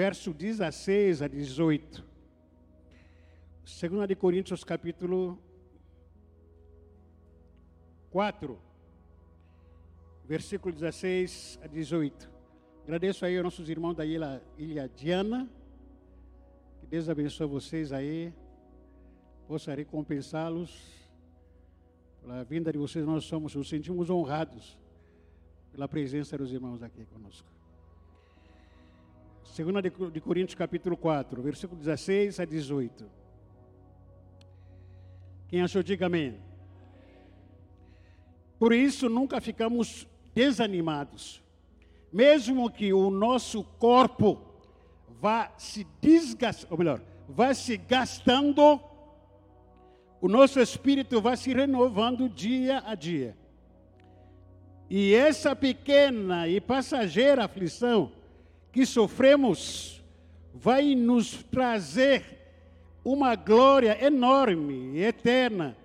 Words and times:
verso 0.00 0.32
16 0.32 1.20
a 1.20 1.28
18. 1.28 2.02
2 3.62 4.08
de 4.08 4.16
Coríntios, 4.16 4.64
capítulo 4.64 5.38
4, 8.08 8.58
versículo 10.24 10.72
16 10.72 11.60
a 11.62 11.66
18. 11.66 12.30
Agradeço 12.84 13.26
aí 13.26 13.36
aos 13.36 13.44
nossos 13.44 13.68
irmãos 13.68 13.94
da 13.94 14.06
ilha, 14.06 14.42
ilha 14.56 14.88
Diana. 14.88 15.46
Que 16.80 16.86
Deus 16.86 17.06
abençoe 17.10 17.46
vocês 17.46 17.92
aí. 17.92 18.32
Possa 19.46 19.74
recompensá-los. 19.74 20.72
Pela 22.22 22.42
vinda 22.42 22.72
de 22.72 22.78
vocês, 22.78 23.04
nós 23.04 23.24
somos, 23.24 23.54
nos 23.54 23.68
sentimos 23.68 24.08
honrados 24.08 24.78
pela 25.70 25.86
presença 25.86 26.38
dos 26.38 26.50
irmãos 26.50 26.82
aqui 26.82 27.04
conosco. 27.04 27.59
Segunda 29.52 29.82
de, 29.82 29.90
Coríntios, 30.20 30.54
capítulo 30.54 30.96
4, 30.96 31.42
versículo 31.42 31.78
16 31.78 32.40
a 32.40 32.44
18. 32.44 33.04
Quem 35.48 35.62
achou, 35.62 35.82
diga 35.82 36.06
amém. 36.06 36.38
Por 38.58 38.72
isso, 38.72 39.08
nunca 39.08 39.40
ficamos 39.40 40.06
desanimados 40.34 41.42
mesmo 42.12 42.70
que 42.70 42.92
o 42.92 43.10
nosso 43.10 43.62
corpo 43.78 44.40
vá 45.20 45.52
se 45.56 45.86
desgastando, 46.00 46.72
ou 46.72 46.78
melhor, 46.78 47.00
vá 47.28 47.54
se 47.54 47.76
gastando, 47.76 48.80
o 50.20 50.28
nosso 50.28 50.60
espírito 50.60 51.20
vai 51.20 51.36
se 51.36 51.52
renovando 51.52 52.28
dia 52.28 52.82
a 52.84 52.94
dia. 52.94 53.36
E 54.88 55.14
essa 55.14 55.54
pequena 55.54 56.48
e 56.48 56.60
passageira 56.60 57.44
aflição 57.44 58.10
que 58.72 58.86
sofremos 58.86 60.02
vai 60.54 60.94
nos 60.94 61.42
trazer 61.44 62.38
uma 63.04 63.34
glória 63.34 64.04
enorme 64.04 64.98
e 64.98 65.02
eterna, 65.02 65.76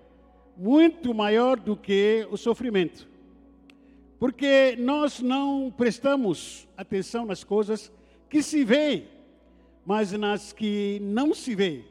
muito 0.56 1.14
maior 1.14 1.58
do 1.58 1.76
que 1.76 2.26
o 2.30 2.36
sofrimento. 2.36 3.08
Porque 4.18 4.76
nós 4.78 5.20
não 5.20 5.72
prestamos 5.76 6.66
atenção 6.76 7.26
nas 7.26 7.44
coisas 7.44 7.92
que 8.28 8.42
se 8.42 8.64
veem, 8.64 9.08
mas 9.84 10.12
nas 10.12 10.52
que 10.52 10.98
não 11.02 11.34
se 11.34 11.54
veem. 11.54 11.84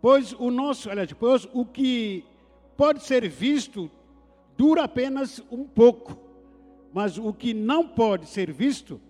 Pois 0.00 0.32
o 0.32 0.50
nosso, 0.50 0.90
aliás, 0.90 1.12
pois 1.12 1.48
o 1.52 1.64
que 1.64 2.24
pode 2.76 3.02
ser 3.02 3.28
visto 3.28 3.90
dura 4.56 4.84
apenas 4.84 5.42
um 5.50 5.64
pouco, 5.64 6.18
mas 6.92 7.18
o 7.18 7.32
que 7.32 7.54
não 7.54 7.88
pode 7.88 8.28
ser 8.28 8.52
visto 8.52 9.00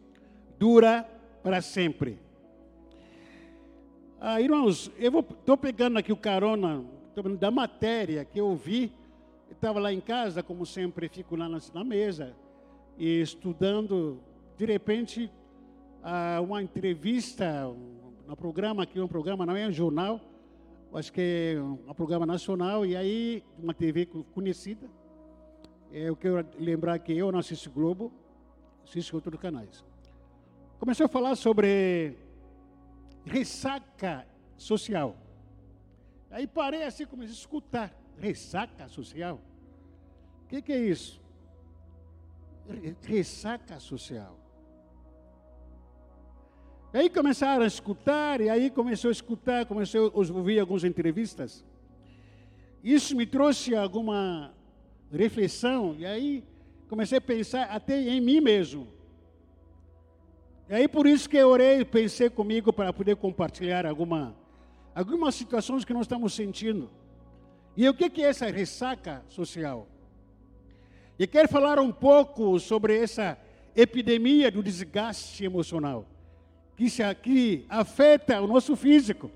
dura 0.59 1.09
para 1.43 1.61
sempre. 1.61 2.19
Ah, 4.21 4.41
irmãos, 4.41 4.91
eu 4.99 5.21
estou 5.21 5.57
pegando 5.57 5.99
aqui 5.99 6.13
o 6.13 6.17
carona 6.17 6.85
da 7.39 7.51
matéria 7.51 8.25
que 8.25 8.41
eu 8.41 8.55
vi 8.57 8.93
estava 9.51 9.79
lá 9.79 9.93
em 9.93 10.01
casa, 10.01 10.43
como 10.43 10.67
sempre, 10.67 11.09
fico 11.09 11.37
lá 11.37 11.49
na, 11.49 11.59
na 11.73 11.85
mesa, 11.85 12.35
e 12.99 13.21
estudando, 13.21 14.21
de 14.59 14.65
repente, 14.67 15.31
uma 16.43 16.63
entrevista 16.63 17.65
no 18.27 18.37
programa, 18.37 18.83
aqui 18.83 19.01
um 19.01 19.09
programa, 19.09 19.47
não 19.47 19.57
é 19.57 19.67
um 19.67 19.73
jornal, 19.73 20.21
acho 20.93 21.13
que 21.13 21.55
é 21.57 21.61
um 21.63 21.95
programa 21.95 22.27
nacional, 22.27 22.85
e 22.85 22.97
aí, 22.97 23.43
uma 23.59 23.75
TV 23.75 24.07
conhecida, 24.35 24.89
é, 25.93 26.09
eu 26.09 26.17
quero 26.17 26.45
lembrar 26.59 26.99
que 26.99 27.13
eu 27.13 27.31
não 27.31 27.39
assisto 27.39 27.71
Globo, 27.71 28.13
assisto 28.85 29.17
outros 29.17 29.41
canais. 29.41 29.85
Começou 30.85 31.07
a 31.07 31.09
falar 31.09 31.35
sobre 31.35 32.15
ressaca 33.25 34.27
social. 34.55 35.17
Aí 36.31 36.47
parei 36.47 36.83
assim, 36.83 37.07
comecei 37.07 37.35
a 37.35 37.39
escutar, 37.39 37.99
ressaca 38.19 38.87
social. 38.89 39.41
O 40.43 40.47
que, 40.47 40.61
que 40.61 40.75
é 40.75 40.79
isso? 40.79 41.23
Ressaca 43.01 43.81
social. 43.81 44.39
E 46.93 46.99
aí 46.99 47.09
começaram 47.09 47.65
a 47.65 47.67
escutar, 47.67 48.43
e 48.43 48.51
aí 48.51 48.69
começou 48.69 49.09
a 49.09 49.13
escutar, 49.13 49.65
começou 49.65 50.09
a 50.09 50.37
ouvir 50.37 50.61
algumas 50.61 50.85
entrevistas. 50.85 51.65
Isso 52.83 53.17
me 53.17 53.25
trouxe 53.25 53.75
alguma 53.75 54.53
reflexão, 55.11 55.97
e 55.99 56.05
aí 56.05 56.45
comecei 56.91 57.17
a 57.17 57.23
pensar 57.23 57.71
até 57.71 57.99
em 58.03 58.21
mim 58.21 58.43
mesmo. 58.43 58.94
E 60.69 60.75
aí 60.75 60.89
por 60.89 61.07
isso 61.07 61.29
que 61.29 61.37
eu 61.37 61.49
orei, 61.49 61.85
pensei 61.85 62.31
comigo 62.31 62.73
para 62.73 62.93
poder 62.93 63.17
compartilhar 63.17 63.85
alguma, 63.85 64.35
algumas 64.95 65.35
situações 65.35 65.85
que 65.85 65.93
nós 65.93 66.03
estamos 66.03 66.33
sentindo. 66.33 66.91
E 67.77 67.89
o 67.89 67.95
que, 67.95 68.09
que 68.09 68.23
é 68.23 68.29
essa 68.29 68.47
ressaca 68.47 69.23
social? 69.29 69.87
E 71.19 71.27
quero 71.27 71.49
falar 71.49 71.79
um 71.79 71.93
pouco 71.93 72.59
sobre 72.59 72.97
essa 72.99 73.39
epidemia 73.77 74.51
do 74.51 74.63
desgaste 74.63 75.45
emocional, 75.45 76.07
que 76.77 76.89
se 76.89 77.03
aqui 77.03 77.67
afeta 77.69 78.41
o 78.41 78.47
nosso 78.47 78.75
físico, 78.75 79.31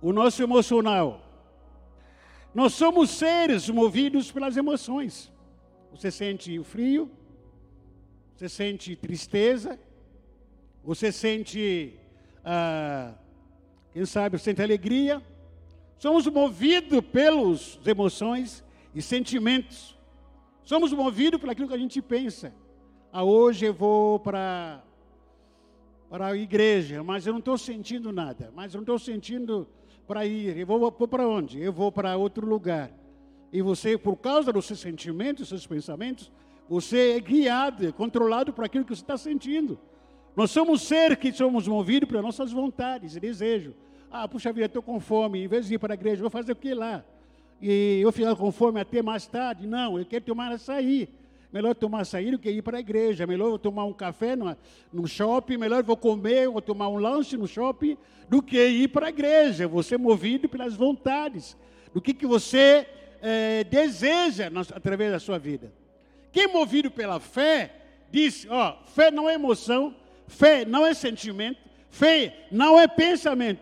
o 0.00 0.12
nosso 0.12 0.42
emocional. 0.42 1.20
Nós 2.54 2.74
somos 2.74 3.10
seres 3.10 3.68
movidos 3.68 4.30
pelas 4.30 4.56
emoções. 4.56 5.32
Você 5.90 6.10
sente 6.10 6.58
o 6.58 6.64
frio, 6.64 7.10
você 8.34 8.48
sente 8.48 8.94
tristeza, 8.94 9.78
você 10.84 11.12
sente, 11.12 11.94
ah, 12.44 13.14
quem 13.92 14.04
sabe, 14.04 14.38
sente 14.38 14.62
alegria. 14.62 15.22
Somos 15.98 16.26
movidos 16.26 17.00
pelas 17.00 17.78
emoções 17.86 18.64
e 18.94 19.00
sentimentos. 19.00 19.96
Somos 20.62 20.92
movidos 20.92 21.40
por 21.40 21.48
aquilo 21.50 21.68
que 21.68 21.74
a 21.74 21.78
gente 21.78 22.02
pensa. 22.02 22.52
Ah, 23.12 23.22
hoje 23.22 23.66
eu 23.66 23.74
vou 23.74 24.18
para 24.18 24.82
para 26.12 26.26
a 26.26 26.36
igreja, 26.36 27.02
mas 27.02 27.26
eu 27.26 27.32
não 27.32 27.38
estou 27.38 27.56
sentindo 27.56 28.12
nada. 28.12 28.52
Mas 28.54 28.74
eu 28.74 28.78
não 28.78 28.82
estou 28.82 28.98
sentindo 28.98 29.66
para 30.06 30.26
ir. 30.26 30.58
Eu 30.58 30.66
vou, 30.66 30.92
para 30.92 31.26
onde? 31.26 31.58
Eu 31.58 31.72
vou 31.72 31.90
para 31.90 32.14
outro 32.18 32.46
lugar. 32.46 32.92
E 33.50 33.62
você, 33.62 33.96
por 33.96 34.16
causa 34.16 34.52
dos 34.52 34.66
seus 34.66 34.80
sentimentos, 34.80 35.48
seus 35.48 35.66
pensamentos, 35.66 36.30
você 36.68 37.12
é 37.12 37.20
guiado, 37.20 37.90
controlado 37.94 38.52
por 38.52 38.62
aquilo 38.62 38.84
que 38.84 38.94
você 38.94 39.00
está 39.00 39.16
sentindo. 39.16 39.78
Nós 40.36 40.50
somos 40.50 40.82
seres 40.82 41.18
que 41.18 41.32
somos 41.32 41.68
movidos 41.68 42.08
pelas 42.08 42.24
nossas 42.24 42.52
vontades 42.52 43.16
e 43.16 43.20
desejos. 43.20 43.74
Ah, 44.10 44.26
puxa 44.26 44.52
vida, 44.52 44.66
estou 44.66 44.82
com 44.82 44.98
fome. 45.00 45.44
Em 45.44 45.48
vez 45.48 45.66
de 45.66 45.74
ir 45.74 45.78
para 45.78 45.94
a 45.94 45.96
igreja, 45.96 46.20
vou 46.20 46.30
fazer 46.30 46.52
o 46.52 46.56
que 46.56 46.74
lá? 46.74 47.04
e 47.62 48.00
eu 48.02 48.10
ficar 48.10 48.34
com 48.34 48.50
fome 48.50 48.80
até 48.80 49.00
mais 49.00 49.24
tarde. 49.24 49.68
Não, 49.68 49.96
eu 49.96 50.04
quero 50.04 50.24
tomar 50.24 50.50
açaí. 50.50 51.08
Melhor 51.52 51.74
tomar 51.74 52.00
açaí 52.00 52.30
do 52.30 52.38
que 52.38 52.50
ir 52.50 52.60
para 52.60 52.78
a 52.78 52.80
igreja. 52.80 53.24
Melhor 53.24 53.56
tomar 53.56 53.84
um 53.84 53.92
café 53.92 54.34
no, 54.34 54.56
no 54.92 55.06
shopping. 55.06 55.56
Melhor 55.56 55.84
vou 55.84 55.96
comer 55.96 56.48
ou 56.48 56.60
tomar 56.60 56.88
um 56.88 56.96
lanche 56.96 57.36
no 57.36 57.46
shopping 57.46 57.96
do 58.28 58.42
que 58.42 58.66
ir 58.66 58.88
para 58.88 59.06
a 59.06 59.08
igreja. 59.10 59.68
Você 59.68 59.94
é 59.94 59.98
movido 59.98 60.48
pelas 60.48 60.74
vontades. 60.74 61.56
Do 61.94 62.00
que, 62.00 62.12
que 62.12 62.26
você 62.26 62.86
é, 63.20 63.62
deseja 63.64 64.50
através 64.74 65.12
da 65.12 65.20
sua 65.20 65.38
vida. 65.38 65.72
Quem 66.32 66.44
é 66.44 66.48
movido 66.48 66.90
pela 66.90 67.20
fé, 67.20 67.76
diz, 68.10 68.46
ó, 68.50 68.82
fé 68.86 69.10
não 69.10 69.28
é 69.28 69.34
emoção, 69.34 69.94
fé 70.26 70.64
não 70.64 70.86
é 70.86 70.94
sentimento, 70.94 71.60
fé 71.90 72.46
não 72.50 72.78
é 72.78 72.86
pensamento. 72.86 73.60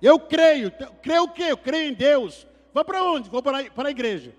Eu 0.00 0.18
creio, 0.18 0.72
creio 1.02 1.24
o 1.24 1.28
quê? 1.28 1.44
Eu 1.48 1.56
creio 1.56 1.90
em 1.90 1.94
Deus. 1.94 2.46
Vou 2.72 2.84
para 2.84 3.02
onde? 3.04 3.28
Vou 3.28 3.42
para, 3.42 3.70
para 3.70 3.88
a 3.88 3.90
igreja. 3.90 4.34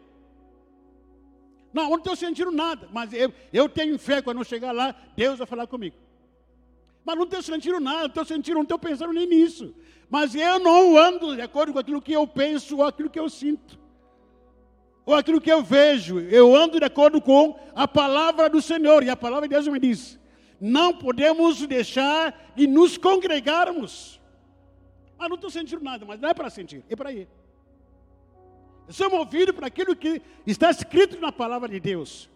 Não, 1.74 1.84
eu 1.84 1.90
não 1.90 1.98
estou 1.98 2.16
sentindo 2.16 2.52
nada, 2.52 2.90
mas 2.92 3.14
eu, 3.14 3.34
eu 3.54 3.70
tenho 3.70 3.98
fé 3.98 4.22
quando 4.22 4.40
eu 4.40 4.44
chegar 4.44 4.72
lá, 4.72 4.96
Deus 5.16 5.38
vai 5.38 5.48
falar 5.48 5.68
comigo. 5.68 5.96
Mas 7.06 7.16
não 7.16 7.24
estou 7.24 7.42
sentindo 7.42 7.80
nada, 7.80 8.00
não 8.00 8.08
estou 8.08 8.26
sentindo, 8.26 8.56
não 8.56 8.64
estou 8.64 8.78
pensando 8.78 9.14
nem 9.14 9.28
nisso. 9.28 9.74
Mas 10.10 10.36
eu 10.36 10.60
não 10.60 10.98
ando 10.98 11.36
de 11.36 11.42
acordo 11.42 11.74
com 11.74 11.80
aquilo 11.80 12.02
que 12.02 12.12
eu 12.12 12.28
penso 12.28 12.78
ou 12.78 12.84
aquilo 12.84 13.10
que 13.10 13.20
eu 13.20 13.30
sinto. 13.30 13.80
Ou 15.06 15.16
aquilo 15.16 15.42
que 15.42 15.52
eu 15.52 15.64
vejo. 15.64 16.20
Eu 16.20 16.56
ando 16.56 16.80
de 16.80 16.86
acordo 16.86 17.22
com 17.22 17.58
a 17.74 17.88
palavra 17.88 18.50
do 18.50 18.62
Senhor. 18.62 19.04
E 19.04 19.10
a 19.10 19.16
palavra 19.16 19.48
de 19.48 19.56
Deus 19.56 19.68
me 19.68 19.80
diz: 19.80 20.20
não 20.62 20.94
podemos 20.94 21.66
deixar 21.66 22.54
de 22.56 22.68
nos 22.68 22.96
congregarmos. 22.96 24.22
Mas 25.18 25.28
não 25.28 25.36
estou 25.36 25.50
sentindo 25.50 25.84
nada, 25.84 26.06
mas 26.06 26.20
não 26.20 26.30
é 26.30 26.34
para 26.36 26.52
sentir, 26.52 26.84
é 26.88 26.96
para 26.96 27.12
ir. 27.12 27.28
Eu 28.88 28.94
sou 28.94 29.10
movido 29.10 29.54
por 29.54 29.66
aquilo 29.66 29.96
que 29.96 30.22
está 30.46 30.70
escrito 30.70 31.20
na 31.20 31.32
palavra 31.32 31.68
de 31.68 31.80
Deus. 31.80 32.30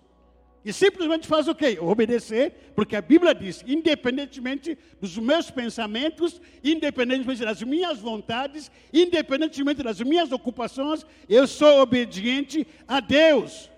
E 0.64 0.74
simplesmente 0.74 1.28
faz 1.28 1.48
o 1.48 1.54
quê? 1.54 1.78
Obedecer, 1.80 2.72
porque 2.76 2.96
a 2.96 3.02
Bíblia 3.02 3.36
diz: 3.36 3.64
independentemente 3.68 4.76
dos 5.00 5.16
meus 5.16 5.52
pensamentos, 5.52 6.42
independentemente 6.64 7.46
das 7.46 7.62
minhas 7.62 8.00
vontades, 8.00 8.72
independentemente 8.92 9.84
das 9.84 10.02
minhas 10.02 10.32
ocupações, 10.32 11.06
eu 11.30 11.46
sou 11.46 11.82
obediente 11.82 12.66
a 12.88 13.00
Deus. 13.00 13.70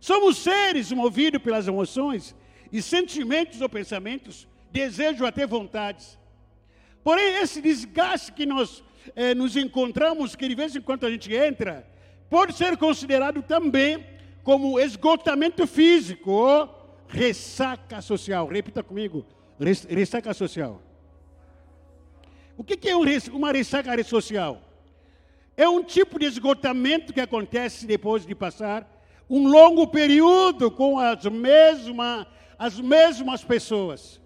Somos 0.00 0.38
seres 0.38 0.90
movidos 0.90 1.42
pelas 1.42 1.68
emoções 1.68 2.34
e 2.72 2.80
sentimentos 2.80 3.60
ou 3.60 3.68
pensamentos 3.68 4.48
desejo, 4.72 5.26
até 5.26 5.46
vontades. 5.46 6.18
Porém, 7.04 7.36
esse 7.42 7.60
desgaste 7.60 8.32
que 8.32 8.46
nós 8.46 8.82
eh, 9.14 9.34
nos 9.34 9.56
encontramos, 9.56 10.34
que 10.34 10.48
de 10.48 10.54
vez 10.54 10.74
em 10.74 10.80
quando 10.80 11.04
a 11.04 11.10
gente 11.10 11.34
entra, 11.34 11.86
pode 12.30 12.54
ser 12.54 12.76
considerado 12.76 13.42
também 13.42 14.04
como 14.42 14.80
esgotamento 14.80 15.66
físico 15.66 16.30
ou 16.30 16.82
ressaca 17.08 18.00
social. 18.00 18.46
Repita 18.46 18.82
comigo: 18.82 19.26
ressaca 19.88 20.32
social. 20.32 20.80
O 22.56 22.64
que 22.64 22.88
é 22.88 22.96
uma 22.96 23.52
ressaca 23.52 24.02
social? 24.04 24.62
É 25.56 25.68
um 25.68 25.82
tipo 25.82 26.18
de 26.18 26.26
esgotamento 26.26 27.12
que 27.12 27.20
acontece 27.20 27.86
depois 27.86 28.24
de 28.24 28.34
passar 28.34 28.88
um 29.28 29.48
longo 29.48 29.86
período 29.86 30.70
com 30.70 30.98
as, 30.98 31.24
mesma, 31.24 32.26
as 32.62 32.78
mesmas 32.78 33.42
pessoas. 33.42 34.20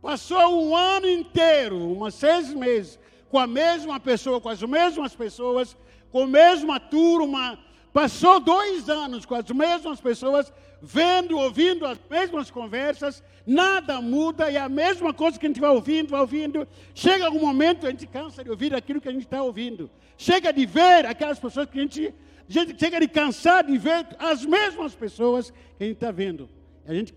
Passou 0.00 0.64
um 0.64 0.74
ano 0.74 1.06
inteiro, 1.06 1.76
umas 1.92 2.14
seis 2.14 2.54
meses, 2.54 2.98
com 3.28 3.38
a 3.38 3.46
mesma 3.46 4.00
pessoa, 4.00 4.40
com 4.40 4.48
as 4.48 4.62
mesmas 4.62 5.14
pessoas, 5.14 5.76
com 6.10 6.22
a 6.22 6.26
mesma 6.26 6.80
turma. 6.80 7.58
Passou 7.92 8.40
dois 8.40 8.88
anos 8.88 9.26
com 9.26 9.34
as 9.34 9.50
mesmas 9.50 10.00
pessoas, 10.00 10.50
vendo, 10.80 11.36
ouvindo 11.36 11.84
as 11.84 11.98
mesmas 12.08 12.50
conversas, 12.50 13.22
nada 13.46 14.00
muda, 14.00 14.50
e 14.50 14.56
a 14.56 14.66
mesma 14.66 15.12
coisa 15.12 15.38
que 15.38 15.44
a 15.44 15.50
gente 15.50 15.60
vai 15.60 15.68
ouvindo, 15.68 16.12
vai 16.12 16.20
ouvindo. 16.22 16.66
Chega 16.94 17.26
algum 17.26 17.40
momento, 17.40 17.86
a 17.86 17.90
gente 17.90 18.06
cansa 18.06 18.42
de 18.42 18.50
ouvir 18.50 18.74
aquilo 18.74 19.02
que 19.02 19.08
a 19.10 19.12
gente 19.12 19.26
está 19.26 19.42
ouvindo. 19.42 19.90
Chega 20.16 20.50
de 20.50 20.64
ver 20.64 21.04
aquelas 21.04 21.38
pessoas 21.38 21.68
que 21.68 21.78
a 21.78 21.82
gente, 21.82 22.14
gente 22.52 22.78
chega 22.78 23.00
de 23.00 23.08
cansar 23.08 23.64
de 23.64 23.76
ver 23.78 24.06
as 24.18 24.44
mesmas 24.44 24.94
pessoas 24.94 25.50
que 25.50 25.84
a 25.84 25.86
gente 25.86 25.96
está 25.96 26.10
vendo. 26.10 26.48
A 26.86 26.94
gente, 26.94 27.14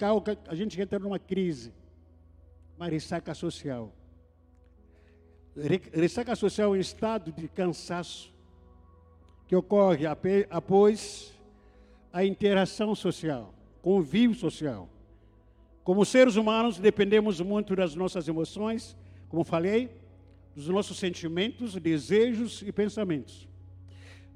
a 0.48 0.56
gente 0.56 0.82
entra 0.82 0.98
numa 1.00 1.20
crise, 1.20 1.74
uma 2.78 2.88
ressaca 2.88 3.34
social. 3.34 3.94
Ressaca 5.94 6.36
social 6.36 6.74
é 6.74 6.78
um 6.78 6.82
estado 6.82 7.32
de 7.32 7.48
cansaço 7.48 8.34
que 9.48 9.56
ocorre 9.56 10.06
após 10.50 11.34
a 12.14 12.24
interação 12.24 12.96
social 12.96 13.54
convívio 13.88 14.36
social. 14.36 14.90
Como 15.82 16.04
seres 16.04 16.36
humanos, 16.36 16.78
dependemos 16.78 17.40
muito 17.40 17.74
das 17.74 17.96
nossas 17.96 18.28
emoções, 18.28 18.98
como 19.30 19.46
falei, 19.46 19.90
dos 20.54 20.68
nossos 20.68 21.00
sentimentos, 21.00 21.74
desejos 21.76 22.62
e 22.62 22.72
pensamentos. 22.74 23.48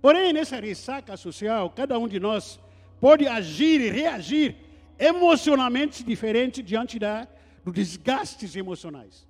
Porém, 0.01 0.33
nessa 0.33 0.59
ressaca 0.59 1.15
social, 1.15 1.69
cada 1.69 1.97
um 1.99 2.07
de 2.07 2.19
nós 2.19 2.59
pode 2.99 3.27
agir 3.27 3.79
e 3.81 3.89
reagir 3.89 4.55
emocionalmente 4.97 6.03
diferente 6.03 6.63
diante 6.63 6.97
da, 6.97 7.27
dos 7.63 7.73
desgastes 7.73 8.55
emocionais. 8.55 9.27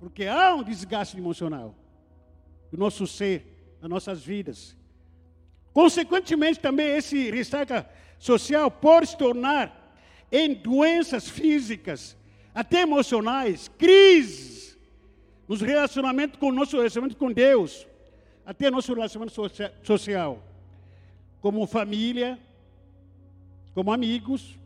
Porque 0.00 0.26
há 0.26 0.54
um 0.54 0.62
desgaste 0.62 1.16
emocional 1.16 1.74
do 2.70 2.78
nosso 2.78 3.06
ser, 3.06 3.76
das 3.80 3.90
nossas 3.90 4.24
vidas. 4.24 4.76
Consequentemente, 5.72 6.58
também 6.58 6.96
esse 6.96 7.30
ressaca 7.30 7.88
social 8.18 8.70
pode 8.70 9.08
se 9.08 9.18
tornar 9.18 9.94
em 10.30 10.54
doenças 10.54 11.28
físicas, 11.28 12.16
até 12.54 12.82
emocionais, 12.82 13.70
crises 13.78 14.78
nos 15.46 15.60
relacionamentos 15.60 16.38
com 16.38 16.48
o 16.48 16.52
nosso 16.52 16.76
relacionamento 16.76 17.16
com 17.16 17.30
Deus, 17.30 17.86
até 18.44 18.70
nosso 18.70 18.92
relacionamento 18.92 19.34
social, 19.82 20.42
como 21.40 21.66
família, 21.66 22.38
como 23.74 23.92
amigos, 23.92 24.58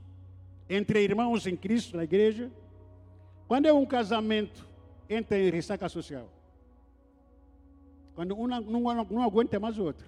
entre 0.68 1.02
irmãos 1.02 1.46
em 1.46 1.56
Cristo 1.56 1.96
na 1.96 2.04
igreja. 2.04 2.50
Quando 3.46 3.66
é 3.66 3.72
um 3.72 3.86
casamento, 3.86 4.66
entra 5.08 5.38
em 5.38 5.50
ressaca 5.50 5.88
social. 5.88 6.28
Quando 8.14 8.34
um 8.34 8.46
não, 8.46 9.22
aguenta 9.22 9.60
mais 9.60 9.78
o 9.78 9.84
outro. 9.84 10.06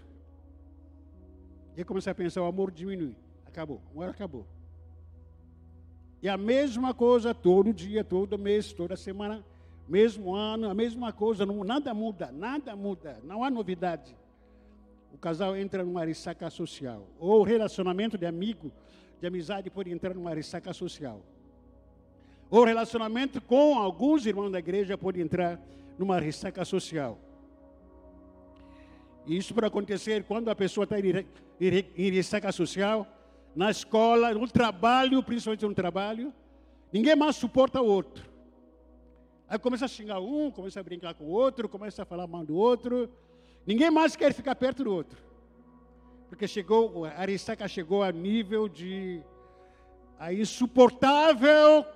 E 1.76 1.84
começa 1.84 2.10
a 2.10 2.14
pensar, 2.14 2.42
o 2.42 2.46
amor 2.46 2.70
diminui. 2.70 3.14
Acabou. 3.46 3.80
Uma 3.92 4.04
hora 4.04 4.10
acabou. 4.12 4.46
E 6.20 6.28
a 6.28 6.36
mesma 6.36 6.92
coisa 6.92 7.32
todo 7.32 7.72
dia, 7.72 8.02
todo 8.02 8.36
mês, 8.38 8.72
toda 8.72 8.96
semana, 8.96 9.44
mesmo 9.88 10.34
ano, 10.34 10.68
a 10.68 10.74
mesma 10.74 11.12
coisa, 11.12 11.46
não, 11.46 11.64
nada 11.64 11.94
muda, 11.94 12.30
nada 12.30 12.76
muda, 12.76 13.18
não 13.24 13.42
há 13.42 13.50
novidade. 13.50 14.14
O 15.12 15.16
casal 15.16 15.56
entra 15.56 15.82
numa 15.82 16.04
ressaca 16.04 16.50
social. 16.50 17.06
Ou 17.18 17.40
o 17.40 17.42
relacionamento 17.42 18.18
de 18.18 18.26
amigo, 18.26 18.70
de 19.20 19.26
amizade, 19.26 19.70
pode 19.70 19.90
entrar 19.90 20.14
numa 20.14 20.34
ressaca 20.34 20.72
social. 20.72 21.22
Ou 22.50 22.60
o 22.60 22.64
relacionamento 22.64 23.40
com 23.40 23.78
alguns 23.78 24.26
irmãos 24.26 24.50
da 24.50 24.58
igreja 24.58 24.96
pode 24.98 25.20
entrar 25.20 25.58
numa 25.98 26.20
ressaca 26.20 26.64
social. 26.64 27.18
E 29.26 29.36
isso 29.36 29.54
pode 29.54 29.66
acontecer 29.66 30.24
quando 30.24 30.50
a 30.50 30.54
pessoa 30.54 30.84
está 30.84 30.96
em 30.98 32.10
ressaca 32.10 32.52
social 32.52 33.06
na 33.54 33.70
escola, 33.70 34.32
no 34.32 34.46
trabalho, 34.46 35.22
principalmente 35.22 35.66
no 35.66 35.74
trabalho, 35.74 36.32
ninguém 36.92 37.16
mais 37.16 37.36
suporta 37.36 37.80
o 37.82 37.86
outro. 37.86 38.37
Aí 39.48 39.58
começa 39.58 39.86
a 39.86 39.88
xingar 39.88 40.20
um, 40.20 40.50
começa 40.50 40.78
a 40.78 40.82
brincar 40.82 41.14
com 41.14 41.24
o 41.24 41.30
outro, 41.30 41.68
começa 41.68 42.02
a 42.02 42.04
falar 42.04 42.26
mal 42.26 42.44
do 42.44 42.54
outro. 42.54 43.08
Ninguém 43.66 43.90
mais 43.90 44.14
quer 44.14 44.34
ficar 44.34 44.54
perto 44.54 44.84
do 44.84 44.92
outro. 44.92 45.18
Porque 46.28 46.46
chegou, 46.46 47.06
a 47.06 47.18
Arissaca 47.18 47.66
chegou 47.66 48.02
a 48.02 48.12
nível 48.12 48.68
de 48.68 49.22
a 50.18 50.32
insuportável 50.32 51.86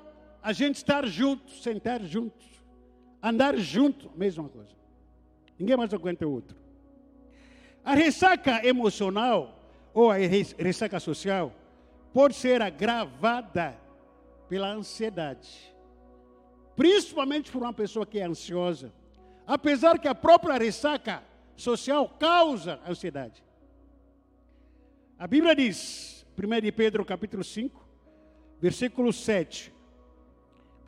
a 0.43 0.53
gente 0.53 0.77
estar 0.77 1.07
juntos, 1.07 1.63
sentar 1.63 2.03
juntos, 2.03 2.47
andar 3.23 3.57
junto, 3.59 4.11
mesma 4.17 4.49
coisa. 4.49 4.75
Ninguém 5.59 5.77
mais 5.77 5.93
aguenta 5.93 6.27
o 6.27 6.33
outro. 6.33 6.57
A 7.85 7.95
ressaca 7.95 8.67
emocional 8.67 9.59
ou 9.93 10.11
a 10.11 10.17
ressaca 10.17 10.99
social 10.99 11.53
pode 12.15 12.35
ser 12.35 12.63
agravada 12.63 13.77
pela 14.49 14.73
ansiedade. 14.73 15.72
Principalmente 16.77 17.51
por 17.51 17.63
uma 17.63 17.73
pessoa 17.73 18.07
que 18.07 18.19
é 18.19 18.25
ansiosa. 18.25 18.93
Apesar 19.47 19.99
que 19.99 20.09
a 20.09 20.15
própria 20.15 20.57
ressaca 20.57 21.23
social 21.57 22.09
causa 22.09 22.81
ansiedade. 22.87 23.45
A 25.19 25.27
Bíblia 25.27 25.55
diz, 25.55 26.27
1 26.37 26.73
Pedro 26.75 27.05
capítulo 27.05 27.45
5, 27.45 27.87
versículo 28.61 29.13
7. 29.13 29.73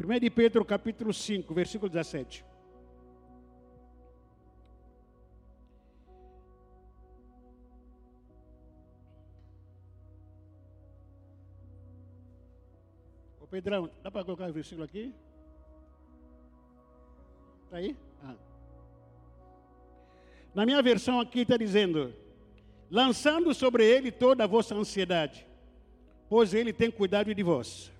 1 0.00 0.30
Pedro 0.34 0.64
capítulo 0.64 1.12
5, 1.12 1.54
versículo 1.54 1.90
17. 1.90 2.44
Pedrão, 13.54 13.88
dá 14.02 14.10
para 14.10 14.24
colocar 14.24 14.50
o 14.50 14.52
versículo 14.52 14.82
aqui? 14.82 15.14
Está 17.74 17.78
aí? 17.78 17.96
Ah. 18.22 18.36
Na 20.54 20.64
minha 20.64 20.80
versão 20.80 21.18
aqui 21.18 21.40
está 21.40 21.56
dizendo: 21.56 22.14
lançando 22.88 23.52
sobre 23.52 23.84
ele 23.84 24.12
toda 24.12 24.44
a 24.44 24.46
vossa 24.46 24.76
ansiedade, 24.76 25.44
pois 26.28 26.54
ele 26.54 26.72
tem 26.72 26.88
cuidado 26.88 27.34
de 27.34 27.42
vós. 27.42 27.90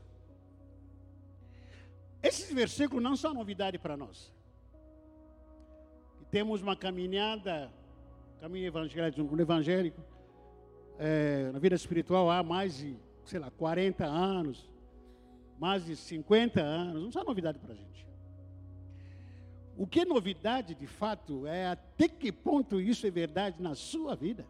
Esses 2.23 2.53
versículos 2.53 3.03
não 3.03 3.17
são 3.17 3.35
novidade 3.35 3.77
para 3.77 3.97
nós. 3.97 4.33
Temos 6.31 6.63
uma 6.63 6.77
caminhada, 6.77 7.69
caminho 8.41 8.69
evangélico, 8.69 9.41
evangélico, 9.41 10.01
é, 11.01 11.51
na 11.53 11.59
vida 11.59 11.75
espiritual 11.75 12.31
há 12.31 12.45
mais 12.45 12.79
de, 12.79 12.97
sei 13.25 13.41
lá, 13.41 13.51
40 13.51 14.05
anos 14.05 14.73
mais 15.59 15.85
de 15.85 15.97
50 15.97 16.61
anos, 16.61 17.15
não 17.15 17.23
é 17.23 17.25
novidade 17.25 17.59
para 17.59 17.73
a 17.73 17.77
gente. 17.77 18.14
O 19.77 19.87
que 19.87 20.01
é 20.01 20.05
novidade, 20.05 20.75
de 20.75 20.87
fato, 20.87 21.47
é 21.47 21.69
até 21.69 22.09
que 22.09 22.31
ponto 22.31 22.81
isso 22.81 23.07
é 23.07 23.11
verdade 23.11 23.61
na 23.61 23.75
sua 23.75 24.15
vida. 24.15 24.47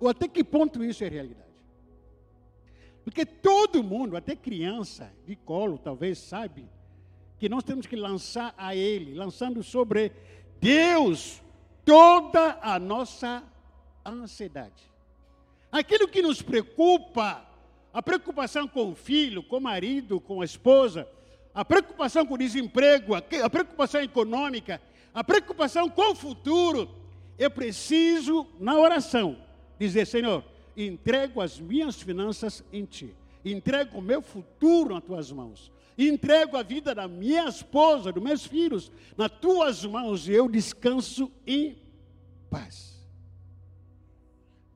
Ou 0.00 0.08
até 0.08 0.26
que 0.26 0.42
ponto 0.42 0.82
isso 0.82 1.04
é 1.04 1.08
realidade. 1.08 1.44
Porque 3.04 3.26
todo 3.26 3.82
mundo, 3.82 4.16
até 4.16 4.34
criança 4.34 5.12
de 5.26 5.36
colo, 5.36 5.76
talvez 5.76 6.18
sabe 6.18 6.66
que 7.38 7.48
nós 7.48 7.62
temos 7.62 7.86
que 7.86 7.96
lançar 7.96 8.54
a 8.56 8.74
Ele, 8.74 9.12
lançando 9.12 9.62
sobre 9.62 10.10
Deus 10.58 11.42
toda 11.84 12.58
a 12.62 12.78
nossa 12.78 13.44
ansiedade. 14.06 14.90
Aquilo 15.70 16.08
que 16.08 16.22
nos 16.22 16.40
preocupa, 16.40 17.46
a 17.92 18.02
preocupação 18.02 18.66
com 18.66 18.92
o 18.92 18.94
filho, 18.94 19.42
com 19.42 19.58
o 19.58 19.60
marido, 19.60 20.18
com 20.18 20.40
a 20.40 20.44
esposa, 20.44 21.06
a 21.54 21.64
preocupação 21.64 22.26
com 22.26 22.34
o 22.34 22.38
desemprego, 22.38 23.14
a 23.14 23.50
preocupação 23.50 24.00
econômica, 24.00 24.82
a 25.14 25.22
preocupação 25.22 25.88
com 25.88 26.10
o 26.10 26.14
futuro. 26.14 26.90
Eu 27.38 27.50
preciso, 27.50 28.46
na 28.58 28.76
oração, 28.76 29.38
dizer: 29.78 30.06
Senhor, 30.06 30.44
entrego 30.76 31.40
as 31.40 31.60
minhas 31.60 32.00
finanças 32.02 32.64
em 32.72 32.84
Ti. 32.84 33.14
entrego 33.44 33.98
o 33.98 34.02
meu 34.02 34.20
futuro 34.20 34.94
nas 34.94 35.04
tuas 35.04 35.30
mãos. 35.30 35.72
Entrego 35.96 36.56
a 36.56 36.62
vida 36.64 36.92
da 36.92 37.06
minha 37.06 37.48
esposa, 37.48 38.10
dos 38.10 38.22
meus 38.22 38.44
filhos, 38.44 38.90
nas 39.16 39.30
tuas 39.30 39.84
mãos 39.84 40.26
e 40.26 40.32
eu 40.32 40.48
descanso 40.48 41.30
em 41.46 41.78
paz. 42.50 42.94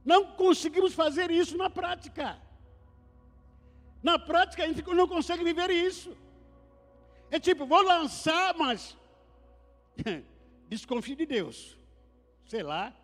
Não 0.05 0.25
conseguimos 0.27 0.95
fazer 0.95 1.29
isso 1.31 1.57
na 1.57 1.69
prática. 1.69 2.39
Na 4.01 4.17
prática, 4.17 4.63
a 4.63 4.67
gente 4.69 4.83
não 4.83 5.09
consegue 5.09 5.43
viver 5.43 5.71
isso. 5.71 6.17
É 7.31 7.39
tipo, 7.39 7.67
vou 7.67 7.83
lançar, 7.83 8.55
mas 8.57 8.97
desconfio 10.69 11.17
de 11.17 11.27
Deus. 11.27 11.79
Sei 12.45 12.63
lá, 12.63 12.95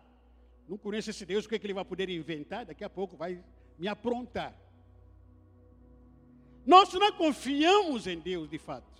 não 0.67 0.77
conheço 0.77 1.09
esse 1.09 1.25
Deus, 1.25 1.45
o 1.45 1.49
que, 1.49 1.55
é 1.55 1.59
que 1.59 1.65
ele 1.65 1.73
vai 1.73 1.85
poder 1.85 2.09
inventar? 2.09 2.65
Daqui 2.65 2.83
a 2.83 2.89
pouco 2.89 3.15
vai 3.15 3.43
me 3.77 3.87
aprontar. 3.87 4.53
Nós 6.65 6.91
não 6.93 7.11
confiamos 7.11 8.07
em 8.07 8.19
Deus 8.19 8.49
de 8.49 8.57
fato. 8.57 8.95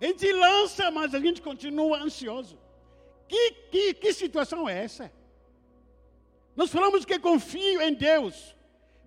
A 0.00 0.06
gente 0.06 0.32
lança, 0.32 0.90
mas 0.90 1.14
a 1.14 1.20
gente 1.20 1.42
continua 1.42 2.02
ansioso. 2.02 2.58
Que, 3.28 3.50
que, 3.70 3.94
que 3.94 4.12
situação 4.12 4.68
é 4.68 4.84
essa? 4.84 5.12
Nós 6.56 6.70
falamos 6.70 7.04
que 7.04 7.18
confio 7.18 7.82
em 7.82 7.94
Deus, 7.94 8.54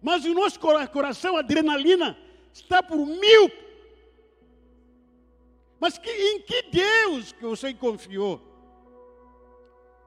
mas 0.01 0.25
o 0.25 0.33
nosso 0.33 0.59
coração, 0.59 1.37
adrenalina, 1.37 2.17
está 2.53 2.83
por 2.83 2.97
mil. 2.97 3.51
Mas 5.79 5.97
que, 5.97 6.09
em 6.09 6.41
que 6.41 6.63
Deus 6.63 7.31
que 7.31 7.45
você 7.45 7.73
confiou? 7.73 8.41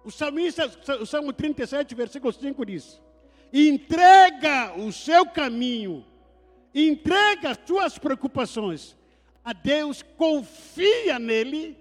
O 0.05 0.11
salmista, 0.11 0.67
o 1.01 1.07
Salmo 1.07 1.33
37, 1.33 1.95
versículo 1.95 2.33
5 2.33 2.67
diz: 2.67 3.01
entrega 3.53 4.75
o 4.79 4.93
seu 4.93 5.27
caminho, 5.27 6.05
entrega 6.75 7.51
as 7.51 7.59
suas 7.67 7.99
preocupações 7.99 8.97
a 9.45 9.53
Deus, 9.53 10.03
confia 10.03 11.19
nele, 11.19 11.77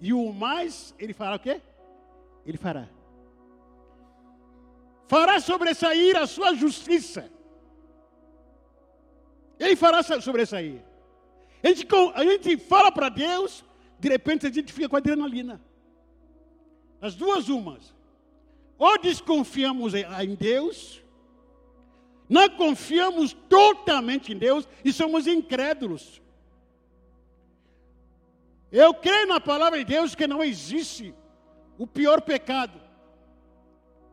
e 0.00 0.12
o 0.12 0.32
mais, 0.32 0.94
ele 0.98 1.12
fará 1.12 1.36
o 1.36 1.38
quê? 1.38 1.60
Ele 2.44 2.58
fará. 2.58 2.88
Fará 5.08 5.40
sobressair 5.40 6.16
a 6.16 6.26
sua 6.26 6.54
justiça. 6.54 7.30
Ele 9.58 9.76
fará 9.76 10.02
sobressair. 10.02 10.82
A 11.64 11.68
gente, 11.68 11.86
a 12.14 12.24
gente 12.24 12.58
fala 12.58 12.92
para 12.92 13.08
Deus, 13.08 13.64
de 13.98 14.10
repente 14.10 14.46
a 14.46 14.50
gente 14.50 14.70
fica 14.70 14.86
com 14.86 14.96
adrenalina. 14.96 15.58
As 17.00 17.14
duas 17.14 17.48
umas. 17.48 17.94
Ou 18.78 18.98
desconfiamos 18.98 19.94
em 19.94 20.34
Deus, 20.34 21.02
não 22.28 22.50
confiamos 22.50 23.32
totalmente 23.48 24.30
em 24.30 24.36
Deus 24.36 24.68
e 24.84 24.92
somos 24.92 25.26
incrédulos. 25.26 26.20
Eu 28.70 28.92
creio 28.92 29.26
na 29.26 29.40
palavra 29.40 29.78
de 29.78 29.86
Deus 29.86 30.14
que 30.14 30.26
não 30.26 30.44
existe 30.44 31.14
o 31.78 31.86
pior 31.86 32.20
pecado. 32.20 32.78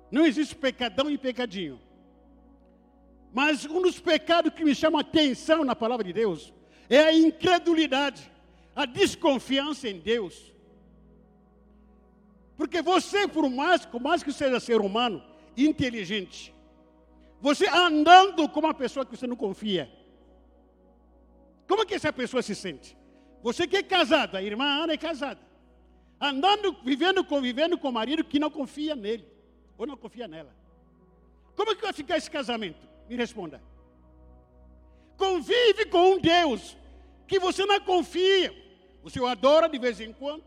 Não 0.10 0.26
existe 0.26 0.56
pecadão 0.56 1.10
e 1.10 1.18
pecadinho. 1.18 1.82
Mas 3.34 3.66
um 3.66 3.82
dos 3.82 4.00
pecados 4.00 4.54
que 4.54 4.64
me 4.64 4.74
chama 4.74 5.02
atenção 5.02 5.66
na 5.66 5.76
palavra 5.76 6.06
de 6.06 6.14
Deus 6.14 6.54
é 6.92 7.00
a 7.00 7.14
incredulidade, 7.14 8.30
a 8.76 8.86
desconfiança 8.86 9.88
em 9.88 9.98
Deus. 9.98 10.52
Porque 12.58 12.82
você, 12.82 13.30
por 13.30 13.50
mais, 13.50 13.86
por 13.86 14.02
mais 14.02 14.22
que 14.22 14.34
seja 14.34 14.60
ser 14.60 14.82
humano, 14.82 15.24
inteligente, 15.56 16.54
você 17.40 17.66
andando 17.70 18.48
com 18.50 18.60
uma 18.60 18.74
pessoa 18.74 19.06
que 19.06 19.16
você 19.16 19.26
não 19.26 19.38
confia, 19.38 19.90
como 21.66 21.84
é 21.84 21.86
que 21.86 21.94
essa 21.94 22.12
pessoa 22.12 22.44
se 22.44 22.54
sente? 22.54 22.98
Você 23.42 23.66
que 23.66 23.78
é 23.78 23.84
casado, 23.84 24.36
a 24.36 24.44
irmã 24.44 24.66
Ana 24.84 24.92
é 24.92 24.98
casada, 24.98 25.40
andando, 26.20 26.76
vivendo, 26.84 27.24
convivendo 27.24 27.78
com 27.78 27.88
o 27.88 27.94
marido 27.94 28.22
que 28.22 28.38
não 28.38 28.52
confia 28.52 28.98
nele, 28.98 29.26
ou 29.78 29.88
não 29.88 29.96
confia 29.96 30.28
nela. 30.28 30.54
Como 31.56 31.72
é 31.72 31.76
que 31.76 31.82
vai 31.82 31.94
ficar 31.94 32.18
esse 32.18 32.30
casamento? 32.30 32.86
Me 33.08 33.16
responda. 33.16 33.64
Convive 35.16 35.86
com 35.86 36.16
um 36.16 36.20
Deus 36.20 36.81
que 37.32 37.40
você 37.40 37.66
não 37.66 37.80
confia. 37.80 38.54
O 39.02 39.26
adora 39.26 39.70
de 39.70 39.80
vez 39.80 40.02
em 40.02 40.12
quando. 40.12 40.44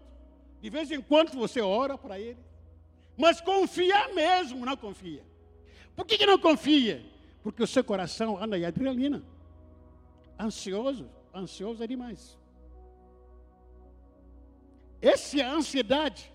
De 0.60 0.68
vez 0.68 0.90
em 0.90 1.00
quando 1.00 1.32
você 1.32 1.62
ora 1.62 1.96
para 1.96 2.20
ele. 2.20 2.38
Mas 3.16 3.40
confia 3.40 4.08
mesmo, 4.12 4.66
não 4.66 4.76
confia. 4.76 5.24
Por 5.96 6.04
que, 6.04 6.18
que 6.18 6.26
não 6.26 6.38
confia? 6.38 7.02
Porque 7.42 7.62
o 7.62 7.66
seu 7.66 7.82
coração 7.82 8.36
anda 8.36 8.58
em 8.58 8.66
adrenalina. 8.66 9.24
Ansioso. 10.38 11.08
Ansioso 11.34 11.82
é 11.82 11.86
demais. 11.86 12.38
Essa 15.00 15.46
ansiedade 15.46 16.30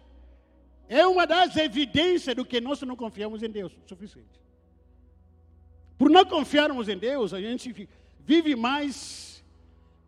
é 0.88 1.06
uma 1.06 1.28
das 1.28 1.56
evidências 1.58 2.36
do 2.36 2.44
que 2.44 2.60
nós 2.60 2.82
não 2.82 2.96
confiamos 2.96 3.44
em 3.44 3.52
Deus 3.52 3.72
o 3.74 3.88
suficiente. 3.88 4.42
Por 5.96 6.10
não 6.10 6.26
confiarmos 6.26 6.90
em 6.90 6.98
Deus, 6.98 7.36
a 7.36 7.42
gente 7.42 7.88
vive 8.26 8.56
mais 8.56 9.29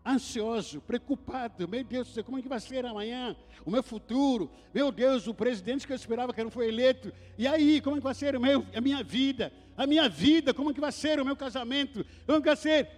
ansioso, 0.06 0.82
preocupado. 0.82 1.68
Meu 1.68 1.84
Deus, 1.84 2.16
como 2.26 2.40
é 2.40 2.42
que 2.42 2.50
vai 2.50 2.60
ser 2.60 2.86
amanhã? 2.86 3.36
O 3.66 3.72
meu 3.72 3.84
futuro? 3.84 4.50
Meu 4.74 4.92
Deus, 4.92 5.28
o 5.28 5.34
presidente 5.34 5.86
que 5.86 5.94
eu 5.94 5.96
esperava 5.96 6.34
que 6.34 6.44
não 6.44 6.52
foi 6.52 6.68
eleito. 6.68 7.14
E 7.38 7.48
aí, 7.48 7.82
como 7.82 7.96
é 7.96 8.00
que 8.00 8.04
vai 8.04 8.16
ser 8.16 8.36
o 8.36 8.42
meu, 8.42 8.66
a 8.76 8.82
minha 8.82 9.04
vida? 9.04 9.54
A 9.78 9.88
minha 9.88 10.10
vida, 10.10 10.54
como 10.54 10.72
é 10.72 10.74
que 10.74 10.82
vai 10.82 10.92
ser 10.92 11.20
o 11.20 11.26
meu 11.26 11.36
casamento? 11.36 12.06
Como 12.26 12.38
é 12.38 12.42
que 12.42 12.48
vai 12.48 12.56
ser? 12.56 12.90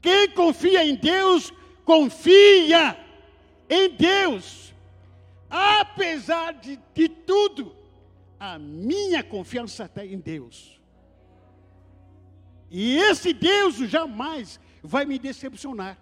Quem 0.00 0.30
confia 0.30 0.84
em 0.84 0.94
Deus, 0.94 1.52
confia 1.84 2.96
em 3.68 3.90
Deus. 3.90 4.74
Apesar 5.50 6.52
de, 6.54 6.78
de 6.94 7.08
tudo, 7.08 7.74
a 8.38 8.58
minha 8.58 9.22
confiança 9.22 9.84
está 9.84 10.04
em 10.04 10.18
Deus. 10.18 10.78
E 12.70 12.96
esse 12.98 13.32
Deus 13.32 13.76
jamais 13.76 14.60
vai 14.82 15.04
me 15.04 15.18
decepcionar. 15.18 15.98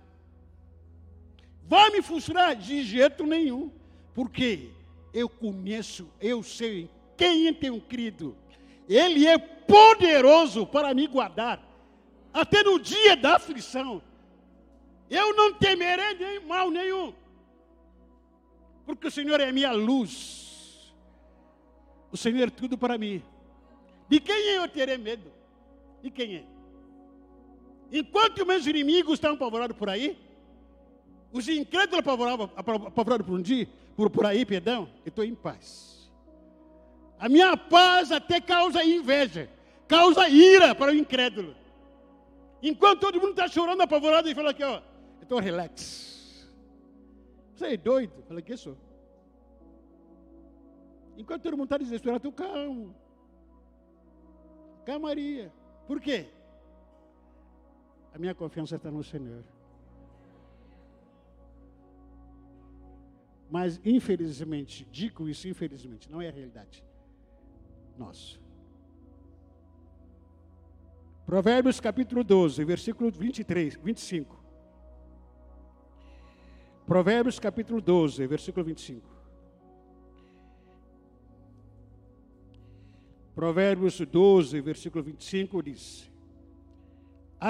Vai 1.65 1.91
me 1.91 2.03
frustrar? 2.03 2.55
De 2.55 2.83
jeito 2.83 3.27
nenhum. 3.27 3.71
Porque 4.15 4.71
eu 5.13 5.29
conheço, 5.29 6.11
eu 6.21 6.43
sei 6.43 6.91
quem 7.17 7.53
tenho 7.53 7.81
crido. 7.81 8.37
Ele 8.89 9.27
é 9.27 9.37
poderoso 9.37 10.67
para 10.67 10.95
me 10.95 11.07
guardar. 11.07 11.63
Até 12.33 12.63
no 12.63 12.79
dia 12.79 13.17
da 13.17 13.37
aflição. 13.37 14.03
Eu 15.09 15.35
não 15.35 15.55
temerei 15.55 16.15
nem 16.15 16.41
mal 16.41 16.71
nenhum. 16.71 17.15
Porque 18.85 19.09
o 19.09 19.11
Senhor 19.11 19.41
é 19.41 19.51
minha 19.51 19.73
luz. 19.73 20.95
O 22.13 22.17
Senhor 22.17 22.47
é 22.47 22.51
tudo 22.51 22.79
para 22.79 22.97
mim. 22.97 23.23
De 24.09 24.21
quem 24.21 24.51
eu 24.51 24.69
terei 24.69 24.97
medo? 24.97 25.33
De 26.03 26.11
quem 26.11 26.37
é? 26.37 26.56
Enquanto 27.93 28.45
meus 28.45 28.67
inimigos 28.67 29.15
estão 29.15 29.35
apavorados 29.35 29.77
por 29.77 29.89
aí, 29.89 30.19
os 31.33 31.49
incrédulos 31.49 31.99
apavorados 31.99 33.27
por 33.27 33.35
um 33.35 33.43
dia, 33.43 33.69
por, 33.97 34.11
por 34.11 34.27
aí, 34.27 34.45
perdão, 34.45 34.89
eu 35.05 35.09
estou 35.09 35.25
em 35.25 35.35
paz. 35.35 36.11
A 37.19 37.29
minha 37.29 37.57
paz 37.57 38.13
até 38.13 38.41
causa 38.41 38.85
inveja, 38.85 39.49
causa 39.87 40.29
ira 40.29 40.75
para 40.75 40.93
o 40.93 40.95
incrédulo. 40.95 41.55
Enquanto 42.63 43.01
todo 43.01 43.21
mundo 43.21 43.31
está 43.31 43.49
chorando, 43.49 43.81
apavorado, 43.81 44.29
ele 44.29 44.35
fala 44.35 44.51
aqui, 44.51 44.65
ó, 44.65 44.77
eu 44.77 45.23
estou 45.23 45.39
relax. 45.39 46.47
Você 47.55 47.67
é 47.67 47.77
doido? 47.77 48.23
Fala 48.29 48.43
que 48.43 48.57
sou. 48.57 48.77
Enquanto 51.17 51.43
todo 51.43 51.57
mundo 51.57 51.67
está 51.67 51.79
desesperado, 51.79 52.27
eu 52.27 52.31
estou 52.31 52.47
calmo. 52.47 52.95
Calmaria. 54.85 55.53
Por 55.87 56.01
quê? 56.01 56.27
A 58.17 58.19
minha 58.19 58.35
confiança 58.35 58.77
está 58.77 58.91
no 58.91 59.05
Senhor. 59.05 59.45
Mas, 63.51 63.79
infelizmente, 63.85 64.89
digo 64.91 65.29
isso, 65.29 65.47
infelizmente, 65.47 66.11
não 66.11 66.23
é 66.23 66.29
a 66.29 66.33
realidade. 66.33 66.83
Nossa. 67.99 68.39
Provérbios 71.27 71.79
capítulo 71.79 72.25
12, 72.25 72.65
versículo 72.65 73.11
23, 73.11 73.77
25. 73.77 74.43
Provérbios 76.87 77.39
capítulo 77.39 77.83
12, 77.83 78.27
versículo 78.27 78.65
25. 78.65 79.07
Provérbios 83.35 84.01
12, 84.01 84.59
versículo 84.63 85.05
25 85.05 85.63
diz: 85.63 86.16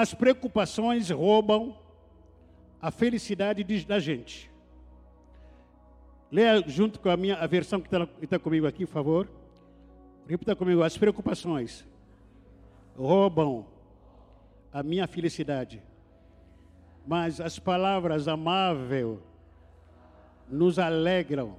as 0.01 0.13
preocupações 0.13 1.09
roubam 1.09 1.75
a 2.79 2.91
felicidade 2.91 3.63
da 3.83 3.97
gente. 3.97 4.51
Leia 6.31 6.63
junto 6.67 6.99
com 6.99 7.09
a 7.09 7.17
minha 7.17 7.35
a 7.35 7.47
versão 7.47 7.81
que 7.81 7.87
está 7.87 8.05
tá 8.05 8.37
comigo 8.37 8.67
aqui, 8.67 8.85
por 8.85 8.91
favor. 8.91 9.27
Repita 10.27 10.55
comigo. 10.55 10.83
As 10.83 10.95
preocupações 10.95 11.83
roubam 12.95 13.65
a 14.71 14.83
minha 14.83 15.07
felicidade. 15.07 15.81
Mas 17.07 17.41
as 17.41 17.57
palavras 17.57 18.27
amável 18.27 19.19
nos 20.47 20.77
alegram. 20.77 21.55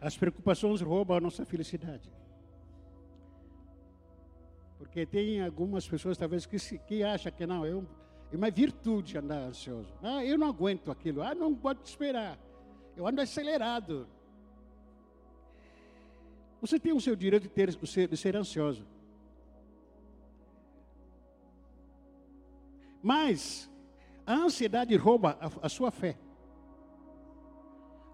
As 0.00 0.16
preocupações 0.16 0.80
roubam 0.80 1.16
a 1.16 1.20
nossa 1.20 1.44
felicidade. 1.44 2.10
Porque 4.78 5.04
tem 5.04 5.42
algumas 5.42 5.86
pessoas, 5.86 6.16
talvez, 6.16 6.46
que, 6.46 6.58
se, 6.58 6.78
que 6.78 7.02
acham 7.02 7.30
que 7.30 7.46
não, 7.46 7.66
eu, 7.66 7.86
é 8.32 8.36
uma 8.36 8.50
virtude 8.50 9.18
andar 9.18 9.42
ansioso. 9.42 9.92
Ah, 10.02 10.24
eu 10.24 10.38
não 10.38 10.48
aguento 10.48 10.90
aquilo. 10.90 11.22
Ah, 11.22 11.34
não 11.34 11.54
pode 11.54 11.86
esperar. 11.86 12.38
Eu 12.96 13.06
ando 13.06 13.20
acelerado. 13.20 14.08
Você 16.62 16.78
tem 16.78 16.92
o 16.92 17.00
seu 17.00 17.14
direito 17.14 17.42
de, 17.42 17.48
ter, 17.50 17.70
de, 17.70 17.86
ser, 17.86 18.08
de 18.08 18.16
ser 18.16 18.34
ansioso. 18.36 18.86
Mas 23.02 23.70
a 24.26 24.34
ansiedade 24.34 24.94
rouba 24.96 25.36
a, 25.40 25.66
a 25.66 25.68
sua 25.68 25.90
fé. 25.90 26.16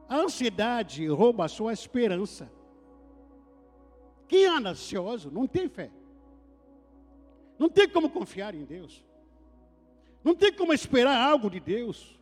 A 0.08 0.16
ansiedade 0.16 1.06
rouba 1.08 1.44
a 1.44 1.48
sua 1.48 1.72
esperança. 1.72 2.50
Quem 4.28 4.46
anda 4.46 4.70
ansioso 4.70 5.30
não 5.30 5.46
tem 5.46 5.68
fé. 5.68 5.90
Não 7.58 7.68
tem 7.68 7.88
como 7.88 8.10
confiar 8.10 8.54
em 8.54 8.64
Deus. 8.64 9.04
Não 10.22 10.34
tem 10.34 10.52
como 10.52 10.72
esperar 10.72 11.16
algo 11.16 11.50
de 11.50 11.60
Deus. 11.60 12.18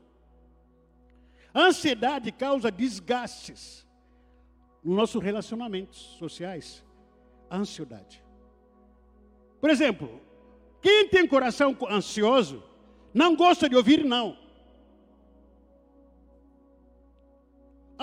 A 1.53 1.63
ansiedade 1.63 2.33
causa 2.33 2.71
desgastes 2.71 3.87
nos 4.83 4.97
nossos 4.97 5.23
relacionamentos 5.23 5.99
sociais. 6.19 6.85
A 7.49 7.57
ansiedade. 7.57 8.23
Por 9.61 9.71
exemplo, 9.71 10.21
quem 10.83 11.09
tem 11.09 11.27
coração 11.27 11.77
ansioso 11.89 12.63
não 13.13 13.35
gosta 13.35 13.69
de 13.69 13.77
ouvir 13.77 14.05
não. 14.05 14.44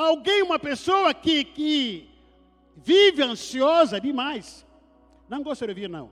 Alguém, 0.02 0.42
uma 0.42 0.58
pessoa 0.58 1.14
que, 1.14 1.44
que 1.44 2.10
vive 2.76 3.22
ansiosa 3.22 4.02
demais, 4.02 4.66
não 5.30 5.44
gosta 5.44 5.66
de 5.66 5.72
ouvir 5.72 5.88
não. 5.88 6.12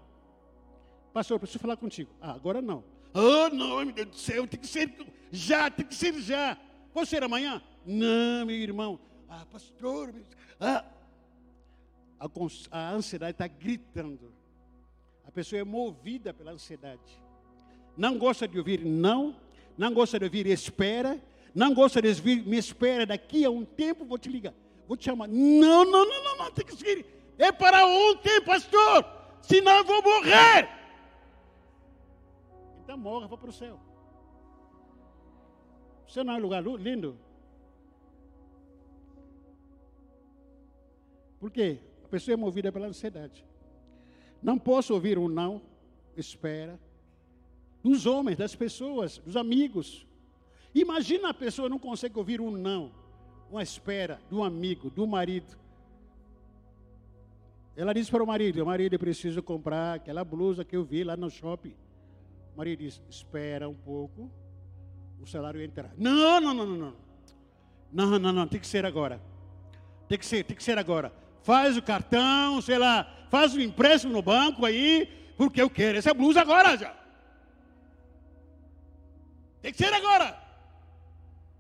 Pastor, 1.12 1.40
preciso 1.40 1.60
falar 1.60 1.76
contigo. 1.76 2.12
Ah, 2.22 2.32
agora 2.32 2.62
não. 2.62 2.84
Ah, 3.14 3.50
não, 3.52 3.84
meu 3.84 3.92
Deus 3.92 4.10
do 4.10 4.16
céu, 4.16 4.48
tem 4.48 4.60
que 4.60 4.68
ser 4.68 4.94
já, 5.32 5.72
tem 5.72 5.86
que 5.86 5.96
ser 5.96 6.14
já. 6.22 6.56
Pode 6.94 7.10
ser 7.10 7.24
amanhã? 7.24 7.62
Não, 7.86 8.46
meu 8.46 8.56
irmão. 8.56 9.00
Ah, 9.28 9.46
pastor, 9.52 10.14
ah. 10.60 10.86
A, 12.20 12.28
a 12.72 12.92
ansiedade 12.92 13.32
está 13.32 13.48
gritando. 13.48 14.32
A 15.26 15.32
pessoa 15.32 15.60
é 15.60 15.64
movida 15.64 16.34
pela 16.34 16.52
ansiedade. 16.52 17.22
Não 17.98 18.18
gosta 18.18 18.48
de 18.48 18.58
ouvir 18.58 18.86
não, 18.86 19.36
não 19.78 19.94
gosta 19.94 20.20
de 20.20 20.26
ouvir 20.26 20.46
espera, 20.48 21.20
não 21.54 21.74
gosta 21.74 22.02
de 22.02 22.10
ouvir 22.10 22.46
me 22.46 22.58
espera, 22.58 23.06
daqui 23.06 23.44
a 23.46 23.50
um 23.50 23.66
tempo 23.66 24.06
vou 24.06 24.18
te 24.18 24.30
ligar. 24.30 24.54
Vou 24.88 24.98
te 24.98 25.06
chamar. 25.06 25.28
Não, 25.28 25.86
não, 25.86 26.06
não, 26.06 26.24
não, 26.24 26.38
não, 26.38 26.52
tem 26.52 26.66
que 26.66 26.76
seguir. 26.76 27.06
É 27.38 27.52
para 27.52 27.86
ontem, 27.86 28.42
pastor, 28.42 29.06
senão 29.42 29.78
eu 29.78 29.84
vou 29.84 30.02
morrer. 30.02 30.70
Então 32.84 32.98
morra, 32.98 33.28
vá 33.28 33.38
para 33.38 33.50
o 33.50 33.54
céu. 33.54 33.80
Você 36.08 36.24
não 36.24 36.34
é 36.34 36.38
um 36.38 36.42
lugar 36.42 36.64
lindo? 36.64 37.18
Por 41.40 41.52
quê? 41.52 41.78
A 42.04 42.08
pessoa 42.08 42.34
é 42.34 42.36
movida 42.36 42.72
pela 42.72 42.88
ansiedade. 42.88 43.46
Não 44.42 44.58
posso 44.58 44.94
ouvir 44.94 45.18
um 45.18 45.28
não, 45.28 45.62
espera. 46.18 46.80
Dos 47.84 48.06
homens, 48.06 48.38
das 48.38 48.56
pessoas, 48.56 49.20
dos 49.20 49.38
amigos. 49.38 50.06
Imagina 50.74 51.30
a 51.30 51.34
pessoa 51.34 51.68
não 51.68 51.80
consegue 51.80 52.18
ouvir 52.18 52.40
um 52.40 52.52
não, 52.52 52.92
uma 53.50 53.64
espera 53.64 54.20
um 54.32 54.44
amigo, 54.44 54.90
do 54.90 55.08
marido. 55.08 55.58
Ela 57.76 57.94
disse 57.94 58.12
para 58.12 58.24
o 58.24 58.28
marido: 58.28 58.66
marido, 58.66 58.94
eu 58.94 59.00
preciso 59.00 59.42
comprar 59.42 59.96
aquela 59.96 60.24
blusa 60.24 60.66
que 60.66 60.76
eu 60.76 60.84
vi 60.84 61.04
lá 61.04 61.16
no 61.16 61.30
shopping. 61.30 61.74
Maria 62.56 62.76
diz: 62.76 63.02
Espera 63.10 63.70
um 63.70 63.74
pouco, 63.74 64.30
o 65.20 65.26
salário 65.26 65.62
entrar. 65.62 65.92
Não, 65.98 66.42
não, 66.42 66.54
não, 66.54 66.66
não, 66.66 66.78
não. 66.78 66.94
Não, 67.92 68.20
não, 68.20 68.32
não, 68.32 68.48
tem 68.48 68.60
que 68.60 68.68
ser 68.68 68.86
agora. 68.86 69.22
Tem 70.08 70.18
que 70.18 70.26
ser, 70.26 70.44
tem 70.44 70.56
que 70.56 70.64
ser 70.64 70.78
agora. 70.78 71.12
Faz 71.42 71.78
o 71.78 71.82
cartão, 71.82 72.62
sei 72.62 72.78
lá, 72.78 73.26
faz 73.30 73.56
o 73.56 73.62
empréstimo 73.62 74.14
no 74.14 74.22
banco 74.22 74.66
aí, 74.66 75.08
porque 75.38 75.62
eu 75.62 75.70
quero 75.70 75.98
essa 75.98 76.14
blusa 76.14 76.42
agora 76.42 76.78
já. 76.78 76.94
Tem 79.62 79.72
que 79.72 79.78
ser 79.78 79.94
agora. 79.94 80.49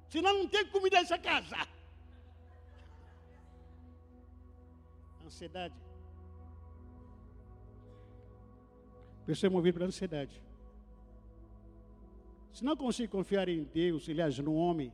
Senão 0.10 0.34
não 0.40 0.48
tem 0.48 0.66
comida 0.66 1.00
nessa 1.00 1.18
casa. 1.18 1.56
Ansiedade. 5.26 5.76
Pessoa 9.26 9.50
é 9.50 9.52
movida 9.52 9.78
pela 9.78 9.88
ansiedade. 9.88 10.42
Se 12.52 12.66
não 12.66 12.76
conseguir 12.76 13.10
confiar 13.10 13.48
em 13.48 13.64
Deus, 13.64 14.10
aliás, 14.10 14.40
no 14.40 14.56
homem, 14.56 14.92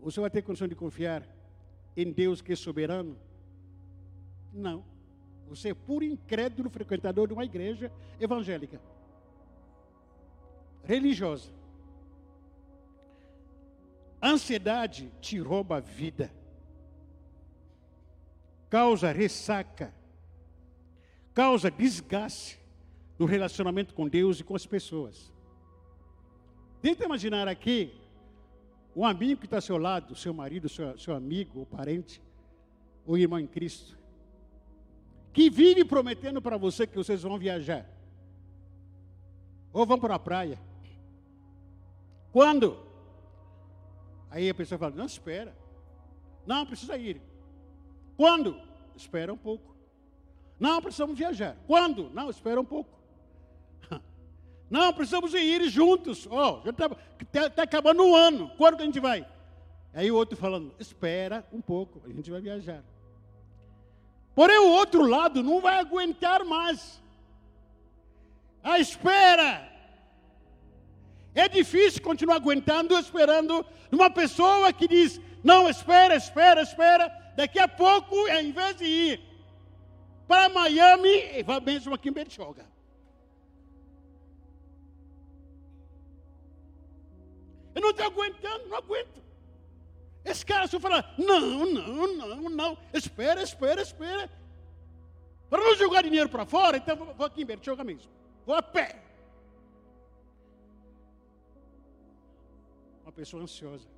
você 0.00 0.18
vai 0.20 0.30
ter 0.30 0.40
condição 0.40 0.66
de 0.66 0.74
confiar 0.74 1.22
em 1.94 2.10
Deus 2.10 2.40
que 2.40 2.54
é 2.54 2.56
soberano? 2.56 3.18
Não. 4.52 4.82
Você 5.48 5.70
é 5.70 5.74
puro 5.74 6.04
incrédulo 6.04 6.70
frequentador 6.70 7.26
de 7.26 7.34
uma 7.34 7.44
igreja 7.44 7.92
evangélica, 8.18 8.80
religiosa. 10.84 11.57
Ansiedade 14.22 15.12
te 15.20 15.38
rouba 15.38 15.76
a 15.76 15.80
vida, 15.80 16.30
causa 18.68 19.12
ressaca, 19.12 19.94
causa 21.32 21.70
desgaste 21.70 22.58
no 23.16 23.26
relacionamento 23.26 23.94
com 23.94 24.08
Deus 24.08 24.40
e 24.40 24.44
com 24.44 24.56
as 24.56 24.66
pessoas. 24.66 25.32
Tenta 26.82 27.04
imaginar 27.04 27.46
aqui 27.46 27.94
um 28.94 29.04
amigo 29.04 29.40
que 29.40 29.46
está 29.46 29.58
ao 29.58 29.62
seu 29.62 29.78
lado, 29.78 30.16
seu 30.16 30.34
marido, 30.34 30.68
seu, 30.68 30.98
seu 30.98 31.14
amigo, 31.14 31.60
ou 31.60 31.66
parente, 31.66 32.20
ou 33.06 33.16
irmão 33.16 33.38
em 33.38 33.46
Cristo, 33.46 33.96
que 35.32 35.48
vive 35.48 35.84
prometendo 35.84 36.42
para 36.42 36.56
você 36.56 36.86
que 36.86 36.96
vocês 36.96 37.22
vão 37.22 37.38
viajar, 37.38 37.88
ou 39.72 39.86
vão 39.86 39.98
para 39.98 40.16
a 40.16 40.18
praia. 40.18 40.58
Quando? 42.32 42.87
Aí 44.30 44.48
a 44.48 44.54
pessoa 44.54 44.78
fala: 44.78 44.94
Não, 44.94 45.06
espera. 45.06 45.56
Não, 46.46 46.66
precisa 46.66 46.96
ir. 46.96 47.20
Quando? 48.16 48.60
Espera 48.96 49.32
um 49.32 49.36
pouco. 49.36 49.76
Não, 50.58 50.82
precisamos 50.82 51.16
viajar. 51.16 51.56
Quando? 51.66 52.10
Não, 52.10 52.28
espera 52.30 52.60
um 52.60 52.64
pouco. 52.64 52.90
Não, 54.68 54.92
precisamos 54.92 55.32
ir 55.34 55.68
juntos. 55.68 56.26
Ó, 56.30 56.58
oh, 56.58 56.64
já 56.64 56.70
está 56.70 56.88
tá, 56.88 57.50
tá 57.50 57.62
acabando 57.62 58.04
o 58.04 58.16
ano. 58.16 58.50
Quando 58.56 58.76
que 58.76 58.82
a 58.82 58.86
gente 58.86 59.00
vai? 59.00 59.26
Aí 59.94 60.10
o 60.10 60.16
outro 60.16 60.36
falando, 60.36 60.74
espera 60.78 61.46
um 61.52 61.60
pouco, 61.60 62.02
a 62.04 62.12
gente 62.12 62.30
vai 62.30 62.40
viajar. 62.40 62.82
Porém, 64.34 64.58
o 64.58 64.70
outro 64.70 65.06
lado 65.06 65.42
não 65.42 65.60
vai 65.60 65.78
aguentar 65.78 66.44
mais. 66.44 67.02
A 68.62 68.78
espera. 68.78 69.77
É 71.38 71.48
difícil 71.48 72.02
continuar 72.02 72.34
aguentando, 72.34 72.98
esperando 72.98 73.64
uma 73.92 74.10
pessoa 74.10 74.72
que 74.72 74.88
diz: 74.88 75.20
Não, 75.44 75.70
espera, 75.70 76.16
espera, 76.16 76.62
espera. 76.62 77.08
Daqui 77.36 77.60
a 77.60 77.68
pouco, 77.68 78.16
ao 78.16 78.42
invés 78.42 78.74
de 78.76 78.84
ir 78.84 79.20
para 80.26 80.48
Miami, 80.48 81.44
vai 81.44 81.60
mesmo 81.60 81.94
aqui 81.94 82.08
em 82.08 82.12
Bertioga. 82.12 82.66
Eu 87.72 87.82
não 87.82 87.90
estou 87.90 88.06
aguentando, 88.06 88.66
não 88.66 88.78
aguento. 88.78 89.22
Esse 90.24 90.44
cara 90.44 90.66
só 90.66 90.80
fala, 90.80 91.14
não, 91.16 91.64
não, 91.64 92.16
não, 92.16 92.50
não, 92.50 92.78
espera, 92.92 93.40
espera, 93.40 93.80
espera. 93.80 94.28
Para 95.48 95.62
não 95.62 95.76
jogar 95.76 96.02
dinheiro 96.02 96.28
para 96.28 96.44
fora, 96.44 96.78
então 96.78 96.96
vou 96.96 97.24
aqui 97.24 97.42
em 97.42 97.46
Bertioga 97.46 97.84
mesmo. 97.84 98.10
Vou 98.44 98.56
a 98.56 98.62
pé. 98.62 99.07
Pessoa 103.18 103.42
ansiosa. 103.42 103.88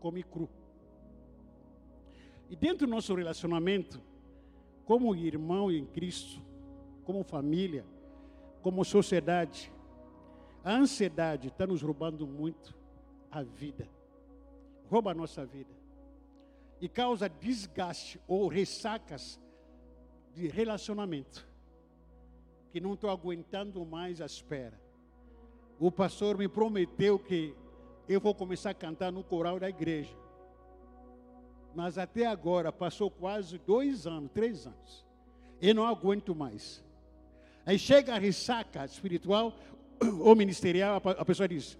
Come 0.00 0.22
cru. 0.22 0.48
E 2.48 2.56
dentro 2.56 2.86
do 2.86 2.90
nosso 2.90 3.14
relacionamento, 3.14 4.00
como 4.86 5.14
irmão 5.14 5.70
em 5.70 5.84
Cristo, 5.84 6.40
como 7.04 7.22
família, 7.22 7.84
como 8.62 8.82
sociedade, 8.86 9.70
a 10.64 10.72
ansiedade 10.72 11.48
está 11.48 11.66
nos 11.66 11.82
roubando 11.82 12.26
muito 12.26 12.74
a 13.30 13.42
vida. 13.42 13.86
rouba 14.88 15.10
a 15.10 15.14
nossa 15.14 15.44
vida 15.44 15.74
e 16.80 16.88
causa 16.88 17.28
desgaste 17.28 18.18
ou 18.26 18.48
ressacas 18.48 19.38
de 20.34 20.48
relacionamento 20.48 21.46
que 22.72 22.80
não 22.80 22.94
estou 22.94 23.10
aguentando 23.10 23.84
mais 23.84 24.22
a 24.22 24.26
espera. 24.26 24.80
O 25.78 25.92
pastor 25.92 26.38
me 26.38 26.48
prometeu 26.48 27.18
que 27.18 27.54
eu 28.12 28.20
vou 28.20 28.34
começar 28.34 28.70
a 28.70 28.74
cantar 28.74 29.12
no 29.12 29.22
coral 29.22 29.60
da 29.60 29.68
igreja. 29.68 30.12
Mas 31.72 31.96
até 31.96 32.26
agora, 32.26 32.72
passou 32.72 33.08
quase 33.08 33.56
dois 33.58 34.04
anos, 34.04 34.32
três 34.32 34.66
anos. 34.66 35.06
Eu 35.62 35.76
não 35.76 35.86
aguento 35.86 36.34
mais. 36.34 36.82
Aí 37.64 37.78
chega 37.78 38.16
a 38.16 38.18
ressaca 38.18 38.84
espiritual 38.84 39.54
ou 40.22 40.34
ministerial, 40.34 41.00
a 41.04 41.24
pessoa 41.24 41.46
diz: 41.46 41.78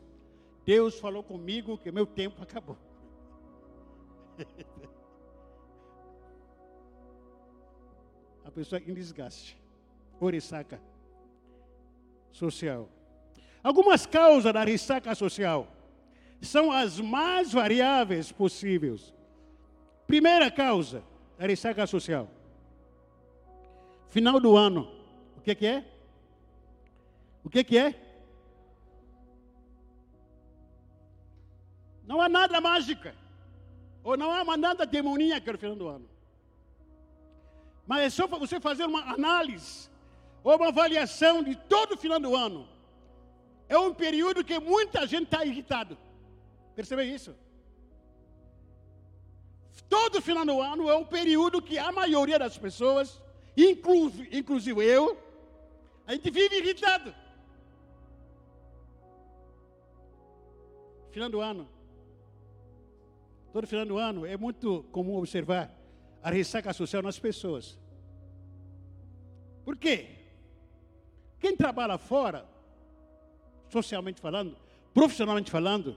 Deus 0.64 1.01
falou 1.01 1.25
comigo 1.25 1.77
que 1.77 1.90
meu 1.90 2.07
tempo 2.07 2.40
acabou. 2.45 2.79
a 8.45 8.51
pessoa 8.53 8.81
em 8.81 8.95
desgaste, 8.95 9.61
ou 10.21 10.29
ressaca 10.29 10.81
social. 12.31 12.88
Algumas 13.64 14.07
causas 14.07 14.53
da 14.53 14.62
ressaca 14.62 15.12
social 15.16 15.80
são 16.40 16.72
as 16.72 16.98
mais 16.98 17.53
variáveis 17.53 18.33
possíveis. 18.33 19.14
Primeira 20.07 20.50
causa 20.50 21.03
da 21.38 21.46
ressaca 21.46 21.87
social. 21.87 22.29
Final 24.09 24.40
do 24.40 24.57
ano. 24.57 24.90
O 25.37 25.40
que, 25.40 25.55
que 25.55 25.66
é? 25.66 25.85
O 27.44 27.50
que, 27.50 27.62
que 27.64 27.79
é? 27.79 27.94
Não 32.07 32.20
há 32.20 32.29
nada 32.29 32.61
mágica. 32.61 33.14
Ou 34.03 34.16
não 34.16 34.33
há 34.33 34.57
nada 34.57 34.85
demoníaca 34.85 35.53
no 35.53 35.59
final 35.59 35.76
do 35.76 35.88
ano. 35.88 36.09
Mas 37.87 38.03
é 38.03 38.11
só 38.11 38.26
você 38.26 38.61
fazer 38.61 38.85
uma 38.85 39.12
análise 39.12 39.88
ou 40.42 40.57
uma 40.57 40.68
avaliação 40.68 41.42
de 41.42 41.55
todo 41.55 41.94
o 41.94 41.96
final 41.96 42.18
do 42.18 42.35
ano. 42.35 42.66
É 43.68 43.79
um 43.79 43.94
período 43.94 44.42
que 44.42 44.59
muita 44.59 45.07
gente 45.07 45.24
está 45.24 45.44
irritado. 45.44 45.96
Percebe 46.81 47.05
isso? 47.05 47.37
Todo 49.87 50.23
final 50.23 50.47
do 50.47 50.62
ano 50.62 50.88
é 50.88 50.97
um 50.97 51.05
período 51.05 51.61
que 51.61 51.77
a 51.77 51.93
maioria 51.93 52.38
das 52.38 52.57
pessoas, 52.57 53.21
inclusive, 53.55 54.83
eu, 54.83 55.14
a 56.07 56.14
gente 56.14 56.31
vive 56.31 56.57
irritado. 56.57 57.14
Final 61.11 61.29
do 61.29 61.43
ano. 61.43 61.69
Todo 63.53 63.66
final 63.66 63.85
do 63.85 63.99
ano 63.99 64.25
é 64.25 64.38
muito 64.38 64.83
comum 64.85 65.19
observar 65.19 65.71
a 66.23 66.31
ressaca 66.31 66.73
social 66.73 67.03
nas 67.03 67.19
pessoas. 67.19 67.79
Por 69.66 69.77
quê? 69.77 70.16
Quem 71.38 71.55
trabalha 71.55 71.99
fora, 71.99 72.49
socialmente 73.69 74.19
falando, 74.19 74.57
profissionalmente 74.95 75.51
falando, 75.51 75.95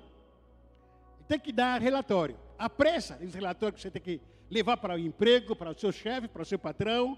tem 1.34 1.40
que 1.40 1.52
dar 1.52 1.82
relatório. 1.82 2.38
A 2.60 2.70
pressa 2.70 3.18
esse 3.22 3.36
relatório 3.36 3.76
que 3.76 3.82
você 3.82 3.90
tem 3.90 4.02
que 4.02 4.22
levar 4.50 4.78
para 4.78 4.96
o 4.96 5.00
emprego, 5.00 5.56
para 5.56 5.72
o 5.72 5.80
seu 5.80 5.92
chefe, 5.92 6.28
para 6.28 6.44
o 6.44 6.46
seu 6.46 6.60
patrão. 6.60 7.18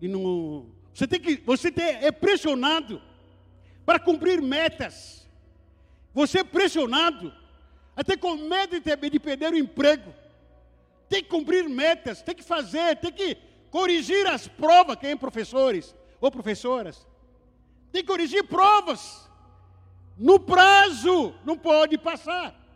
E 0.00 0.08
no, 0.08 0.66
você 0.94 1.06
tem 1.06 1.20
que, 1.20 1.36
você 1.36 1.70
tem, 1.70 1.84
é 1.84 2.10
pressionado 2.10 3.02
para 3.84 3.98
cumprir 3.98 4.40
metas. 4.40 5.28
Você 6.14 6.38
é 6.38 6.44
pressionado, 6.44 7.32
até 7.94 8.16
com 8.16 8.34
medo 8.34 8.80
de, 8.80 9.10
de 9.10 9.20
perder 9.20 9.52
o 9.52 9.58
emprego. 9.58 10.14
Tem 11.08 11.22
que 11.22 11.28
cumprir 11.28 11.68
metas, 11.68 12.22
tem 12.22 12.34
que 12.34 12.42
fazer, 12.42 12.96
tem 12.96 13.12
que 13.12 13.36
corrigir 13.70 14.26
as 14.26 14.48
provas, 14.48 14.96
quem 14.96 15.10
é 15.10 15.16
professores 15.16 15.94
ou 16.18 16.30
professoras. 16.30 17.06
Tem 17.92 18.02
que 18.02 18.08
corrigir 18.08 18.44
provas. 18.44 19.28
No 20.16 20.40
prazo, 20.40 21.34
não 21.44 21.56
pode 21.56 21.96
passar. 21.98 22.67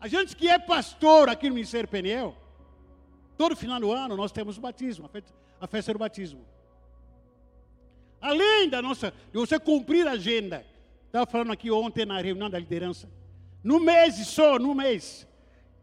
A 0.00 0.08
gente 0.08 0.36
que 0.36 0.48
é 0.48 0.58
pastor 0.58 1.28
aqui 1.28 1.48
no 1.48 1.54
Ministério 1.54 1.88
Peniel, 1.88 2.36
todo 3.36 3.56
final 3.56 3.80
do 3.80 3.92
ano 3.92 4.16
nós 4.16 4.32
temos 4.32 4.58
o 4.58 4.60
batismo, 4.60 5.10
a 5.60 5.66
festa 5.66 5.92
do 5.92 5.98
batismo. 5.98 6.44
Além 8.20 8.68
da 8.68 8.82
nossa, 8.82 9.12
de 9.32 9.38
você 9.38 9.58
cumprir 9.58 10.06
a 10.06 10.12
agenda, 10.12 10.66
estava 11.06 11.26
falando 11.26 11.52
aqui 11.52 11.70
ontem 11.70 12.04
na 12.04 12.20
reunião 12.20 12.50
da 12.50 12.58
liderança, 12.58 13.08
no 13.62 13.80
mês 13.80 14.14
só, 14.26 14.58
no 14.58 14.74
mês, 14.74 15.26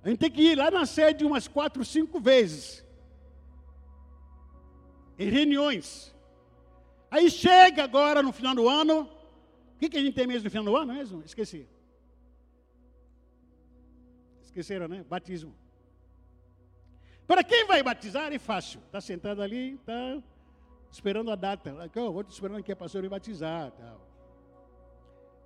a 0.04 0.10
gente 0.10 0.19
tem 0.19 0.32
que 0.32 0.41
ir 0.41 0.58
lá 0.58 0.69
na 0.69 0.86
sede 0.86 1.26
umas 1.26 1.47
quatro, 1.47 1.84
cinco 1.86 2.19
vezes, 2.19 2.84
em 5.17 5.30
reuniões. 5.30 6.13
Aí 7.10 7.30
chega 7.30 7.84
agora 7.84 8.21
no 8.21 8.34
final 8.34 8.56
do 8.56 8.67
ano. 8.67 9.02
O 9.76 9.80
que, 9.80 9.89
que 9.89 9.97
a 9.97 10.02
gente 10.02 10.15
tem 10.15 10.26
mesmo 10.26 10.45
no 10.45 10.49
final 10.49 10.65
do 10.65 10.76
ano 10.76 10.93
mesmo? 10.93 11.23
Esqueci. 11.26 11.67
Esqueceram, 14.53 14.87
né? 14.87 15.03
Batismo. 15.09 15.51
Para 17.25 17.43
quem 17.43 17.65
vai 17.65 17.81
batizar 17.81 18.31
é 18.31 18.37
fácil. 18.37 18.79
Está 18.85 19.01
sentado 19.01 19.41
ali, 19.41 19.73
está 19.73 20.21
esperando 20.91 21.31
a 21.31 21.35
data. 21.35 21.75
Oh, 21.95 22.11
vou 22.11 22.23
te 22.23 22.31
esperando 22.31 22.61
que 22.61 22.71
a 22.71 22.75
pastor 22.75 23.01
me 23.01 23.09
batizar. 23.09 23.71
Tal. 23.71 24.07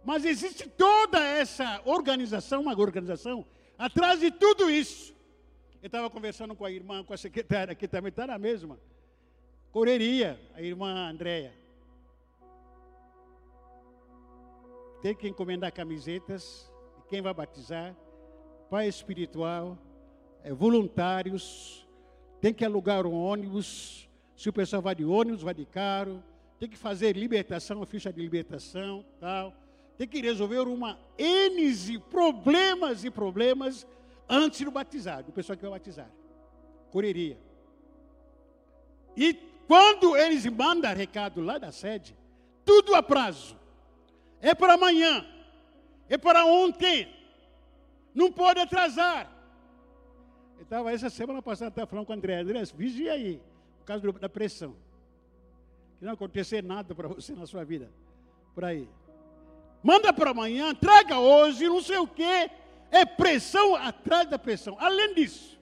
Mas 0.03 0.25
existe 0.25 0.67
toda 0.67 1.23
essa 1.23 1.81
organização, 1.85 2.63
uma 2.63 2.77
organização, 2.77 3.45
atrás 3.77 4.19
de 4.19 4.29
tudo 4.29 4.69
isso. 4.69 5.15
Eu 5.81 5.87
estava 5.87 6.09
conversando 6.09 6.53
com 6.53 6.65
a 6.65 6.71
irmã, 6.71 7.01
com 7.01 7.13
a 7.13 7.17
secretária, 7.17 7.73
que 7.73 7.87
também 7.87 8.09
está 8.09 8.27
na 8.27 8.37
mesma. 8.37 8.77
Correria, 9.71 10.37
a 10.53 10.61
irmã 10.61 11.09
Andréia. 11.09 11.53
Tem 15.01 15.15
que 15.15 15.29
encomendar 15.29 15.71
camisetas. 15.71 16.69
Quem 17.07 17.21
vai 17.21 17.33
batizar? 17.33 17.95
Pai 18.69 18.87
espiritual, 18.87 19.77
é, 20.43 20.51
voluntários. 20.53 21.87
Tem 22.41 22.53
que 22.53 22.65
alugar 22.65 23.05
um 23.05 23.13
ônibus. 23.13 24.09
Se 24.35 24.49
o 24.49 24.53
pessoal 24.53 24.81
vai 24.81 24.95
de 24.95 25.05
ônibus, 25.05 25.41
vai 25.41 25.53
de 25.53 25.65
carro. 25.65 26.23
Tem 26.59 26.67
que 26.69 26.77
fazer 26.77 27.15
libertação, 27.15 27.85
ficha 27.85 28.11
de 28.11 28.21
libertação, 28.21 29.05
tal. 29.19 29.53
Tem 29.97 30.07
que 30.07 30.21
resolver 30.21 30.59
uma 30.59 30.99
N 31.17 31.73
de 31.73 31.99
problemas 31.99 33.03
e 33.03 33.09
problemas 33.09 33.87
antes 34.29 34.61
do 34.61 34.71
batizado, 34.71 35.27
do 35.27 35.31
pessoal 35.31 35.55
que 35.55 35.63
vai 35.63 35.71
batizar. 35.71 36.09
Correria. 36.91 37.37
E 39.15 39.33
quando 39.67 40.15
eles 40.15 40.45
mandam 40.45 40.93
recado 40.93 41.41
lá 41.41 41.57
da 41.57 41.71
sede, 41.71 42.15
tudo 42.63 42.93
a 42.95 43.01
prazo. 43.01 43.57
É 44.41 44.53
para 44.53 44.73
amanhã. 44.73 45.25
É 46.07 46.17
para 46.17 46.45
ontem. 46.45 47.16
Não 48.17 48.31
pode 48.31 48.59
atrasar. 48.59 49.31
Eu 50.57 50.63
estava 50.63 50.91
essa 50.91 51.07
semana 51.07 51.39
passada 51.39 51.69
estava 51.69 51.85
falando 51.85 52.07
com 52.07 52.13
o 52.13 52.15
André. 52.15 52.39
André, 52.39 52.63
vigia 52.75 53.11
aí, 53.11 53.39
por 53.77 53.85
causa 53.85 54.11
da 54.13 54.27
pressão. 54.27 54.75
Que 55.99 56.05
não 56.05 56.13
acontecer 56.13 56.63
nada 56.63 56.95
para 56.95 57.07
você 57.07 57.33
na 57.33 57.45
sua 57.45 57.63
vida. 57.63 57.91
Por 58.55 58.65
aí. 58.65 58.89
Manda 59.83 60.11
para 60.11 60.31
amanhã, 60.31 60.73
traga 60.73 61.19
hoje, 61.19 61.69
não 61.69 61.79
sei 61.79 61.99
o 61.99 62.07
quê. 62.07 62.49
É 62.89 63.05
pressão 63.05 63.75
atrás 63.75 64.27
da 64.27 64.39
pressão. 64.39 64.75
Além 64.79 65.13
disso, 65.13 65.59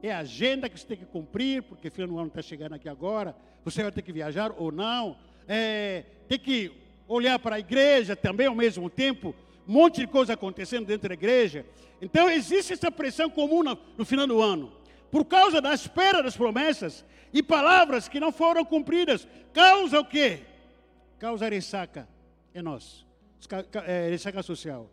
é 0.00 0.12
a 0.12 0.18
agenda 0.18 0.68
que 0.68 0.78
você 0.78 0.86
tem 0.86 0.98
que 0.98 1.06
cumprir, 1.06 1.64
porque 1.64 1.90
filho 1.90 2.06
do 2.06 2.16
ano 2.16 2.28
está 2.28 2.42
chegando 2.42 2.76
aqui 2.76 2.88
agora, 2.88 3.34
você 3.64 3.82
vai 3.82 3.90
ter 3.90 4.02
que 4.02 4.12
viajar 4.12 4.52
ou 4.56 4.70
não, 4.70 5.18
é, 5.48 6.04
tem 6.28 6.38
que 6.38 6.70
olhar 7.08 7.40
para 7.40 7.56
a 7.56 7.58
igreja 7.58 8.14
também 8.14 8.46
ao 8.46 8.54
mesmo 8.54 8.88
tempo, 8.88 9.34
um 9.68 9.72
monte 9.72 10.00
de 10.00 10.06
coisa 10.06 10.32
acontecendo 10.32 10.86
dentro 10.86 11.08
da 11.08 11.14
igreja. 11.14 11.66
Então 12.00 12.30
existe 12.30 12.72
essa 12.72 12.90
pressão 12.90 13.28
comum 13.28 13.62
no, 13.62 14.04
final 14.04 14.26
do 14.26 14.40
ano, 14.40 14.72
por 15.10 15.26
causa 15.26 15.60
da 15.60 15.74
espera 15.74 16.22
das 16.22 16.36
promessas 16.36 17.04
e 17.32 17.42
palavras 17.42 18.08
que 18.08 18.18
não 18.18 18.32
foram 18.32 18.64
cumpridas. 18.64 19.28
Causa 19.52 20.00
o 20.00 20.04
quê? 20.04 20.40
Causa 21.18 21.48
ressaca 21.48 22.08
em 22.54 22.62
nós, 22.62 23.04
é, 23.86 24.08
ressaca 24.08 24.42
social. 24.42 24.90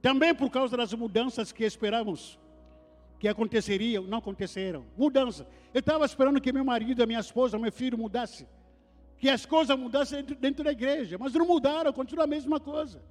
Também 0.00 0.32
por 0.32 0.48
causa 0.48 0.76
das 0.76 0.92
mudanças 0.92 1.50
que 1.50 1.64
esperamos 1.64 2.38
que 3.18 3.26
aconteceriam, 3.26 4.04
não 4.04 4.18
aconteceram. 4.18 4.84
Mudança. 4.96 5.44
Eu 5.74 5.80
estava 5.80 6.04
esperando 6.04 6.40
que 6.40 6.52
meu 6.52 6.64
marido, 6.64 7.04
minha 7.04 7.18
esposa, 7.18 7.58
meu 7.58 7.72
filho 7.72 7.98
mudasse. 7.98 8.46
Que 9.18 9.28
as 9.28 9.44
coisas 9.44 9.76
mudassem 9.76 10.18
dentro, 10.18 10.36
dentro 10.36 10.64
da 10.64 10.70
igreja. 10.70 11.18
Mas 11.18 11.32
não 11.32 11.44
mudaram, 11.44 11.92
continua 11.92 12.24
a 12.24 12.28
mesma 12.28 12.60
coisa. 12.60 13.02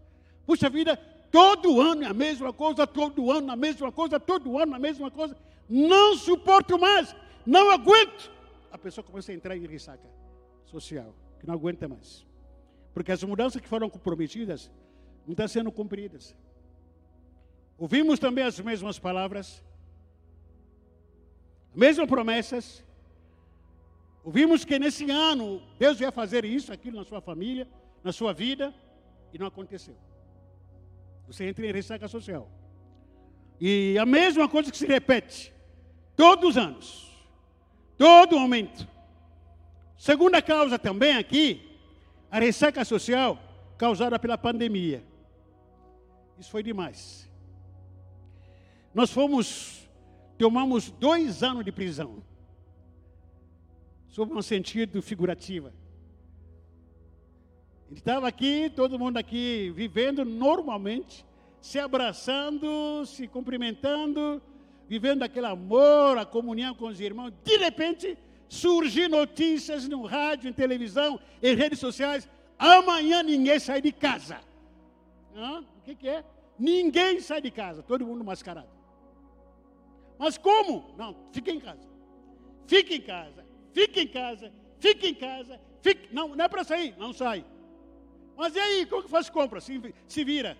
Puxa 0.47 0.69
vida, 0.69 0.95
todo 1.29 1.81
ano 1.81 2.05
é 2.05 2.07
a 2.07 2.13
mesma 2.13 2.53
coisa, 2.53 2.87
todo 2.87 3.29
ano 3.29 3.51
a 3.51 3.55
mesma 3.57 3.91
coisa, 3.91 4.17
todo 4.17 4.57
ano 4.57 4.73
a 4.73 4.79
mesma 4.79 5.11
coisa. 5.11 5.35
Não 5.67 6.15
suporto 6.15 6.79
mais, 6.79 7.13
não 7.45 7.69
aguento. 7.69 8.31
A 8.71 8.77
pessoa 8.77 9.03
começa 9.03 9.29
a 9.33 9.35
entrar 9.35 9.57
em 9.57 9.67
ressaca 9.67 10.07
social, 10.63 11.13
que 11.37 11.45
não 11.45 11.53
aguenta 11.53 11.85
mais. 11.89 12.25
Porque 12.93 13.11
as 13.11 13.21
mudanças 13.25 13.61
que 13.61 13.67
foram 13.67 13.89
comprometidas 13.89 14.71
não 15.25 15.33
estão 15.33 15.49
sendo 15.49 15.69
cumpridas. 15.69 16.33
Ouvimos 17.77 18.17
também 18.17 18.45
as 18.45 18.57
mesmas 18.57 18.97
palavras, 18.97 19.61
mesmas 21.75 22.07
promessas. 22.07 22.85
Ouvimos 24.23 24.63
que 24.63 24.79
nesse 24.79 25.11
ano 25.11 25.61
Deus 25.77 25.99
ia 25.99 26.11
fazer 26.11 26.45
isso, 26.45 26.71
aquilo 26.71 26.95
na 26.99 27.03
sua 27.03 27.19
família, 27.19 27.67
na 28.01 28.13
sua 28.13 28.31
vida, 28.31 28.73
e 29.33 29.37
não 29.37 29.47
aconteceu. 29.47 30.06
Você 31.27 31.45
entra 31.45 31.65
em 31.65 31.71
ressaca 31.71 32.07
social. 32.07 32.49
E 33.59 33.97
a 33.99 34.05
mesma 34.05 34.47
coisa 34.47 34.71
que 34.71 34.77
se 34.77 34.85
repete 34.85 35.53
todos 36.15 36.51
os 36.51 36.57
anos, 36.57 37.11
todo 37.97 38.39
momento. 38.39 38.87
Segunda 39.97 40.41
causa 40.41 40.79
também 40.79 41.17
aqui, 41.17 41.79
a 42.31 42.39
ressaca 42.39 42.85
social 42.85 43.39
causada 43.77 44.17
pela 44.17 44.37
pandemia. 44.37 45.03
Isso 46.39 46.49
foi 46.49 46.63
demais. 46.63 47.29
Nós 48.93 49.11
fomos, 49.11 49.87
tomamos 50.37 50.89
dois 50.91 51.43
anos 51.43 51.65
de 51.65 51.71
prisão. 51.71 52.23
Sob 54.07 54.33
um 54.33 54.41
sentido 54.41 55.01
figurativo. 55.01 55.71
Estava 57.91 58.27
aqui, 58.27 58.69
todo 58.75 58.99
mundo 58.99 59.17
aqui 59.17 59.71
vivendo 59.73 60.25
normalmente, 60.25 61.25
se 61.61 61.79
abraçando, 61.79 63.05
se 63.05 63.27
cumprimentando, 63.27 64.41
vivendo 64.87 65.23
aquele 65.23 65.47
amor, 65.47 66.17
a 66.17 66.25
comunhão 66.25 66.75
com 66.75 66.87
os 66.87 66.99
irmãos. 66.99 67.33
De 67.43 67.57
repente, 67.57 68.17
surgem 68.49 69.07
notícias 69.07 69.87
no 69.87 70.05
rádio, 70.05 70.49
em 70.49 70.53
televisão, 70.53 71.19
em 71.41 71.55
redes 71.55 71.79
sociais. 71.79 72.29
Amanhã 72.59 73.23
ninguém 73.23 73.57
sai 73.59 73.81
de 73.81 73.91
casa. 73.91 74.39
Hã? 75.35 75.61
O 75.61 75.81
que, 75.85 75.95
que 75.95 76.09
é? 76.09 76.25
Ninguém 76.59 77.21
sai 77.21 77.41
de 77.41 77.51
casa, 77.51 77.81
todo 77.83 78.05
mundo 78.05 78.23
mascarado. 78.23 78.69
Mas 80.17 80.37
como? 80.37 80.93
Não, 80.97 81.15
fique 81.31 81.51
em 81.51 81.59
casa. 81.59 81.87
Fique 82.65 82.95
em 82.95 83.01
casa, 83.01 83.45
fique 83.71 84.01
em 84.01 84.07
casa, 84.07 84.51
fique 84.77 85.07
em 85.07 85.13
casa. 85.13 85.59
Fique... 85.81 86.13
Não, 86.13 86.35
não 86.35 86.43
é 86.43 86.47
para 86.49 86.65
sair, 86.65 86.93
não 86.97 87.13
sai. 87.13 87.45
Mas 88.37 88.55
e 88.55 88.59
aí, 88.59 88.85
como 88.85 89.03
que 89.03 89.09
faz 89.09 89.29
compra? 89.29 89.59
Se, 89.59 89.93
se 90.07 90.23
vira. 90.23 90.55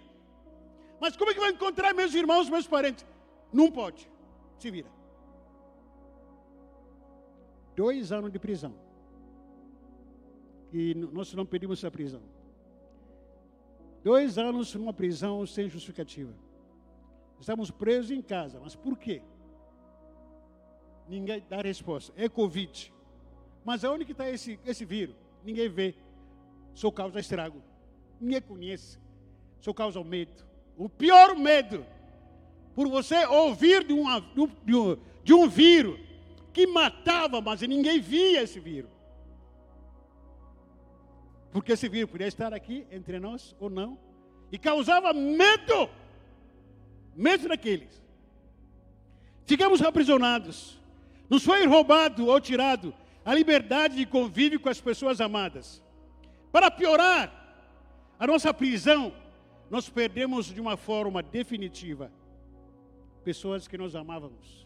Mas 1.00 1.16
como 1.16 1.30
é 1.30 1.34
que 1.34 1.40
vai 1.40 1.52
encontrar 1.52 1.94
meus 1.94 2.13
irmãos, 2.13 2.50
meus 2.50 2.68
parentes? 2.68 3.06
Não 3.54 3.72
pode. 3.72 4.10
Se 4.58 4.72
vira. 4.72 4.90
Dois 7.76 8.12
anos 8.12 8.32
de 8.32 8.40
prisão. 8.40 8.74
E 10.74 10.96
nós 10.96 11.32
não 11.34 11.46
pedimos 11.46 11.78
essa 11.78 11.92
prisão. 11.92 12.22
Dois 14.04 14.40
anos 14.40 14.74
numa 14.74 14.94
prisão 14.94 15.46
sem 15.46 15.70
justificativa. 15.70 16.34
Estamos 17.40 17.70
presos 17.70 18.10
em 18.10 18.22
casa. 18.22 18.60
Mas 18.60 18.76
por 18.76 18.98
quê? 18.98 19.22
Ninguém 21.08 21.44
dá 21.48 21.62
resposta. 21.62 22.12
É 22.18 22.28
Covid. 22.28 22.92
Mas 23.63 23.84
aonde 23.86 24.04
que 24.04 24.13
está 24.13 24.28
esse, 24.30 24.60
esse 24.66 24.84
vírus? 24.84 25.16
Ninguém 25.44 25.70
vê 25.70 25.96
sou 26.78 26.92
causa 26.92 27.20
estrago. 27.20 27.60
Ninguém 28.22 28.40
conhece. 28.40 29.00
Sou 29.60 29.74
causa 29.74 30.04
medo. 30.04 30.46
O 30.78 30.88
pior 30.88 31.36
medo, 31.36 31.84
por 32.76 32.88
você 32.88 33.26
ouvir 33.26 33.84
de, 33.84 33.94
uma, 33.94 34.20
de, 34.63 34.76
um, 34.76 34.98
de 35.24 35.34
um 35.34 35.50
vírus 35.50 36.00
que 36.54 36.68
matava, 36.68 37.42
mas 37.42 37.62
ninguém 37.62 38.00
via 38.00 38.44
esse 38.44 38.60
vírus. 38.60 38.92
Porque 41.52 41.72
esse 41.72 41.90
vírus 41.90 42.12
podia 42.12 42.28
estar 42.28 42.54
aqui 42.54 42.86
entre 42.92 43.20
nós 43.20 43.56
ou 43.60 43.72
não. 43.72 43.98
E 44.52 44.60
causava 44.60 45.12
medo. 45.13 45.90
Medo 47.16 47.48
daqueles. 47.48 48.00
Ficamos 49.48 49.82
aprisionados. 49.82 50.80
Nos 51.28 51.44
foi 51.44 51.66
roubado 51.66 52.28
ou 52.28 52.40
tirado 52.40 52.94
a 53.26 53.34
liberdade 53.34 53.96
de 53.96 54.06
convívio 54.06 54.60
com 54.60 54.70
as 54.70 54.80
pessoas 54.80 55.20
amadas. 55.20 55.82
Para 56.51 56.71
piorar 56.71 57.33
a 58.17 58.25
nossa 58.25 58.53
prisão, 58.53 59.13
nós 59.69 59.89
perdemos 59.89 60.47
de 60.47 60.62
uma 60.62 60.77
forma 60.77 61.21
definitiva 61.21 62.12
pessoas 63.23 63.67
que 63.67 63.77
nós 63.77 63.93
amávamos, 63.93 64.65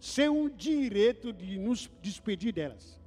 sem 0.00 0.28
o 0.28 0.50
direito 0.50 1.32
de 1.32 1.58
nos 1.58 1.88
despedir 2.02 2.52
delas. 2.52 3.00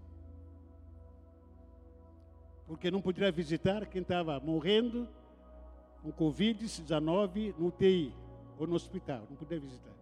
Porque 2.66 2.90
não 2.90 3.02
poderia 3.02 3.32
visitar 3.32 3.86
quem 3.88 4.02
estava 4.02 4.40
morrendo 4.40 5.08
com 6.02 6.12
Covid-19 6.12 7.54
no 7.58 7.68
UTI 7.68 8.14
ou 8.58 8.66
no 8.66 8.76
hospital, 8.76 9.28
não 9.30 9.36
podia 9.36 9.60
visitar. 9.60 9.94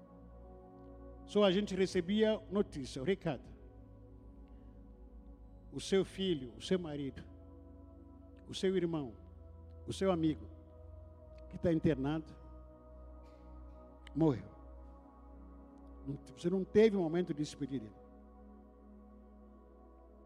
Só 1.25 1.43
a 1.43 1.51
gente 1.51 1.75
recebia 1.75 2.39
notícia, 2.51 3.01
o 3.01 3.05
recado. 3.05 3.43
O 5.73 5.81
seu 5.81 6.05
filho, 6.05 6.53
o 6.57 6.61
seu 6.61 6.79
marido, 6.79 7.23
o 8.49 8.53
seu 8.53 8.75
irmão, 8.75 9.13
o 9.87 9.93
seu 9.93 10.11
amigo, 10.11 10.45
que 11.49 11.55
está 11.55 11.71
internado, 11.71 12.25
morreu. 14.15 14.45
Você 16.37 16.49
não 16.49 16.63
teve 16.63 16.95
um 16.95 17.03
momento 17.03 17.33
de 17.33 17.39
despedir 17.39 17.81
dele. 17.81 17.95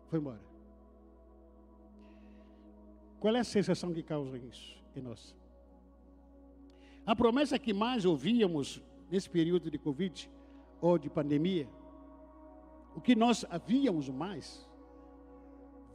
Foi 0.10 0.20
embora. 0.20 0.40
Qual 3.20 3.36
é 3.36 3.40
a 3.40 3.44
sensação 3.44 3.94
que 3.94 4.04
causa 4.04 4.38
isso 4.38 4.78
em 4.96 5.02
nós? 5.02 5.36
A 7.06 7.16
promessa 7.16 7.58
que 7.58 7.74
mais 7.74 8.06
ouvíamos 8.06 8.82
nesse 9.10 9.30
período 9.30 9.70
de 9.72 9.78
Covid 9.78 10.30
ou 10.80 10.98
de 10.98 11.10
pandemia, 11.10 11.68
o 12.96 13.02
que 13.02 13.16
nós 13.16 13.46
havíamos 13.50 14.10
mais, 14.10 14.68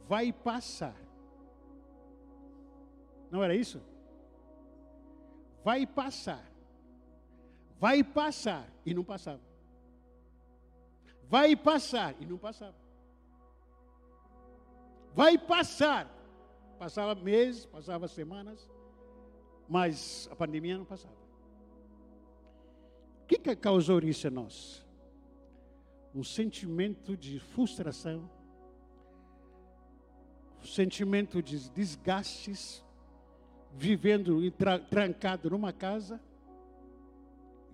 vai 0.07 0.31
passar. 0.31 0.95
Não 3.31 3.43
era 3.43 3.55
isso? 3.55 3.81
Vai 5.63 5.85
passar. 5.85 6.43
Vai 7.79 8.03
passar 8.03 8.67
e 8.85 8.93
não 8.93 9.03
passava. 9.03 9.41
Vai 11.29 11.55
passar 11.55 12.15
e 12.19 12.25
não 12.25 12.37
passava. 12.37 12.75
Vai 15.13 15.37
passar. 15.37 16.13
Passava 16.79 17.15
meses, 17.15 17.65
passava 17.65 18.07
semanas, 18.07 18.69
mas 19.67 20.29
a 20.31 20.35
pandemia 20.35 20.77
não 20.77 20.85
passava. 20.85 21.17
O 23.23 23.27
que, 23.27 23.39
que 23.39 23.55
causou 23.55 23.99
isso 23.99 24.27
em 24.27 24.29
nós? 24.29 24.85
Um 26.13 26.23
sentimento 26.23 27.17
de 27.17 27.39
frustração, 27.39 28.29
um 30.61 30.65
sentimento 30.65 31.41
de 31.41 31.67
desgastes, 31.71 32.85
vivendo 33.77 34.49
tra 34.51 34.79
trancado 34.79 35.51
numa 35.51 35.71
casa, 35.71 36.19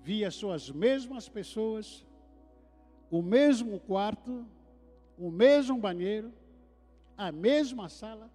via 0.03 0.29
suas 0.29 0.69
mesmas 0.69 1.29
pessoas, 1.29 2.05
o 3.09 3.21
mesmo 3.21 3.79
quarto, 3.79 4.45
o 5.17 5.31
mesmo 5.31 5.77
banheiro, 5.77 6.33
a 7.17 7.31
mesma 7.31 7.87
sala, 7.87 8.29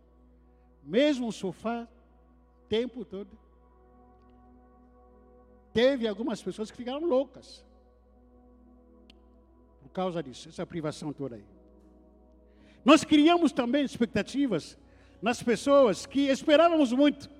mesmo 0.82 1.30
sofá, 1.30 1.86
tempo 2.68 3.04
todo. 3.04 3.38
Teve 5.74 6.08
algumas 6.08 6.42
pessoas 6.42 6.70
que 6.70 6.76
ficaram 6.76 7.04
loucas 7.04 7.64
por 9.82 9.90
causa 9.90 10.22
disso, 10.22 10.48
essa 10.48 10.66
privação 10.66 11.12
toda 11.12 11.36
aí. 11.36 11.44
Nós 12.82 13.04
criamos 13.04 13.52
também 13.52 13.84
expectativas 13.84 14.78
nas 15.20 15.42
pessoas 15.42 16.06
que 16.06 16.28
esperávamos 16.28 16.92
muito 16.92 17.37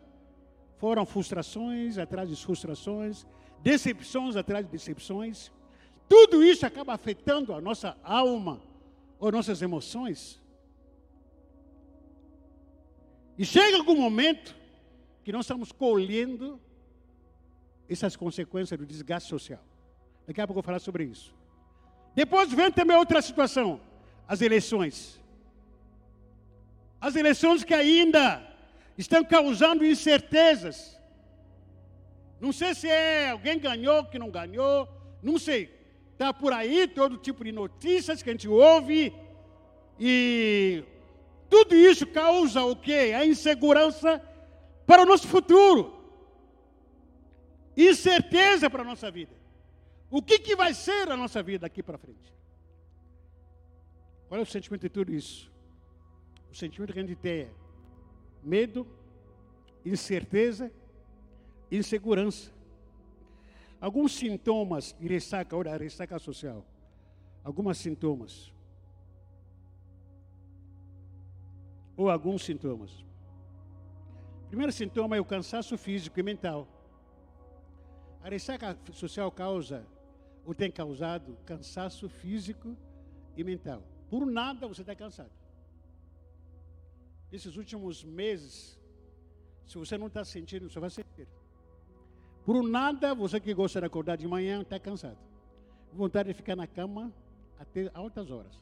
foram 0.79 1.05
frustrações 1.05 1.99
atrás 1.99 2.29
de 2.29 2.37
frustrações, 2.37 3.27
decepções 3.63 4.37
atrás 4.37 4.65
de 4.65 4.73
decepções. 4.73 5.53
Tudo 6.09 6.43
isso 6.43 6.65
acaba 6.65 6.95
afetando 6.95 7.53
a 7.53 7.61
nossa 7.61 7.97
alma 8.03 8.61
ou 9.19 9.31
nossas 9.31 9.61
emoções. 9.61 10.41
E 13.37 13.45
chega 13.45 13.77
algum 13.77 13.97
momento 13.97 14.57
que 15.23 15.33
nós 15.33 15.45
estamos 15.45 15.71
colhendo 15.71 16.61
essas 17.89 18.17
consequências 18.17 18.79
do 18.79 18.87
desgaste 18.87 19.29
social. 19.29 19.63
Daqui 20.27 20.41
a 20.41 20.47
pouco 20.47 20.59
eu 20.59 20.63
vou 20.63 20.67
falar 20.67 20.79
sobre 20.79 21.05
isso. 21.05 21.35
Depois 22.15 22.53
vem 22.53 22.71
também 22.71 22.97
outra 22.97 23.21
situação, 23.21 23.81
as 24.27 24.41
eleições. 24.41 25.21
As 27.01 27.15
eleições 27.15 27.63
que 27.63 27.75
ainda 27.75 28.48
estão 28.99 29.25
causando 29.25 29.87
incertezas. 29.87 31.01
Não 32.41 32.53
sei 32.53 32.75
se 32.75 32.89
é 32.89 33.31
alguém 33.31 33.59
ganhou, 33.59 34.05
que 34.05 34.19
não 34.19 34.31
ganhou, 34.31 34.89
não 35.23 35.39
sei. 35.39 35.75
Está 36.13 36.35
por 36.35 36.53
aí 36.53 36.89
todo 36.89 37.17
tipo 37.17 37.45
de 37.45 37.53
notícias 37.53 38.23
que 38.23 38.29
a 38.29 38.33
gente 38.33 38.49
ouve. 38.49 39.15
E 39.99 40.85
tudo 41.49 41.75
isso 41.75 42.07
causa 42.07 42.63
o 42.65 42.75
quê? 42.75 43.15
A 43.17 43.25
insegurança 43.25 44.21
para 44.85 45.03
o 45.03 45.07
nosso 45.07 45.29
futuro. 45.29 45.97
incerteza 47.77 48.69
para 48.69 48.83
a 48.83 48.85
nossa 48.85 49.09
vida. 49.09 49.33
O 50.11 50.21
que, 50.21 50.39
que 50.41 50.57
vai 50.57 50.75
ser 50.75 51.09
a 51.09 51.17
nossa 51.17 51.41
vida 51.43 51.61
daqui 51.61 51.81
para 51.83 51.97
frente? 51.97 52.35
Qual 54.29 54.41
é 54.41 54.43
o 54.43 54.47
sentimento 54.47 54.83
de 54.83 54.89
tudo 54.89 55.15
isso? 55.15 55.53
O 56.51 56.55
sentimento 56.57 56.93
que 56.93 56.99
a 56.99 57.03
gente 57.03 57.15
tem 57.15 57.43
é 57.43 57.51
medo, 58.49 58.87
incerteza, 59.85 60.73
insegurança. 61.71 62.51
Alguns 63.81 64.13
sintomas 64.13 64.97
de 64.99 65.07
ressaca, 65.07 65.57
olha, 65.57 65.77
ressaca 65.77 66.19
social. 66.19 66.65
Alguns 67.45 67.79
sintomas. 67.79 68.53
Ou 71.97 72.11
alguns 72.11 72.43
sintomas. 72.43 73.05
Primeiro 74.49 74.73
sintoma 74.73 75.17
é 75.17 75.21
o 75.21 75.25
cansaço 75.25 75.77
físico 75.77 76.19
e 76.19 76.23
mental. 76.23 76.67
A 78.23 78.29
ressaca 78.31 78.77
social 78.93 79.31
causa, 79.31 79.87
ou 80.45 80.55
tem 80.55 80.71
causado, 80.71 81.37
cansaço 81.45 82.09
físico 82.09 82.77
e 83.37 83.45
mental. 83.45 83.83
Por 84.09 84.27
nada 84.27 84.67
você 84.67 84.81
está 84.81 84.95
cansado. 84.95 85.31
Nesses 87.31 87.57
últimos 87.57 88.03
meses, 88.03 88.79
se 89.67 89.77
você 89.77 89.99
não 89.99 90.07
está 90.07 90.25
sentindo, 90.25 90.71
você 90.71 90.81
vai 90.81 90.91
sentir. 90.91 91.29
Por 92.45 92.63
nada, 92.63 93.15
você 93.15 93.39
que 93.39 93.53
gosta 93.53 93.81
de 93.81 93.87
acordar 93.87 94.17
de 94.17 94.27
manhã 94.27 94.63
está 94.63 94.79
cansado. 94.81 95.19
Vontade 95.93 96.29
de 96.29 96.35
ficar 96.35 96.57
na 96.57 96.67
cama 96.67 97.13
até 97.59 97.91
altas 97.93 98.31
horas. 98.31 98.57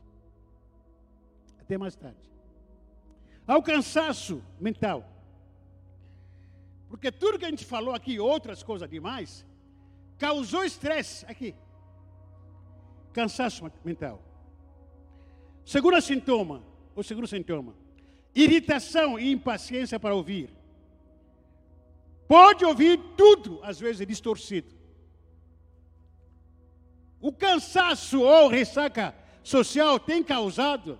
Até 1.60 1.78
mais 1.78 1.94
tarde. 1.94 2.28
Ao 3.46 3.62
cansaço 3.62 4.42
mental. 4.58 5.08
Porque 6.88 7.12
tudo 7.12 7.38
que 7.38 7.44
a 7.44 7.50
gente 7.50 7.64
falou 7.64 7.94
aqui, 7.94 8.18
outras 8.18 8.62
coisas 8.62 8.88
demais, 8.88 9.46
causou 10.18 10.64
estresse 10.64 11.24
aqui. 11.26 11.54
Cansaço 13.12 13.70
mental. 13.84 14.20
Segundo 15.64 16.00
sintoma, 16.00 16.62
o 16.94 17.02
segundo 17.02 17.26
sintoma, 17.26 17.74
irritação 18.36 19.18
e 19.18 19.32
impaciência 19.32 19.98
para 19.98 20.14
ouvir. 20.14 20.50
Pode 22.28 22.64
ouvir 22.64 23.00
tudo, 23.16 23.60
às 23.62 23.80
vezes 23.80 24.06
distorcido. 24.06 24.74
O 27.18 27.32
cansaço 27.32 28.20
ou 28.20 28.48
ressaca 28.48 29.14
social 29.42 29.98
tem 29.98 30.22
causado 30.22 30.98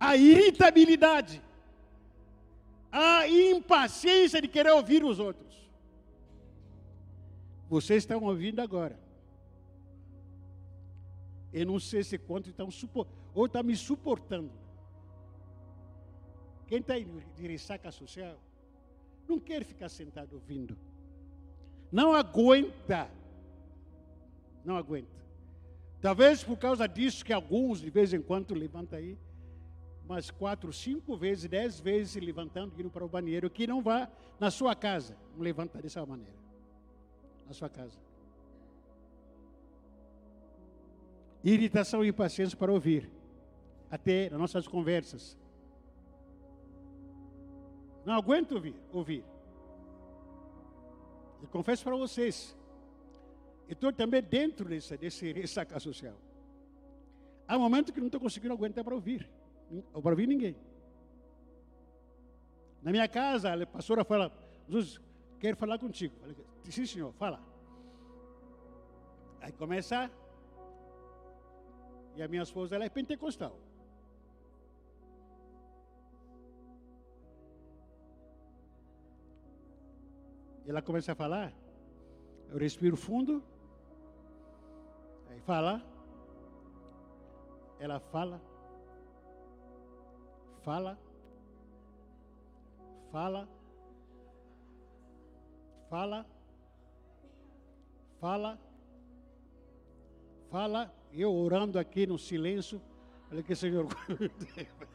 a 0.00 0.16
irritabilidade, 0.16 1.42
a 2.90 3.28
impaciência 3.28 4.40
de 4.40 4.48
querer 4.48 4.70
ouvir 4.70 5.04
os 5.04 5.18
outros. 5.18 5.54
Vocês 7.68 8.04
estão 8.04 8.22
ouvindo 8.22 8.60
agora. 8.60 8.98
Eu 11.52 11.66
não 11.66 11.78
sei 11.78 12.02
se 12.02 12.16
quanto 12.16 12.48
estão 12.48 12.70
suportando, 12.70 13.18
ou 13.34 13.46
está 13.46 13.62
me 13.62 13.76
suportando. 13.76 14.67
Quem 16.68 16.78
está 16.78 16.98
em 16.98 17.08
ressaca 17.40 17.90
social 17.90 18.38
não 19.26 19.40
quer 19.40 19.64
ficar 19.64 19.88
sentado 19.88 20.34
ouvindo. 20.34 20.76
Não 21.90 22.14
aguenta. 22.14 23.10
Não 24.64 24.76
aguenta. 24.76 25.18
Talvez 26.00 26.44
por 26.44 26.56
causa 26.56 26.86
disso 26.86 27.24
que 27.24 27.32
alguns 27.32 27.80
de 27.80 27.90
vez 27.90 28.12
em 28.12 28.20
quando 28.20 28.54
levantam 28.54 28.98
aí, 28.98 29.18
umas 30.04 30.30
quatro, 30.30 30.72
cinco 30.72 31.16
vezes, 31.16 31.48
dez 31.48 31.80
vezes 31.80 32.12
se 32.12 32.20
levantando, 32.20 32.78
indo 32.78 32.90
para 32.90 33.04
o 33.04 33.08
banheiro, 33.08 33.50
que 33.50 33.66
não 33.66 33.82
vá 33.82 34.08
na 34.38 34.50
sua 34.50 34.76
casa. 34.76 35.16
Não 35.34 35.42
levanta 35.42 35.82
dessa 35.82 36.04
maneira. 36.06 36.38
Na 37.46 37.52
sua 37.52 37.68
casa. 37.68 37.98
irritação 41.42 42.04
e 42.04 42.08
impaciência 42.08 42.56
para 42.56 42.72
ouvir, 42.72 43.08
até 43.90 44.28
nas 44.28 44.38
nossas 44.38 44.66
conversas. 44.66 45.36
Não 48.08 48.14
aguento 48.14 48.52
ouvir. 48.52 48.74
ouvir. 48.90 49.22
E 51.42 51.46
confesso 51.46 51.84
para 51.84 51.94
vocês, 51.94 52.56
estou 53.68 53.92
também 53.92 54.22
dentro 54.22 54.66
desse, 54.66 54.96
desse 54.96 55.30
ressaca 55.30 55.78
social. 55.78 56.16
Há 57.46 57.58
momentos 57.58 57.92
que 57.92 58.00
não 58.00 58.06
estou 58.06 58.18
conseguindo 58.18 58.54
aguentar 58.54 58.82
para 58.82 58.94
ouvir, 58.94 59.28
ou 59.92 60.00
para 60.00 60.12
ouvir 60.12 60.26
ninguém. 60.26 60.56
Na 62.82 62.90
minha 62.90 63.06
casa, 63.06 63.52
a 63.52 63.66
pastora 63.66 64.02
fala, 64.04 64.32
Jesus, 64.66 64.98
quero 65.38 65.58
falar 65.58 65.78
contigo. 65.78 66.14
Falei, 66.18 66.34
Sim, 66.64 66.86
senhor, 66.86 67.12
fala. 67.12 67.38
Aí 69.42 69.52
começa 69.52 70.10
e 72.16 72.22
a 72.22 72.26
minha 72.26 72.42
esposa 72.42 72.74
ela 72.74 72.86
é 72.86 72.88
pentecostal. 72.88 73.54
Ela 80.68 80.82
começa 80.82 81.12
a 81.12 81.14
falar, 81.14 81.50
eu 82.50 82.58
respiro 82.58 82.94
fundo, 82.94 83.42
aí 85.30 85.40
fala, 85.40 85.82
ela 87.80 87.98
fala, 87.98 88.38
fala, 90.62 90.98
fala, 93.10 93.48
fala, 95.88 96.26
fala, 98.20 98.58
fala, 100.50 100.94
eu 101.14 101.34
orando 101.34 101.78
aqui 101.78 102.06
no 102.06 102.18
silêncio, 102.18 102.78
falei 103.26 103.42
que 103.42 103.54
Senhor, 103.54 103.86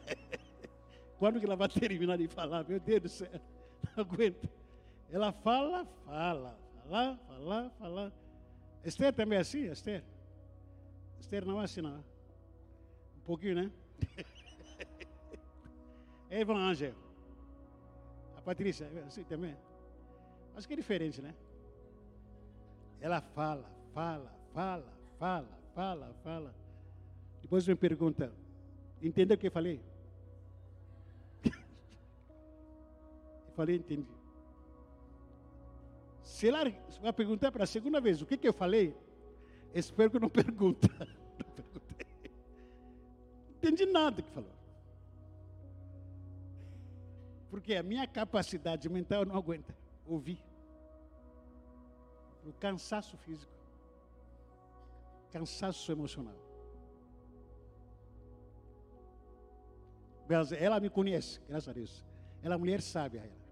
quando 1.18 1.40
que 1.40 1.46
ela 1.46 1.56
vai 1.56 1.68
terminar 1.68 2.16
de 2.16 2.28
falar? 2.28 2.62
Meu 2.62 2.78
Deus 2.78 3.02
do 3.02 3.08
céu, 3.08 3.40
não 3.96 4.04
aguento. 4.04 4.63
Ela 5.14 5.30
fala, 5.30 5.86
fala, 6.04 6.58
fala, 6.88 7.16
fala, 7.28 7.70
fala. 7.78 8.12
Esther 8.82 9.14
também 9.14 9.38
é 9.38 9.42
assim, 9.42 9.70
Esther? 9.70 10.02
Esther 11.20 11.46
não 11.46 11.60
é 11.60 11.64
assim, 11.64 11.80
não. 11.80 11.98
Um 13.18 13.20
pouquinho, 13.24 13.54
né? 13.54 13.70
É 16.30 16.40
Evan 16.40 16.56
Angel. 16.56 16.94
A 18.36 18.40
Patrícia, 18.40 18.86
é 18.86 19.04
assim 19.06 19.22
também. 19.22 19.56
Acho 20.56 20.66
que 20.66 20.74
é 20.74 20.76
diferente, 20.76 21.22
né? 21.22 21.32
Ela 23.00 23.20
fala, 23.20 23.70
fala, 23.92 24.32
fala, 24.52 24.92
fala, 25.16 25.58
fala, 25.76 26.14
fala. 26.24 26.54
Depois 27.40 27.68
me 27.68 27.76
pergunta, 27.76 28.32
entendeu 29.00 29.36
o 29.36 29.38
que 29.38 29.46
eu 29.46 29.52
falei? 29.52 29.80
eu 31.44 31.52
falei, 33.54 33.76
entendi. 33.76 34.13
Se 36.34 36.48
ela 36.48 36.64
vai 37.00 37.12
perguntar 37.12 37.52
para 37.52 37.62
a 37.62 37.66
segunda 37.66 38.00
vez 38.00 38.20
o 38.20 38.26
que, 38.26 38.36
que 38.36 38.48
eu 38.48 38.52
falei, 38.52 38.92
espero 39.72 40.10
que 40.10 40.18
não 40.18 40.28
pergunte. 40.42 40.88
Não 41.38 41.54
perguntei. 41.54 42.32
Entendi 43.58 43.86
nada 43.86 44.20
que 44.20 44.28
falou. 44.32 44.50
Porque 47.48 47.76
a 47.76 47.84
minha 47.84 48.04
capacidade 48.08 48.88
mental 48.88 49.24
não 49.24 49.36
aguenta 49.36 49.72
ouvir. 50.04 50.42
O 52.44 52.52
cansaço 52.54 53.16
físico 53.18 53.54
cansaço 55.30 55.92
emocional. 55.92 56.36
Ela 60.58 60.80
me 60.80 60.90
conhece, 60.90 61.40
graças 61.48 61.68
a 61.68 61.72
Deus. 61.72 62.04
Ela 62.42 62.56
é 62.56 62.58
mulher 62.58 62.80
sábia. 62.80 63.20
Ela. 63.20 63.43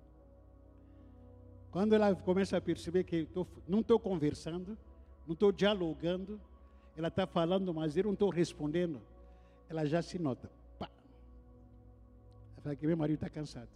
Quando 1.73 1.95
ela 1.95 2.15
começa 2.15 2.59
a 2.59 2.61
perceber 2.61 3.03
que 3.03 3.25
tô, 3.25 3.47
não 3.67 3.81
estou 3.81 3.99
conversando, 3.99 4.77
não 5.27 5.33
estou 5.33 5.51
dialogando, 5.51 6.39
ela 6.95 7.09
está 7.09 7.27
falando, 7.27 7.73
mas 7.73 7.97
eu 7.97 8.05
não 8.05 8.13
estou 8.13 8.29
respondendo, 8.29 9.01
ela 9.71 9.87
já 9.87 10.03
se 10.03 10.19
nota. 10.19 10.51
Pá. 10.79 10.91
Ela 12.53 12.63
fala 12.63 12.77
que 12.77 12.87
meu 12.87 12.95
marido 12.95 13.15
está 13.15 13.31
cansado. 13.31 13.71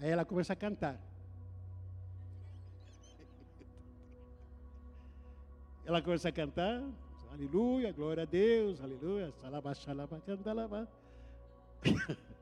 Aí 0.00 0.10
ela 0.10 0.26
começa 0.26 0.52
a 0.52 0.56
cantar. 0.56 1.00
Ela 5.86 6.02
começa 6.02 6.28
a 6.28 6.32
cantar, 6.32 6.82
aleluia, 7.30 7.92
glória 7.92 8.22
a 8.22 8.26
Deus, 8.26 8.82
aleluia, 8.82 9.30
salaba, 9.40 9.74
salaba, 9.74 10.20
cantalaba. 10.20 10.88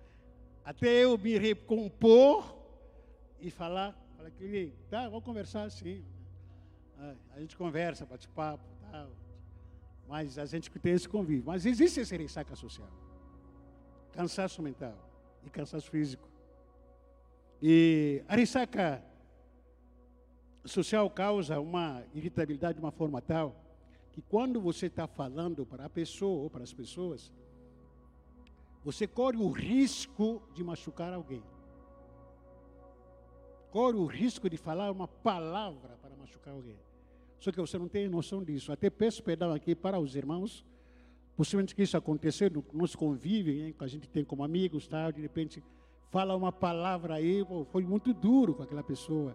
Até 0.64 1.04
eu 1.04 1.18
me 1.18 1.36
recompor 1.38 2.56
e 3.40 3.50
falar, 3.50 3.96
falar 4.16 4.30
que, 4.30 4.72
tá, 4.88 5.08
vamos 5.08 5.24
conversar 5.24 5.64
assim. 5.64 6.04
A 7.34 7.40
gente 7.40 7.56
conversa, 7.56 8.06
bate 8.06 8.28
papo, 8.28 8.64
tal. 8.90 9.10
Mas 10.08 10.38
a 10.38 10.46
gente 10.46 10.70
tem 10.70 10.92
esse 10.92 11.08
convívio. 11.08 11.44
Mas 11.46 11.66
existe 11.66 12.00
esse 12.00 12.16
ressaca 12.16 12.54
social. 12.54 12.90
Cansaço 14.12 14.62
mental 14.62 14.96
e 15.44 15.50
cansaço 15.50 15.90
físico. 15.90 16.28
E 17.60 18.22
a 18.28 18.36
ressaca 18.36 19.02
social 20.64 21.10
causa 21.10 21.58
uma 21.58 22.04
irritabilidade 22.14 22.74
de 22.74 22.80
uma 22.80 22.92
forma 22.92 23.20
tal 23.20 23.56
que 24.12 24.20
quando 24.22 24.60
você 24.60 24.86
está 24.86 25.06
falando 25.06 25.64
para 25.64 25.86
a 25.86 25.90
pessoa 25.90 26.42
ou 26.42 26.50
para 26.50 26.62
as 26.62 26.72
pessoas, 26.72 27.32
você 28.84 29.06
corre 29.06 29.36
o 29.36 29.50
risco 29.50 30.42
de 30.54 30.64
machucar 30.64 31.12
alguém. 31.12 31.42
Corre 33.70 33.96
o 33.96 34.06
risco 34.06 34.50
de 34.50 34.56
falar 34.56 34.90
uma 34.90 35.08
palavra 35.08 35.96
para 36.02 36.14
machucar 36.16 36.52
alguém. 36.54 36.78
Só 37.38 37.50
que 37.50 37.60
você 37.60 37.78
não 37.78 37.88
tem 37.88 38.08
noção 38.08 38.42
disso. 38.42 38.72
Até 38.72 38.90
peço 38.90 39.22
perdão 39.22 39.52
aqui 39.52 39.74
para 39.74 39.98
os 39.98 40.14
irmãos. 40.14 40.64
Possivelmente 41.36 41.74
que 41.74 41.82
isso 41.82 41.96
aconteceu 41.96 42.50
no 42.50 42.64
nosso 42.72 42.98
convívio, 42.98 43.52
hein, 43.52 43.74
que 43.76 43.84
a 43.84 43.86
gente 43.86 44.08
tem 44.08 44.24
como 44.24 44.44
amigos, 44.44 44.86
tal, 44.86 45.10
de 45.10 45.20
repente 45.22 45.62
fala 46.10 46.36
uma 46.36 46.52
palavra 46.52 47.14
aí, 47.14 47.42
foi 47.70 47.82
muito 47.84 48.12
duro 48.12 48.54
com 48.54 48.62
aquela 48.62 48.82
pessoa. 48.82 49.34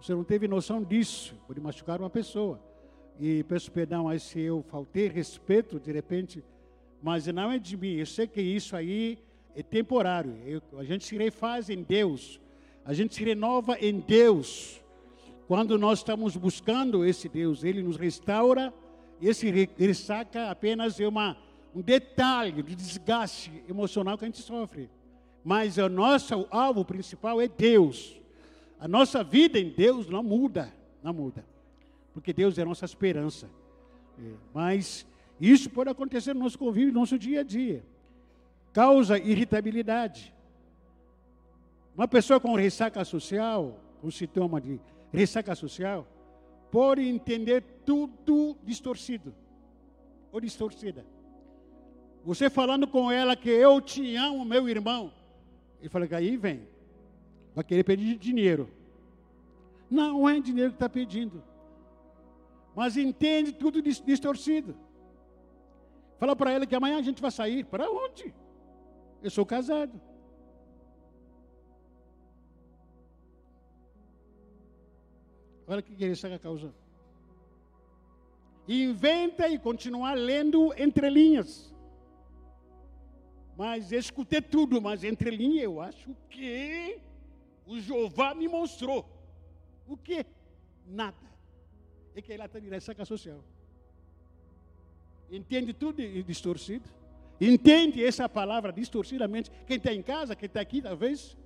Você 0.00 0.14
não 0.14 0.22
teve 0.22 0.46
noção 0.46 0.82
disso, 0.82 1.34
pode 1.46 1.60
machucar 1.60 2.00
uma 2.00 2.08
pessoa. 2.08 2.60
E 3.18 3.42
peço 3.44 3.72
perdão 3.72 4.08
aí 4.08 4.20
se 4.20 4.40
eu 4.40 4.62
faltei 4.62 5.08
respeito, 5.08 5.80
de 5.80 5.90
repente, 5.90 6.44
mas 7.04 7.26
não 7.26 7.52
é 7.52 7.58
de 7.58 7.76
mim. 7.76 7.96
Eu 7.96 8.06
sei 8.06 8.26
que 8.26 8.40
isso 8.40 8.74
aí 8.74 9.18
é 9.54 9.62
temporário. 9.62 10.38
Eu, 10.46 10.62
a 10.78 10.84
gente 10.84 11.04
se 11.04 11.14
refaz 11.18 11.68
em 11.68 11.82
Deus, 11.82 12.40
a 12.82 12.94
gente 12.94 13.14
se 13.14 13.22
renova 13.22 13.76
em 13.78 14.00
Deus. 14.00 14.80
Quando 15.46 15.78
nós 15.78 15.98
estamos 15.98 16.34
buscando 16.34 17.04
esse 17.04 17.28
Deus, 17.28 17.62
Ele 17.62 17.82
nos 17.82 17.98
restaura. 17.98 18.72
Esse 19.20 19.50
ressaca 19.76 20.50
apenas 20.50 20.98
é 20.98 21.06
uma, 21.06 21.36
um 21.74 21.82
detalhe 21.82 22.62
de 22.62 22.74
desgaste 22.74 23.52
emocional 23.68 24.16
que 24.16 24.24
a 24.24 24.28
gente 24.28 24.40
sofre. 24.40 24.88
Mas 25.44 25.76
o 25.76 25.90
nosso 25.90 26.46
alvo 26.50 26.86
principal 26.86 27.38
é 27.38 27.46
Deus. 27.46 28.18
A 28.80 28.88
nossa 28.88 29.22
vida 29.22 29.58
em 29.58 29.68
Deus 29.68 30.08
não 30.08 30.22
muda, 30.22 30.72
não 31.02 31.12
muda. 31.12 31.44
Porque 32.14 32.32
Deus 32.32 32.56
é 32.56 32.62
a 32.62 32.64
nossa 32.64 32.86
esperança. 32.86 33.46
É, 34.18 34.32
mas 34.54 35.06
isso 35.50 35.68
pode 35.70 35.90
acontecer 35.90 36.34
no 36.34 36.40
nosso 36.40 36.58
convívio, 36.58 36.92
no 36.92 37.00
nosso 37.00 37.18
dia 37.18 37.40
a 37.40 37.42
dia. 37.42 37.84
Causa 38.72 39.18
irritabilidade. 39.18 40.34
Uma 41.96 42.08
pessoa 42.08 42.40
com 42.40 42.54
ressaca 42.54 43.04
social, 43.04 43.80
com 44.00 44.10
sintoma 44.10 44.60
de 44.60 44.80
ressaca 45.12 45.54
social, 45.54 46.06
pode 46.70 47.02
entender 47.02 47.62
tudo 47.84 48.56
distorcido 48.64 49.34
ou 50.32 50.40
distorcida. 50.40 51.06
Você 52.24 52.50
falando 52.50 52.86
com 52.88 53.12
ela 53.12 53.36
que 53.36 53.50
eu 53.50 53.80
te 53.80 54.16
amo, 54.16 54.44
meu 54.44 54.68
irmão, 54.68 55.12
ele 55.78 55.88
fala 55.88 56.06
que 56.08 56.14
aí 56.14 56.36
vem, 56.36 56.66
vai 57.54 57.62
querer 57.62 57.84
pedir 57.84 58.16
dinheiro. 58.16 58.68
Não 59.90 60.28
é 60.28 60.40
dinheiro 60.40 60.70
que 60.70 60.76
está 60.76 60.88
pedindo, 60.88 61.42
mas 62.74 62.96
entende 62.96 63.52
tudo 63.52 63.80
distorcido. 63.80 64.74
Fala 66.18 66.34
para 66.36 66.52
ela 66.52 66.66
que 66.66 66.74
amanhã 66.74 66.98
a 66.98 67.02
gente 67.02 67.20
vai 67.20 67.30
sair. 67.30 67.64
Para 67.64 67.90
onde? 67.90 68.34
Eu 69.22 69.30
sou 69.30 69.44
casado. 69.44 70.00
Olha 75.66 75.82
que 75.82 75.92
ele 75.92 76.12
está 76.12 76.38
causando. 76.38 76.74
Inventa 78.68 79.48
e 79.48 79.58
continuar 79.58 80.14
lendo 80.14 80.72
entre 80.76 81.08
linhas. 81.08 81.74
Mas 83.56 83.92
escutei 83.92 84.42
tudo, 84.42 84.80
mas 84.80 85.04
entre 85.04 85.30
linhas 85.30 85.64
eu 85.64 85.80
acho 85.80 86.14
que 86.28 87.00
o 87.66 87.78
Jeová 87.78 88.34
me 88.34 88.48
mostrou. 88.48 89.08
O 89.86 89.96
quê? 89.96 90.26
Nada. 90.86 91.16
É 92.14 92.22
que 92.22 92.32
ela 92.32 92.46
está 92.46 92.58
de 92.58 92.68
ressaca 92.68 93.04
social. 93.04 93.42
Entende 95.36 95.72
tudo 95.72 96.00
distorcido? 96.22 96.88
Entende 97.40 98.04
essa 98.04 98.28
palavra 98.28 98.72
distorcidamente? 98.72 99.50
Quem 99.66 99.76
está 99.76 99.92
em 99.92 100.02
casa, 100.02 100.36
quem 100.36 100.46
está 100.46 100.60
aqui, 100.60 100.80
talvez? 100.80 101.36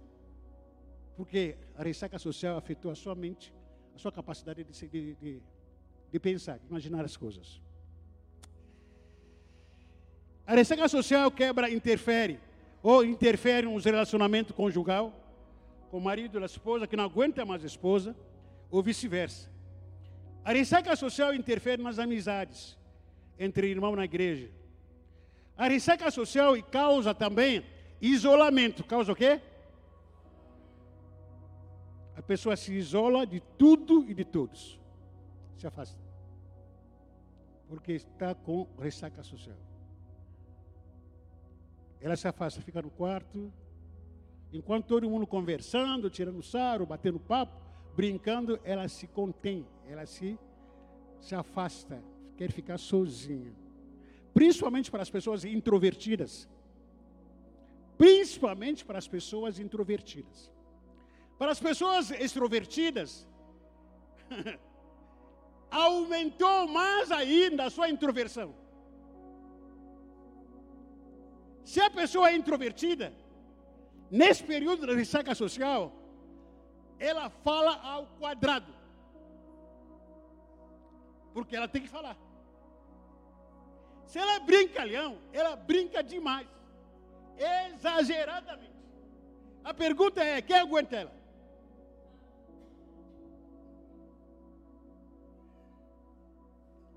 Porque 1.17 1.57
a 1.75 1.83
ressaca 1.83 2.19
social 2.19 2.57
afetou 2.57 2.91
a 2.91 2.95
sua 2.95 3.15
mente 3.15 3.53
a 3.95 3.99
sua 3.99 4.13
capacidade 4.13 4.63
de, 4.63 4.89
de, 4.89 5.15
de, 5.17 5.43
de 6.13 6.21
pensar, 6.21 6.57
de 6.59 6.67
imaginar 6.69 7.05
as 7.05 7.17
coisas. 7.17 7.61
A 10.47 10.55
ressaca 10.55 10.89
social 10.89 11.29
quebra, 11.33 11.69
interfere, 11.69 12.39
ou 12.81 13.05
interfere 13.05 13.67
nos 13.67 13.85
relacionamentos 13.85 14.55
conjugal, 14.55 15.13
com 15.91 15.99
o 15.99 16.01
marido 16.01 16.39
e 16.39 16.43
a 16.43 16.47
esposa, 16.47 16.87
que 16.87 16.97
não 16.97 17.03
aguenta 17.03 17.45
mais 17.45 17.65
a 17.65 17.67
esposa, 17.67 18.15
ou 18.71 18.85
vice-versa. 18.85 19.51
A 20.45 20.53
ressaca 20.53 20.95
social 20.95 21.35
interfere 21.35 21.83
nas 21.83 21.99
amizades 21.99 22.78
entre 23.39 23.69
irmãos 23.69 23.97
na 23.97 24.05
igreja. 24.05 24.51
A 25.57 25.69
ressaca 25.69 26.11
social 26.11 26.55
causa 26.71 27.15
também 27.15 27.65
isolamento. 28.01 28.85
Causa 28.85 29.13
o 29.13 29.17
quê? 29.17 29.41
a 32.19 32.23
pessoa 32.23 32.57
se 32.57 32.73
isola 32.73 33.25
de 33.25 33.39
tudo 33.57 34.05
e 34.11 34.13
de 34.13 34.25
todos. 34.25 34.77
Se 35.57 35.69
afasta. 35.69 35.97
Porque 37.69 37.93
está 37.93 38.35
com 38.35 38.67
ressaca 38.77 39.23
social. 39.23 39.57
Ela 42.01 42.17
se 42.17 42.27
afasta, 42.27 42.61
fica 42.61 42.83
no 42.83 42.91
quarto. 42.91 43.53
Enquanto 44.53 44.87
todo 44.87 45.09
mundo 45.09 45.29
conversando, 45.29 46.11
tirando 46.11 46.43
sarro, 46.43 46.85
batendo 46.85 47.21
papo, 47.21 47.57
brincando, 47.95 48.59
ela 48.65 48.89
se 48.89 49.07
contém, 49.07 49.65
ela 49.87 50.05
se, 50.05 50.37
se 51.21 51.37
afasta, 51.37 52.03
quer 52.39 52.51
ficar 52.59 52.79
sozinha. 52.79 53.53
Principalmente 54.39 54.91
para 54.93 55.03
as 55.07 55.11
pessoas 55.17 55.45
introvertidas. 55.45 56.49
Principalmente 58.05 58.85
para 58.89 58.99
as 59.03 59.09
pessoas 59.17 59.59
introvertidas. 59.59 60.39
Para 61.41 61.51
as 61.55 61.61
pessoas 61.69 62.11
extrovertidas, 62.13 63.11
aumentou 65.71 66.69
mais 66.69 67.11
ainda 67.11 67.65
a 67.65 67.71
sua 67.71 67.89
introversão. 67.95 68.55
Se 71.65 71.81
a 71.81 71.91
pessoa 71.91 72.31
é 72.31 72.37
introvertida, 72.37 73.13
nesse 74.11 74.43
período 74.53 74.87
de 74.87 74.95
ressaca 74.95 75.35
social, 75.35 75.93
ela 76.99 77.29
fala 77.47 77.75
ao 77.93 78.07
quadrado. 78.21 78.73
Porque 81.35 81.55
ela 81.55 81.69
tem 81.69 81.83
que 81.83 81.89
falar. 81.89 82.17
Se 84.09 84.19
ela 84.19 84.37
é 84.37 84.41
brincalhão, 84.41 85.19
ela 85.35 85.55
brinca 85.55 86.03
demais. 86.03 86.49
Exageradamente. 87.37 88.73
A 89.63 89.75
pergunta 89.75 90.25
é: 90.25 90.41
quem 90.41 90.57
aguenta 90.57 90.97
ela? 90.97 91.13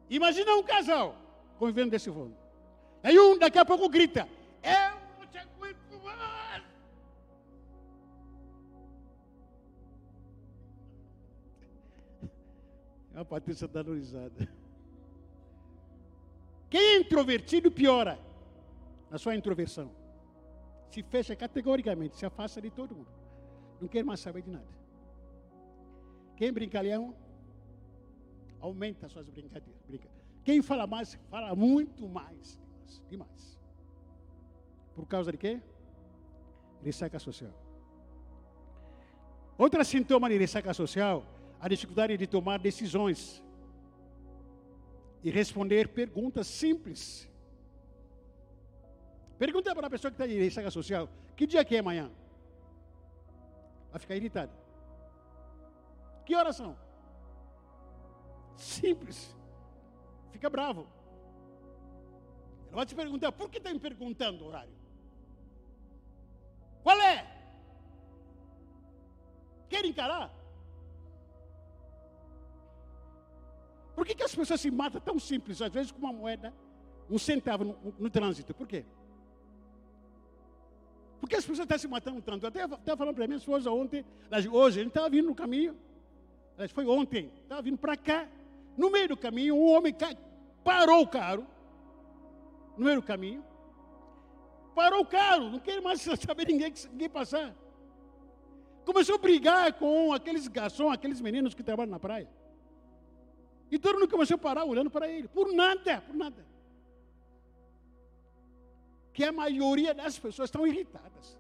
Imagina 0.10 0.56
um 0.56 0.64
casal 0.64 1.18
convivendo 1.60 1.92
desse 1.92 2.10
modo. 2.10 2.34
Aí 3.04 3.20
um 3.20 3.38
daqui 3.38 3.60
a 3.60 3.66
pouco 3.66 3.90
grita: 3.90 4.28
Eu 4.64 5.20
não 5.20 5.28
te 5.28 5.38
aguento 5.38 6.02
mais. 6.02 6.64
A 13.14 13.26
Patrícia 13.26 13.66
está 13.66 13.82
risada. 13.82 14.61
Quem 16.72 16.82
é 16.82 16.98
introvertido 17.00 17.70
piora 17.70 18.18
na 19.12 19.18
sua 19.18 19.36
introversão. 19.36 19.92
Se 20.90 21.04
fecha 21.04 21.36
categoricamente, 21.36 22.16
se 22.16 22.26
afasta 22.26 22.62
de 22.62 22.70
todo 22.70 22.96
mundo. 22.96 23.12
Não 23.82 23.90
quer 23.90 24.06
mais 24.06 24.22
saber 24.22 24.42
de 24.42 24.50
nada. 24.50 24.74
Quem 26.38 26.52
brincalhão 26.54 27.14
aumenta 28.62 29.10
suas 29.10 29.30
brincadeiras. 29.30 29.82
Brinca. 29.86 30.10
Quem 30.46 30.62
fala 30.62 30.88
mais, 30.88 31.20
fala 31.30 31.54
muito 31.54 32.08
mais. 32.08 32.58
Demais. 33.10 33.60
Por 34.96 35.06
causa 35.06 35.30
de 35.30 35.38
quê? 35.38 35.62
Ressaca 36.82 37.20
social. 37.20 37.54
Outro 39.58 39.84
sintoma 39.84 40.30
de 40.30 40.38
ressaca 40.38 40.74
social, 40.74 41.26
a 41.60 41.68
dificuldade 41.68 42.18
de 42.18 42.28
tomar 42.28 42.60
decisões 42.60 43.44
e 45.24 45.30
responder 45.30 45.90
perguntas 45.90 46.48
simples. 46.48 47.30
Pergunta 49.38 49.74
para 49.74 49.88
a 49.88 49.90
pessoa 49.90 50.12
que 50.12 50.16
está 50.16 50.28
de 50.28 50.40
ressaca 50.40 50.72
social: 50.72 51.10
que 51.36 51.48
dia 51.48 51.66
que 51.66 51.76
é 51.76 51.80
amanhã? 51.80 52.12
Vai 53.92 54.00
ficar 54.00 54.16
irritado. 54.16 54.52
Que 56.26 56.36
horas 56.36 56.56
são? 56.56 56.78
Simples. 58.56 59.36
Fica 60.32 60.50
bravo. 60.50 60.88
Ela 62.68 62.78
vai 62.78 62.86
te 62.86 62.96
perguntar, 62.96 63.32
por 63.32 63.50
que 63.50 63.58
está 63.58 63.74
me 63.74 63.80
perguntando 63.80 64.46
o 64.46 64.48
horário? 64.48 64.74
Qual 66.84 67.00
é? 67.02 67.42
encarar. 69.92 70.32
Por 73.96 74.06
que, 74.06 74.16
que 74.16 74.24
as 74.24 74.34
pessoas 74.34 74.60
se 74.62 74.72
matam 74.72 75.02
tão 75.02 75.20
simples, 75.20 75.62
às 75.62 75.72
vezes 75.72 75.92
com 75.92 76.00
uma 76.00 76.14
moeda, 76.14 76.54
um 77.10 77.18
centavo 77.18 77.64
no, 77.64 77.94
no, 78.00 78.10
trânsito? 78.10 78.54
Por 78.54 78.68
quê? 78.68 78.86
Por 81.20 81.30
que 81.30 81.36
as 81.36 81.46
pessoas 81.46 81.66
estão 81.66 81.78
se 81.78 81.88
matando 81.88 82.22
tanto? 82.22 82.48
Até 82.48 82.64
estava 82.64 82.98
falando 82.98 83.16
para 83.16 83.28
minha 83.28 83.38
esposa 83.38 83.70
ontem, 83.70 84.06
hoje, 84.52 84.80
a 84.80 84.84
gente 84.84 84.92
estava 84.92 85.10
vindo 85.10 85.28
no 85.28 85.36
caminho, 85.36 85.76
foi 86.74 86.86
ontem, 86.86 87.32
estava 87.44 87.62
vindo 87.62 87.78
para 87.78 87.96
cá, 87.98 88.28
no 88.78 88.90
meio 88.90 89.10
do 89.10 89.18
caminho, 89.18 89.56
um 89.56 89.72
homem 89.72 89.96
parou 90.64 91.02
o 91.02 91.08
carro, 91.08 91.46
no 92.78 92.86
meio 92.86 93.02
do 93.02 93.06
caminho, 93.06 93.44
parou 94.74 95.02
o 95.02 95.06
carro, 95.06 95.50
não 95.50 95.60
quer 95.60 95.82
mais 95.82 96.02
saber 96.26 96.48
ninguém, 96.48 96.74
ninguém 96.92 97.10
passar. 97.10 97.54
Começou 98.86 99.16
a 99.16 99.18
brigar 99.20 99.74
com 99.74 100.12
aqueles 100.12 100.48
garçons, 100.48 100.92
aqueles 100.92 101.22
meninos 101.22 101.54
que 101.54 101.62
trabalham 101.62 101.92
na 101.92 102.00
praia. 102.00 102.28
E 103.72 103.80
todo 103.80 103.98
mundo 103.98 104.10
começou 104.10 104.36
a 104.36 104.38
parar 104.38 104.66
olhando 104.66 104.92
para 104.92 105.08
ele, 105.08 105.30
por 105.30 105.54
nada, 105.54 106.02
por 106.02 106.14
nada. 106.14 106.46
Que 109.14 109.24
a 109.24 109.32
maioria 109.32 109.94
das 109.94 110.20
pessoas 110.20 110.48
estão 110.48 110.68
irritadas. 110.68 111.40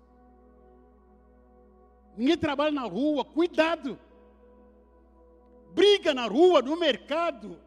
Ninguém 2.15 2.37
trabalha 2.37 2.71
na 2.71 2.83
rua, 2.83 3.25
cuidado. 3.25 3.99
Briga 5.73 6.13
na 6.13 6.25
rua, 6.27 6.61
no 6.61 6.77
mercado. 6.77 7.59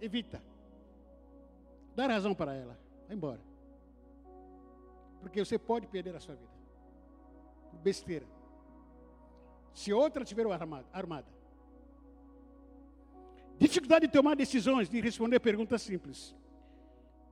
Evita. 0.00 0.42
Dá 1.94 2.06
razão 2.06 2.34
para 2.34 2.54
ela. 2.54 2.78
Vai 3.06 3.16
embora. 3.16 3.40
Porque 5.20 5.42
você 5.42 5.58
pode 5.58 5.86
perder 5.86 6.14
a 6.14 6.20
sua 6.20 6.34
vida. 6.34 6.52
Besteira. 7.82 8.26
Se 9.72 9.92
outra 9.92 10.24
tiver 10.24 10.46
armada, 10.50 10.86
armada. 10.92 11.35
Dificuldade 13.58 14.06
de 14.06 14.12
tomar 14.12 14.36
decisões, 14.36 14.88
de 14.88 15.00
responder 15.00 15.40
perguntas 15.40 15.80
simples. 15.82 16.34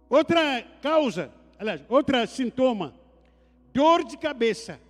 Outra 0.09 0.63
causa, 0.81 1.33
aliás, 1.59 1.85
outra 1.89 2.27
sintoma, 2.27 2.95
dor 3.73 4.05
de 4.05 4.17
cabeça 4.17 4.81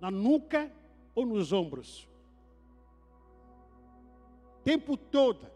na 0.00 0.10
nuca 0.10 0.70
ou 1.14 1.26
nos 1.26 1.52
ombros. 1.52 2.08
Tempo 4.62 4.96
todo. 4.96 5.46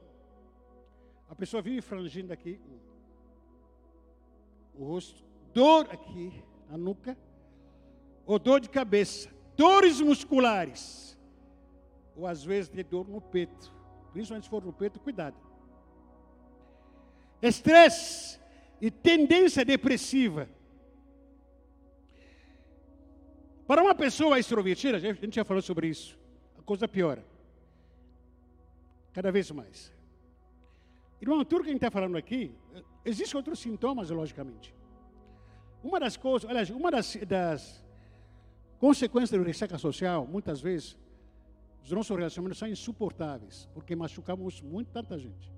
A 1.28 1.34
pessoa 1.34 1.62
vive 1.62 1.80
frangindo 1.80 2.32
aqui 2.32 2.60
o, 4.76 4.82
o 4.82 4.86
rosto, 4.86 5.22
dor 5.52 5.88
aqui 5.90 6.42
na 6.68 6.76
nuca, 6.76 7.16
ou 8.26 8.38
dor 8.38 8.60
de 8.60 8.68
cabeça, 8.68 9.30
dores 9.56 10.00
musculares, 10.00 11.18
ou 12.16 12.26
às 12.26 12.44
vezes 12.44 12.70
de 12.70 12.82
dor 12.82 13.08
no 13.08 13.20
peito 13.20 13.73
principalmente 14.14 14.44
se 14.44 14.50
for 14.50 14.64
no 14.64 14.72
peito, 14.72 15.00
cuidado. 15.00 15.36
Estresse 17.42 18.38
e 18.80 18.90
tendência 18.90 19.64
depressiva. 19.64 20.48
Para 23.66 23.82
uma 23.82 23.94
pessoa 23.94 24.38
extrovertida, 24.38 24.96
a 24.96 25.00
gente 25.00 25.34
já 25.34 25.44
falou 25.44 25.60
sobre 25.60 25.88
isso, 25.88 26.16
a 26.56 26.62
coisa 26.62 26.86
piora. 26.86 27.24
Cada 29.12 29.32
vez 29.32 29.50
mais. 29.50 29.92
Irmão, 31.20 31.44
tudo 31.44 31.64
que 31.64 31.70
a 31.70 31.72
gente 31.72 31.78
está 31.84 31.90
falando 31.90 32.16
aqui, 32.16 32.54
existem 33.04 33.36
outros 33.36 33.58
sintomas, 33.58 34.10
logicamente. 34.10 34.72
Uma 35.82 35.98
das 35.98 36.16
coisas, 36.16 36.48
aliás, 36.48 36.70
uma 36.70 36.90
das, 36.90 37.16
das 37.26 37.84
consequências 38.78 39.40
da 39.40 39.44
ressaca 39.44 39.76
social, 39.76 40.26
muitas 40.26 40.60
vezes, 40.60 40.96
os 41.84 41.90
nossos 41.90 42.16
relacionamentos 42.16 42.58
são 42.58 42.66
insuportáveis, 42.66 43.68
porque 43.74 43.94
machucamos 43.94 44.62
muito 44.62 44.90
tanta 44.90 45.18
gente. 45.18 45.52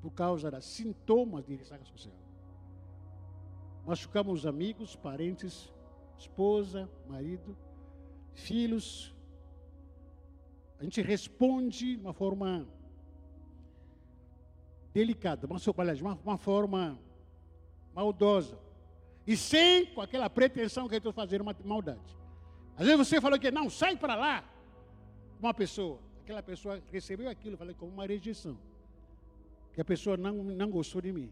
Por 0.00 0.12
causa 0.12 0.48
dos 0.48 0.64
sintomas 0.64 1.44
de 1.44 1.56
ressaca 1.56 1.84
social. 1.84 2.14
Machucamos 3.84 4.46
amigos, 4.46 4.94
parentes, 4.94 5.72
esposa, 6.16 6.88
marido, 7.08 7.56
filhos. 8.32 9.12
A 10.78 10.84
gente 10.84 11.02
responde 11.02 11.96
de 11.96 12.00
uma 12.00 12.12
forma 12.12 12.68
delicada, 14.92 15.48
uma, 15.48 16.18
uma 16.24 16.38
forma 16.38 16.96
maldosa. 17.92 18.56
E 19.26 19.36
sem 19.36 19.86
com 19.86 20.00
aquela 20.00 20.30
pretensão 20.30 20.86
que 20.86 20.94
eu 20.94 20.98
estou 20.98 21.12
fazendo 21.12 21.40
uma 21.40 21.56
maldade. 21.64 22.16
Às 22.76 22.86
vezes 22.86 23.08
você 23.08 23.20
falou 23.20 23.38
que 23.38 23.50
não, 23.50 23.68
sai 23.68 23.96
para 23.96 24.14
lá 24.14 24.53
uma 25.46 25.52
pessoa, 25.52 26.00
aquela 26.22 26.42
pessoa 26.42 26.82
recebeu 26.90 27.28
aquilo, 27.28 27.56
falei, 27.56 27.74
como 27.74 27.92
uma 27.92 28.06
rejeição. 28.06 28.58
Que 29.74 29.80
a 29.80 29.84
pessoa 29.84 30.16
não, 30.16 30.32
não 30.42 30.70
gostou 30.70 31.02
de 31.02 31.12
mim. 31.12 31.30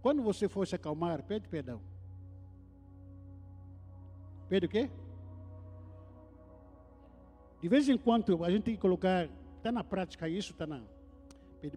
Quando 0.00 0.22
você 0.22 0.48
for 0.48 0.64
se 0.66 0.76
acalmar, 0.76 1.22
pede 1.24 1.48
perdão. 1.48 1.80
Pede 4.48 4.66
o 4.66 4.68
quê? 4.68 4.88
De 7.60 7.68
vez 7.68 7.88
em 7.88 7.98
quando 7.98 8.44
a 8.44 8.50
gente 8.50 8.62
tem 8.62 8.74
que 8.76 8.80
colocar, 8.80 9.28
está 9.56 9.72
na 9.72 9.82
prática 9.82 10.28
isso, 10.28 10.52
está 10.52 10.66
na. 10.66 10.80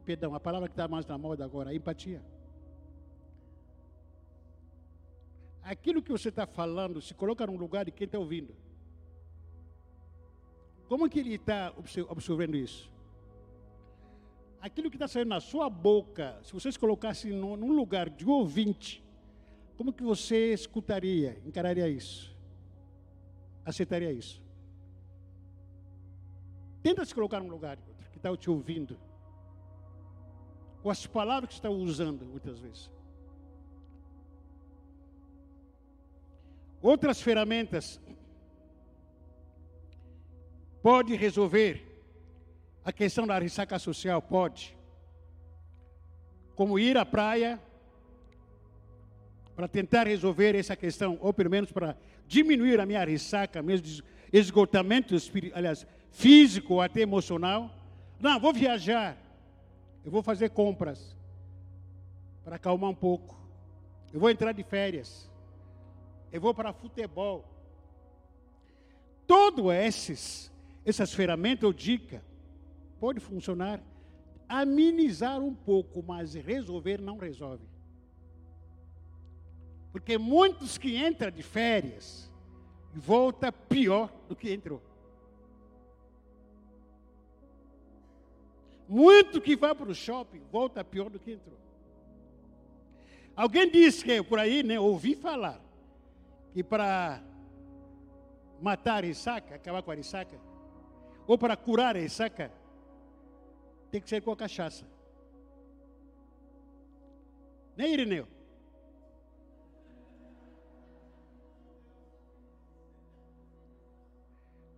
Perdão, 0.06 0.36
a 0.36 0.40
palavra 0.40 0.68
que 0.68 0.74
está 0.74 0.88
mais 0.88 1.08
na 1.08 1.18
moda 1.18 1.44
agora, 1.44 1.74
empatia. 1.74 2.22
Aquilo 5.64 6.04
que 6.04 6.12
você 6.12 6.30
está 6.30 6.46
falando, 6.46 7.02
se 7.02 7.16
coloca 7.16 7.48
no 7.48 7.56
lugar 7.56 7.86
de 7.86 7.92
quem 7.92 8.06
está 8.06 8.20
ouvindo. 8.20 8.69
Como 10.90 11.08
que 11.08 11.20
ele 11.20 11.36
está 11.36 11.72
absorvendo 12.10 12.58
isso? 12.58 12.92
Aquilo 14.60 14.90
que 14.90 14.96
está 14.96 15.08
saindo 15.08 15.30
na 15.30 15.40
sua 15.40 15.70
boca, 15.70 16.38
se 16.44 16.52
vocês 16.52 16.76
colocassem 16.76 17.32
num 17.32 17.74
lugar 17.74 18.10
de 18.10 18.26
ouvinte, 18.26 19.04
como 19.78 19.94
que 19.94 20.04
você 20.04 20.52
escutaria, 20.52 21.40
encararia 21.46 21.88
isso? 21.88 22.36
Aceitaria 23.64 24.12
isso? 24.12 24.42
Tenta 26.82 27.06
se 27.06 27.14
colocar 27.14 27.40
num 27.40 27.50
lugar 27.50 27.78
que 28.12 28.18
está 28.18 28.36
te 28.36 28.50
ouvindo. 28.50 29.00
Com 30.82 30.90
as 30.90 31.06
palavras 31.06 31.50
que 31.50 31.56
está 31.56 31.70
usando, 31.70 32.26
muitas 32.26 32.60
vezes. 32.60 32.92
Outras 36.82 37.22
ferramentas 37.22 38.02
Pode 40.82 41.16
resolver 41.16 41.86
a 42.84 42.92
questão 42.92 43.28
da 43.28 43.38
ressaca 43.38 43.78
social? 43.78 44.22
Pode. 44.22 44.78
Como 46.56 46.80
ir 46.80 46.98
à 46.98 47.06
praia 47.06 47.60
para 49.56 49.68
tentar 49.68 50.08
resolver 50.08 50.56
essa 50.56 50.76
questão, 50.76 51.18
ou 51.20 51.34
pelo 51.34 51.50
menos 51.50 51.72
para 51.72 51.98
diminuir 52.26 52.80
a 52.80 52.86
minha 52.86 53.04
ressaca, 53.04 53.62
de 53.62 54.04
esgotamento, 54.32 55.16
aliás, 55.54 55.86
físico 56.12 56.80
até 56.80 57.02
emocional. 57.02 57.70
Não, 58.20 58.40
vou 58.40 58.54
viajar. 58.54 59.18
Eu 60.06 60.12
vou 60.12 60.24
fazer 60.24 60.50
compras 60.50 61.16
para 62.44 62.56
acalmar 62.56 62.90
um 62.90 62.96
pouco. 62.96 63.38
Eu 64.14 64.20
vou 64.20 64.30
entrar 64.30 64.54
de 64.54 64.64
férias. 64.64 65.30
Eu 66.32 66.40
vou 66.40 66.54
para 66.54 66.72
futebol. 66.72 67.44
Todos 69.28 69.74
esses 69.74 70.52
essas 70.86 71.14
ferramentas 71.14 71.64
ou 71.64 71.74
dica 71.74 72.24
pode 73.00 73.20
funcionar, 73.20 73.82
amenizar 74.48 75.40
um 75.40 75.54
pouco, 75.54 76.04
mas 76.04 76.34
resolver 76.34 77.00
não 77.00 77.18
resolve. 77.18 77.64
Porque 79.92 80.18
muitos 80.18 80.78
que 80.78 80.98
entram 80.98 81.32
de 81.32 81.44
férias 81.44 82.32
volta 82.94 83.52
pior 83.52 84.12
do 84.28 84.36
que 84.36 84.52
entrou. 84.52 84.82
Muito 88.88 89.40
que 89.40 89.56
vai 89.56 89.76
para 89.76 89.90
o 89.90 89.96
shopping 89.96 90.42
volta 90.52 90.84
pior 90.84 91.10
do 91.10 91.20
que 91.20 91.34
entrou. 91.34 91.58
Alguém 93.36 93.70
disse 93.70 94.04
que 94.04 94.22
por 94.24 94.40
aí, 94.40 94.64
né, 94.64 94.80
ouvi 94.80 95.16
falar 95.16 95.62
que 96.52 96.64
para 96.64 97.24
matar 98.60 99.04
a 99.04 99.08
ressaca, 99.08 99.56
acabar 99.56 99.82
com 99.82 99.92
a 99.92 99.96
ressaca, 99.96 100.38
ou 101.30 101.38
para 101.38 101.56
curar 101.56 101.96
a 101.96 102.00
ressaca, 102.00 102.52
tem 103.92 104.02
que 104.02 104.10
ser 104.10 104.20
com 104.20 104.32
a 104.32 104.36
cachaça. 104.36 104.84
Nem 107.78 107.94
Irineu? 107.94 108.28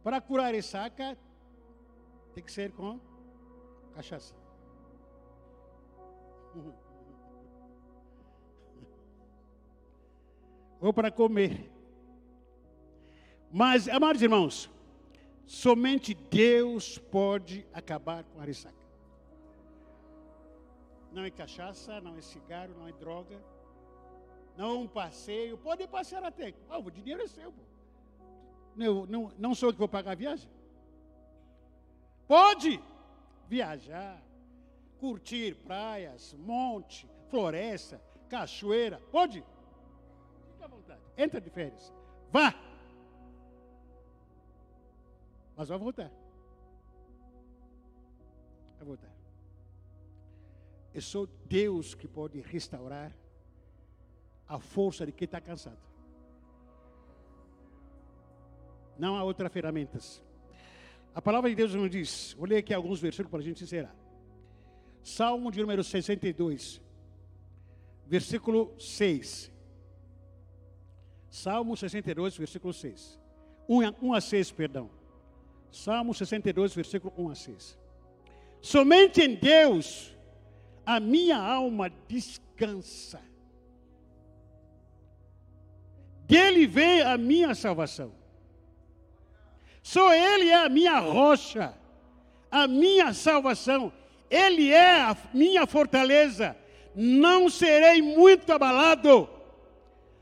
Para 0.04 0.20
curar 0.20 0.48
a 0.48 0.52
ressaca, 0.52 1.18
tem 2.34 2.44
que 2.44 2.52
ser 2.52 2.74
com 2.74 3.00
cachaça. 3.96 4.36
Ou 10.82 10.94
para 10.94 11.10
comer. 11.10 11.72
Mas, 13.50 13.88
amados 13.88 14.22
irmãos, 14.22 14.70
somente 15.52 16.14
Deus 16.14 16.98
pode 16.98 17.68
acabar 17.74 18.24
com 18.24 18.40
a 18.40 18.46
ressaca. 18.46 18.74
Não 21.12 21.26
é 21.26 21.30
cachaça, 21.30 22.00
não 22.00 22.18
é 22.18 22.22
cigarro, 22.22 22.74
não 22.78 22.88
é 22.88 22.94
droga, 22.94 23.38
não 24.56 24.70
é 24.70 24.74
um 24.80 24.88
passeio. 24.88 25.58
Pode 25.58 25.86
passear 25.90 26.24
até. 26.24 26.54
Ah, 26.70 26.78
o 26.78 26.90
dinheiro 26.90 27.22
é 27.22 27.28
seu. 27.28 27.52
Pô. 27.52 27.62
Não, 28.78 29.06
não, 29.06 29.32
não 29.38 29.54
sou 29.54 29.68
eu 29.70 29.74
que 29.74 29.80
vou 29.80 29.90
pagar 29.90 30.12
a 30.12 30.16
viagem. 30.16 30.50
Pode 32.26 32.82
viajar, 33.50 34.24
curtir 35.02 35.56
praias, 35.56 36.34
monte, 36.36 37.06
floresta, 37.28 38.02
cachoeira. 38.30 39.02
Pode. 39.12 39.44
Fique 40.52 40.64
à 40.64 40.68
vontade. 40.68 41.02
Entra 41.18 41.42
de 41.42 41.50
férias. 41.50 41.94
Vá. 42.32 42.71
Mas 45.56 45.70
vai 45.70 45.78
voltar. 45.78 46.12
Vai 48.78 48.88
voltar. 48.88 49.12
É 50.94 51.00
só 51.00 51.26
Deus 51.46 51.94
que 51.94 52.08
pode 52.08 52.42
restaurar 52.42 53.16
a 54.48 54.60
força 54.60 55.06
de 55.06 55.12
quem 55.12 55.26
está 55.26 55.40
cansado. 55.40 55.80
Não 58.98 59.16
há 59.16 59.24
outras 59.24 59.52
ferramentas. 59.52 60.22
A 61.16 61.22
palavra 61.22 61.50
de 61.50 61.56
Deus 61.56 61.74
nos 61.74 61.90
diz, 61.90 62.34
vou 62.38 62.48
ler 62.48 62.58
aqui 62.58 62.74
alguns 62.74 63.00
versículos 63.00 63.32
para 63.32 63.40
a 63.40 63.44
gente 63.44 63.64
encerrar. 63.64 63.96
Salmo 65.04 65.52
de 65.52 65.60
número 65.60 65.84
62, 65.84 66.82
versículo 68.06 68.74
6. 68.80 69.52
Salmo 71.30 71.76
62, 71.76 72.38
versículo 72.38 72.74
6. 72.74 73.20
1 73.68 74.14
a 74.14 74.22
6, 74.22 74.52
perdão. 74.52 74.90
Salmo 75.72 76.14
62, 76.14 76.76
versículo 76.76 77.14
1 77.18 77.30
a 77.30 77.36
6. 77.36 77.80
Somente 78.62 79.22
em 79.22 79.36
Deus 79.36 80.14
a 80.86 81.00
minha 81.00 81.38
alma 81.38 81.90
descansa. 82.08 83.22
Dele 86.26 86.68
vem 86.68 87.02
a 87.02 87.18
minha 87.18 87.56
salvação. 87.56 88.14
Só 89.82 90.14
Ele 90.14 90.50
é 90.50 90.56
a 90.56 90.70
minha 90.70 91.00
rocha, 91.00 91.74
a 92.50 92.68
minha 92.68 93.14
salvação. 93.14 93.92
Ele 94.30 94.72
é 94.72 95.02
a 95.02 95.18
minha 95.34 95.66
fortaleza. 95.66 96.56
Não 96.94 97.50
serei 97.50 98.02
muito 98.02 98.52
abalado. 98.52 99.30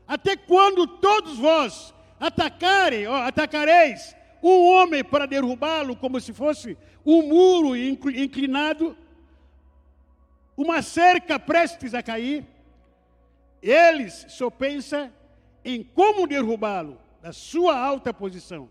Até 0.06 0.36
quando 0.36 0.86
todos 0.86 1.36
vós 1.38 1.94
atacarem, 2.18 3.06
ó, 3.06 3.16
atacareis 3.16 4.16
um 4.42 4.68
homem 4.70 5.04
para 5.04 5.26
derrubá-lo 5.26 5.96
como 5.96 6.20
se 6.20 6.32
fosse 6.32 6.76
um 7.04 7.22
muro 7.22 7.76
inclinado, 7.76 8.96
uma 10.56 10.82
cerca 10.82 11.38
prestes 11.38 11.94
a 11.94 12.02
cair, 12.02 12.44
eles 13.62 14.26
só 14.28 14.50
pensam 14.50 15.12
em 15.64 15.82
como 15.82 16.26
derrubá-lo 16.26 16.98
da 17.20 17.32
sua 17.32 17.78
alta 17.78 18.12
posição. 18.12 18.68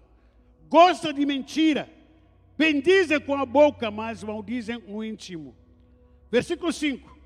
Gostam 0.68 1.14
de 1.14 1.26
mentira, 1.26 1.90
bendizem 2.58 3.20
com 3.20 3.36
a 3.36 3.46
boca, 3.46 3.90
mas 3.90 4.24
maldizem 4.24 4.84
o 4.88 5.04
íntimo. 5.04 5.56
Versículo 6.32 6.72
5: 6.72 7.18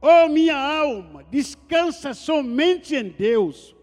Oh 0.00 0.28
minha 0.28 0.56
alma, 0.56 1.24
descansa 1.24 2.14
somente 2.14 2.94
em 2.94 3.08
Deus, 3.08 3.74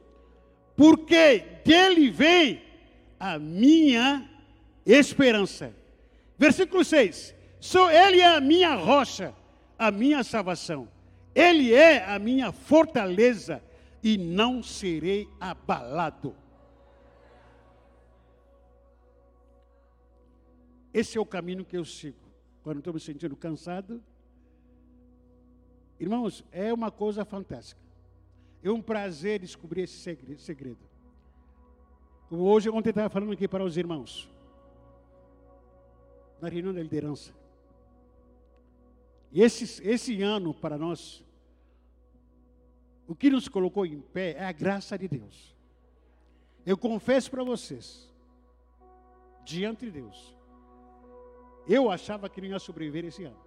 porque 0.75 1.39
dele 1.65 2.09
vem 2.09 2.61
a 3.21 3.37
minha 3.37 4.29
esperança. 4.85 5.73
Versículo 6.37 6.83
6: 6.83 7.35
Só 7.59 7.91
Ele 7.91 8.19
é 8.19 8.35
a 8.35 8.41
minha 8.41 8.75
rocha 8.75 9.33
a 9.81 9.89
minha 9.89 10.23
salvação. 10.23 10.87
Ele 11.33 11.73
é 11.73 12.05
a 12.05 12.19
minha 12.19 12.51
fortaleza 12.51 13.63
e 14.03 14.15
não 14.15 14.61
serei 14.61 15.27
abalado. 15.39 16.35
Esse 20.93 21.17
é 21.17 21.21
o 21.21 21.25
caminho 21.25 21.65
que 21.65 21.75
eu 21.75 21.83
sigo. 21.83 22.19
Quando 22.61 22.77
estou 22.77 22.93
me 22.93 22.99
sentindo 22.99 23.35
cansado. 23.35 24.03
Irmãos, 25.99 26.45
é 26.51 26.71
uma 26.71 26.91
coisa 26.91 27.25
fantástica. 27.25 27.81
É 28.61 28.69
um 28.69 28.83
prazer 28.83 29.39
descobrir 29.39 29.81
esse 29.81 29.97
segredo. 30.37 30.90
Hoje, 32.33 32.69
ontem 32.69 32.91
estava 32.91 33.09
falando 33.09 33.33
aqui 33.33 33.45
para 33.45 33.61
os 33.61 33.75
irmãos. 33.75 34.29
Na 36.39 36.47
reunião 36.47 36.73
da 36.73 36.81
liderança. 36.81 37.33
E 39.33 39.41
esse, 39.41 39.85
esse 39.85 40.21
ano, 40.21 40.53
para 40.53 40.77
nós, 40.77 41.25
o 43.05 43.13
que 43.13 43.29
nos 43.29 43.49
colocou 43.49 43.85
em 43.85 43.99
pé 43.99 44.31
é 44.37 44.45
a 44.45 44.51
graça 44.53 44.97
de 44.97 45.09
Deus. 45.09 45.53
Eu 46.65 46.77
confesso 46.77 47.29
para 47.29 47.43
vocês, 47.43 48.09
diante 49.43 49.85
de 49.85 49.91
Deus, 49.91 50.33
eu 51.67 51.91
achava 51.91 52.29
que 52.29 52.39
não 52.39 52.47
ia 52.47 52.59
sobreviver 52.59 53.03
esse 53.03 53.25
ano. 53.25 53.39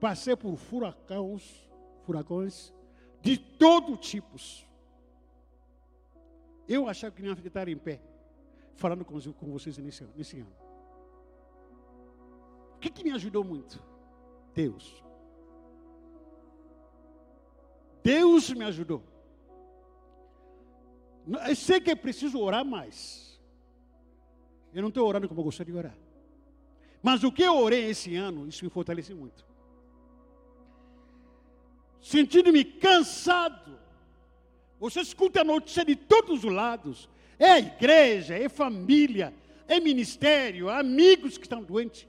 Passei 0.00 0.34
por 0.34 0.56
furacões, 0.56 1.70
furacões 2.06 2.72
de 3.20 3.36
todo 3.36 3.98
tipos. 3.98 4.66
Eu 6.74 6.88
achava 6.88 7.14
que 7.14 7.22
não 7.22 7.28
ia 7.28 7.46
estar 7.46 7.68
em 7.68 7.76
pé, 7.76 8.00
falando 8.76 9.04
com, 9.04 9.20
com 9.32 9.52
vocês 9.52 9.76
nesse, 9.78 10.04
nesse 10.16 10.40
ano 10.40 10.62
que, 12.82 12.90
que 12.90 13.04
me 13.04 13.12
ajudou 13.12 13.44
muito? 13.44 13.80
Deus. 14.52 15.02
Deus 18.02 18.50
me 18.50 18.64
ajudou. 18.64 19.02
Eu 21.48 21.54
sei 21.54 21.80
que 21.80 21.92
é 21.92 21.94
preciso 21.94 22.40
orar 22.40 22.64
mais. 22.64 23.40
Eu 24.74 24.82
não 24.82 24.88
estou 24.88 25.06
orando 25.06 25.28
como 25.28 25.40
eu 25.40 25.44
gostaria 25.44 25.72
de 25.72 25.78
orar. 25.78 25.96
Mas 27.00 27.22
o 27.22 27.30
que 27.30 27.42
eu 27.42 27.56
orei 27.56 27.88
esse 27.90 28.16
ano, 28.16 28.48
isso 28.48 28.64
me 28.64 28.70
fortalece 28.70 29.14
muito. 29.14 29.46
Sentindo-me 32.00 32.64
cansado. 32.64 33.78
Você 34.82 35.00
escuta 35.00 35.42
a 35.42 35.44
notícia 35.44 35.84
de 35.84 35.94
todos 35.94 36.42
os 36.42 36.52
lados. 36.52 37.08
É 37.38 37.52
a 37.52 37.58
igreja, 37.60 38.34
é 38.34 38.48
família, 38.48 39.32
é 39.68 39.78
ministério, 39.78 40.68
amigos 40.68 41.38
que 41.38 41.44
estão 41.44 41.62
doentes. 41.62 42.08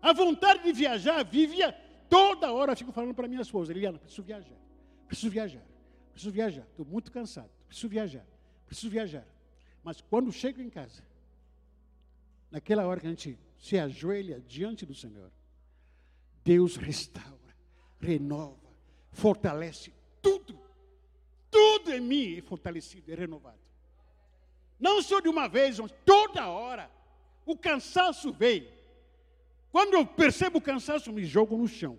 A 0.00 0.12
vontade 0.12 0.62
de 0.62 0.72
viajar 0.72 1.24
vivia 1.24 1.72
toda 2.08 2.52
hora. 2.52 2.70
Eu 2.70 2.76
fico 2.76 2.92
falando 2.92 3.12
para 3.12 3.26
minha 3.26 3.42
esposa, 3.42 3.72
Eliana, 3.72 3.98
preciso 3.98 4.22
viajar, 4.22 4.56
preciso 5.08 5.32
viajar, 5.32 5.62
preciso 6.12 6.30
viajar. 6.30 6.62
Estou 6.70 6.86
muito 6.86 7.10
cansado, 7.10 7.50
preciso 7.66 7.88
viajar, 7.88 8.26
preciso 8.68 8.88
viajar. 8.88 9.26
Mas 9.82 10.00
quando 10.00 10.30
chego 10.30 10.62
em 10.62 10.70
casa, 10.70 11.02
naquela 12.52 12.86
hora 12.86 13.00
que 13.00 13.08
a 13.08 13.10
gente 13.10 13.36
se 13.58 13.76
ajoelha 13.76 14.40
diante 14.46 14.86
do 14.86 14.94
Senhor, 14.94 15.32
Deus 16.44 16.76
restaura, 16.76 17.56
renova, 17.98 18.70
fortalece 19.10 19.92
tudo. 20.22 20.69
Tudo 21.80 21.94
em 21.94 22.00
mim 22.00 22.36
é 22.36 22.42
fortalecido, 22.42 23.10
é 23.10 23.14
renovado. 23.14 23.58
Não 24.78 25.02
só 25.02 25.20
de 25.20 25.28
uma 25.28 25.48
vez, 25.48 25.78
mas 25.78 25.92
toda 26.04 26.46
hora. 26.46 26.90
O 27.46 27.56
cansaço 27.56 28.32
vem, 28.32 28.68
quando 29.72 29.94
eu 29.94 30.06
percebo 30.06 30.58
o 30.58 30.62
cansaço, 30.62 31.12
me 31.12 31.24
jogo 31.24 31.56
no 31.56 31.66
chão. 31.66 31.98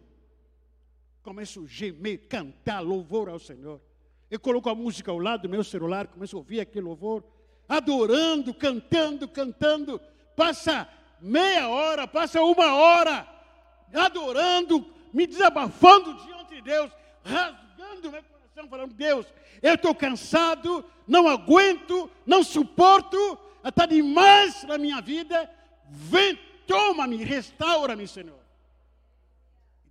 Começo 1.24 1.64
a 1.64 1.68
gemer, 1.68 2.28
cantar 2.28 2.80
louvor 2.80 3.28
ao 3.28 3.40
Senhor. 3.40 3.82
Eu 4.30 4.40
coloco 4.40 4.70
a 4.70 4.76
música 4.76 5.12
ao 5.12 5.18
lado 5.18 5.44
do 5.44 5.50
meu 5.50 5.64
celular, 5.64 6.08
começo 6.08 6.36
a 6.36 6.40
ouvir 6.40 6.60
aquele 6.60 6.86
louvor, 6.86 7.24
adorando, 7.68 8.54
cantando, 8.54 9.28
cantando. 9.28 10.00
Passa 10.36 10.88
meia 11.20 11.70
hora, 11.70 12.08
passa 12.08 12.42
uma 12.42 12.76
hora, 12.76 13.28
adorando, 13.94 14.86
me 15.12 15.26
desabafando 15.26 16.14
diante 16.24 16.56
de 16.56 16.62
Deus, 16.62 16.92
rasgando 17.24 18.12
meu 18.12 18.24
coração, 18.24 18.41
falando: 18.54 18.94
Deus, 18.94 19.26
eu 19.62 19.76
estou 19.76 19.94
cansado, 19.94 20.86
não 21.08 21.28
aguento, 21.28 22.10
não 22.26 22.44
suporto, 22.44 23.18
está 23.64 23.86
demais 23.86 24.64
na 24.64 24.78
minha 24.78 25.02
vida. 25.02 25.50
Vem 25.90 26.38
Toma-me, 26.72 27.18
restaura-me, 27.18 28.08
Senhor. 28.08 28.40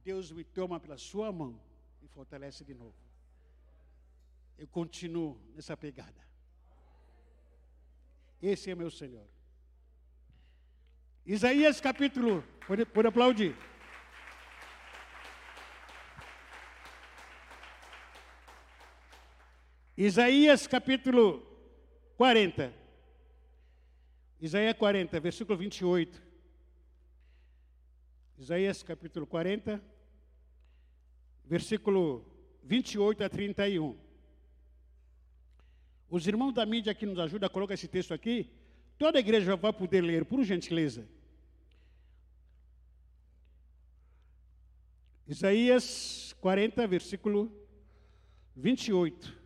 Deus 0.03 0.33
me 0.33 0.43
toma 0.43 0.81
pela 0.81 0.97
sua 0.97 1.31
mão 1.31 1.61
e 2.03 2.09
fortalece 2.09 2.65
de 2.65 2.73
novo. 2.73 2.95
Eu 4.57 4.67
continuo 4.67 5.39
nessa 5.55 5.77
pegada. 5.77 6.27
Esse 8.41 8.71
é 8.71 8.75
meu 8.75 8.91
Senhor. 8.91 9.27
Isaías 11.27 11.83
capítulo, 11.83 12.43
pode, 12.67 12.87
pode 12.87 13.09
aplaudir. 13.09 13.55
Isaías 19.97 20.66
capítulo 20.66 21.43
40. 22.16 22.72
Isaías 24.41 24.74
40, 24.76 25.20
versículo 25.20 25.59
28. 25.59 26.22
Isaías 28.38 28.82
capítulo 28.82 29.26
40, 29.26 29.82
versículo 31.45 32.24
28 32.62 33.24
a 33.24 33.28
31. 33.28 33.97
Os 36.09 36.26
irmãos 36.26 36.53
da 36.53 36.64
mídia 36.64 36.95
que 36.95 37.05
nos 37.05 37.18
ajudam 37.18 37.47
a 37.47 37.51
colocar 37.51 37.74
esse 37.74 37.86
texto 37.86 38.14
aqui, 38.14 38.51
toda 38.97 39.18
a 39.18 39.20
igreja 39.20 39.57
vai 39.57 39.72
poder 39.72 40.01
ler, 40.01 40.24
por 40.24 40.43
gentileza. 40.43 41.07
Isaías 45.28 46.34
40, 46.41 46.86
versículo 46.86 47.53
28 48.57 49.39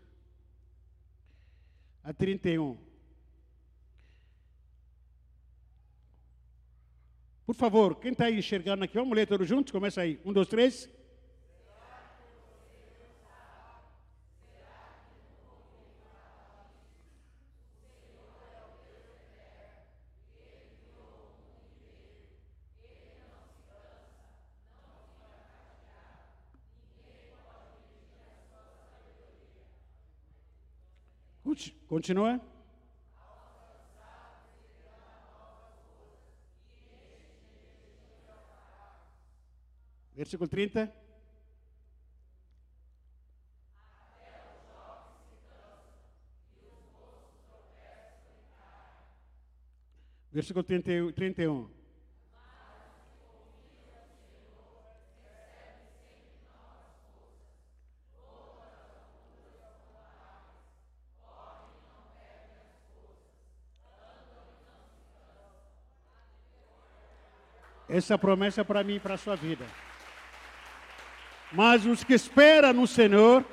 a 2.05 2.13
31. 2.13 2.77
Por 7.47 7.55
favor, 7.55 7.97
quem 7.97 8.13
está 8.13 8.31
enxergando 8.31 8.85
aqui, 8.85 8.95
vamos 8.95 9.17
ler 9.17 9.27
todos 9.27 9.49
juntos? 9.49 9.73
Começa 9.73 10.03
aí. 10.03 10.21
Um, 10.25 10.33
dois, 10.33 10.49
três. 10.49 10.89
Continua. 31.95 32.41
Versículo 40.17 40.49
30. 40.49 40.93
Versículo 50.33 50.65
31. 50.65 51.84
Essa 67.95 68.19
promessa 68.19 68.63
é 68.63 68.65
para 68.65 68.83
mim 68.83 68.97
e 68.97 69.01
para 69.01 69.15
a 69.15 69.17
sua 69.17 69.37
vida. 69.37 69.65
Mas 71.53 71.87
os 71.87 72.03
que 72.03 72.13
esperam 72.13 72.73
no 72.73 72.89
Senhor 72.89 73.45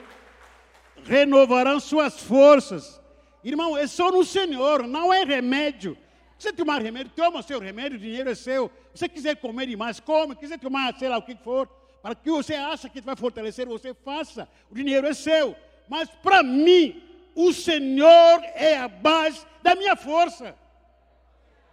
renovarão 1.04 1.80
suas 1.80 2.20
forças. 2.20 3.00
Irmão, 3.44 3.78
é 3.78 3.86
só 3.86 4.12
no 4.12 4.26
Senhor, 4.26 4.88
não 4.88 5.14
é 5.14 5.24
remédio. 5.24 5.96
Você 6.40 6.52
tomar 6.52 6.82
remédio, 6.82 7.12
toma 7.16 7.44
seu 7.44 7.60
remédio, 7.60 8.00
o 8.00 8.02
dinheiro 8.02 8.32
é 8.32 8.34
seu. 8.34 8.72
Se 8.96 9.02
você 9.02 9.10
quiser 9.10 9.36
comer 9.36 9.68
demais, 9.68 10.00
come. 10.00 10.36
Quiser 10.36 10.58
tomar, 10.58 10.98
sei 10.98 11.08
lá 11.08 11.20
o 11.20 11.22
que 11.22 11.36
for, 11.36 11.68
para 12.02 12.16
que 12.16 12.32
você 12.32 12.56
acha 12.56 12.90
que 12.90 13.00
vai 13.00 13.16
fortalecer, 13.16 13.68
você 13.68 13.94
faça. 13.94 14.50
O 14.72 14.74
dinheiro 14.74 15.06
é 15.06 15.14
seu. 15.14 15.56
Mas 15.88 16.10
para 16.10 16.42
mim, 16.42 17.00
o 17.36 17.54
Senhor 17.54 18.42
é 18.56 18.76
a 18.76 18.88
base 18.88 19.46
da 19.62 19.76
minha 19.76 19.96
força. 19.96 20.56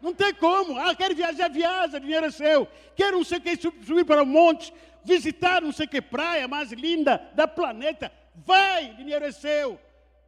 Não 0.01 0.14
tem 0.14 0.32
como. 0.34 0.78
Ah, 0.78 0.94
quero 0.94 1.14
viajar, 1.14 1.49
viaja, 1.49 1.99
dinheiro 1.99 2.26
é 2.26 2.30
seu. 2.30 2.66
Quero 2.94 3.18
não 3.18 3.24
sei 3.24 3.38
o 3.38 3.40
que, 3.40 3.57
subir 3.57 4.05
para 4.05 4.22
o 4.22 4.26
monte, 4.26 4.72
visitar 5.05 5.61
não 5.61 5.72
sei 5.72 5.86
que 5.86 6.01
praia 6.01 6.46
mais 6.46 6.72
linda 6.72 7.18
da 7.34 7.49
planeta. 7.49 8.12
Vai, 8.34 8.94
dinheiro 8.94 9.24
é 9.24 9.32
seu. 9.32 9.80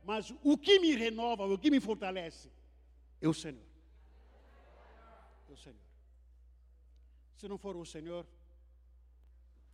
Mas 0.04 0.32
o 0.42 0.56
que 0.56 0.80
me 0.80 0.94
renova, 0.94 1.46
o 1.46 1.58
que 1.58 1.70
me 1.70 1.80
fortalece, 1.80 2.50
é 3.20 3.28
o 3.28 3.34
Senhor. 3.34 3.62
É 5.48 5.52
o 5.52 5.56
Senhor. 5.56 5.76
Se 7.36 7.48
não 7.48 7.58
for 7.58 7.76
o 7.76 7.84
Senhor, 7.84 8.26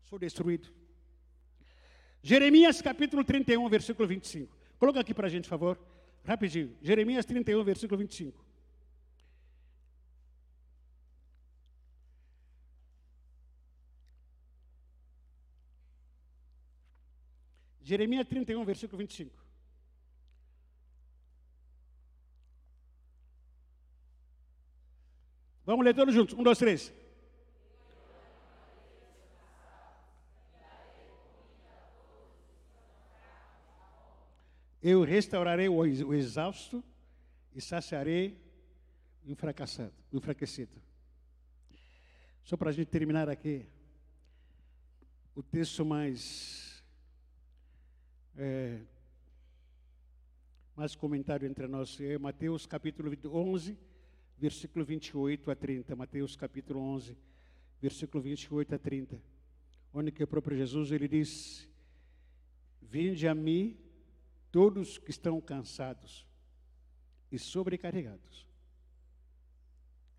sou 0.04 0.18
destruído. 0.18 0.68
Jeremias 2.22 2.82
capítulo 2.82 3.24
31, 3.24 3.68
versículo 3.68 4.06
25. 4.08 4.56
Coloca 4.78 5.00
aqui 5.00 5.14
para 5.14 5.26
a 5.26 5.30
gente, 5.30 5.44
por 5.44 5.50
favor. 5.50 5.80
Rapidinho. 6.24 6.76
Jeremias 6.82 7.24
31, 7.24 7.62
versículo 7.64 7.98
25. 7.98 8.45
Jeremias 17.86 18.26
31, 18.26 18.64
versículo 18.64 18.98
25. 18.98 19.30
Vamos 25.64 25.84
ler 25.84 25.94
todos 25.94 26.12
juntos. 26.12 26.36
Um, 26.36 26.42
dois, 26.42 26.58
três. 26.58 26.92
Eu 34.82 35.04
restaurarei 35.04 35.68
o 35.68 36.12
exausto 36.12 36.82
e 37.54 37.60
saciarei 37.60 38.36
o 39.24 39.36
fracassado, 39.36 39.94
o 40.10 40.16
enfraquecido. 40.16 40.76
Só 42.42 42.56
para 42.56 42.70
a 42.70 42.72
gente 42.72 42.88
terminar 42.88 43.28
aqui, 43.28 43.64
o 45.36 45.42
texto 45.42 45.84
mais 45.84 46.65
é, 48.36 48.80
mais 50.76 50.94
comentário 50.94 51.48
entre 51.48 51.66
nós. 51.66 51.98
É 52.00 52.18
Mateus 52.18 52.66
capítulo 52.66 53.10
11, 53.24 53.76
versículo 54.38 54.84
28 54.84 55.50
a 55.50 55.56
30. 55.56 55.96
Mateus 55.96 56.36
capítulo 56.36 56.80
11, 56.80 57.16
versículo 57.80 58.22
28 58.22 58.74
a 58.74 58.78
30. 58.78 59.22
Onde 59.92 60.12
que 60.12 60.22
o 60.22 60.26
próprio 60.26 60.56
Jesus 60.56 60.90
ele 60.92 61.08
diz: 61.08 61.68
Vinde 62.82 63.26
a 63.26 63.34
mim 63.34 63.76
todos 64.52 64.98
que 64.98 65.10
estão 65.10 65.40
cansados 65.40 66.26
e 67.32 67.38
sobrecarregados. 67.38 68.46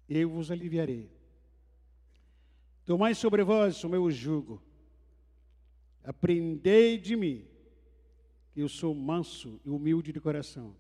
Eu 0.10 0.30
vos 0.30 0.50
aliviarei. 0.50 1.12
Tomai 2.86 3.14
sobre 3.14 3.44
vós 3.44 3.84
o 3.84 3.90
meu 3.90 4.10
jugo. 4.10 4.62
Aprendei 6.04 6.98
de 6.98 7.16
mim 7.18 7.57
eu 8.62 8.70
sou 8.70 8.94
manso 8.96 9.60
e 9.64 9.70
humilde 9.70 10.12
de 10.12 10.20
coração, 10.20 10.76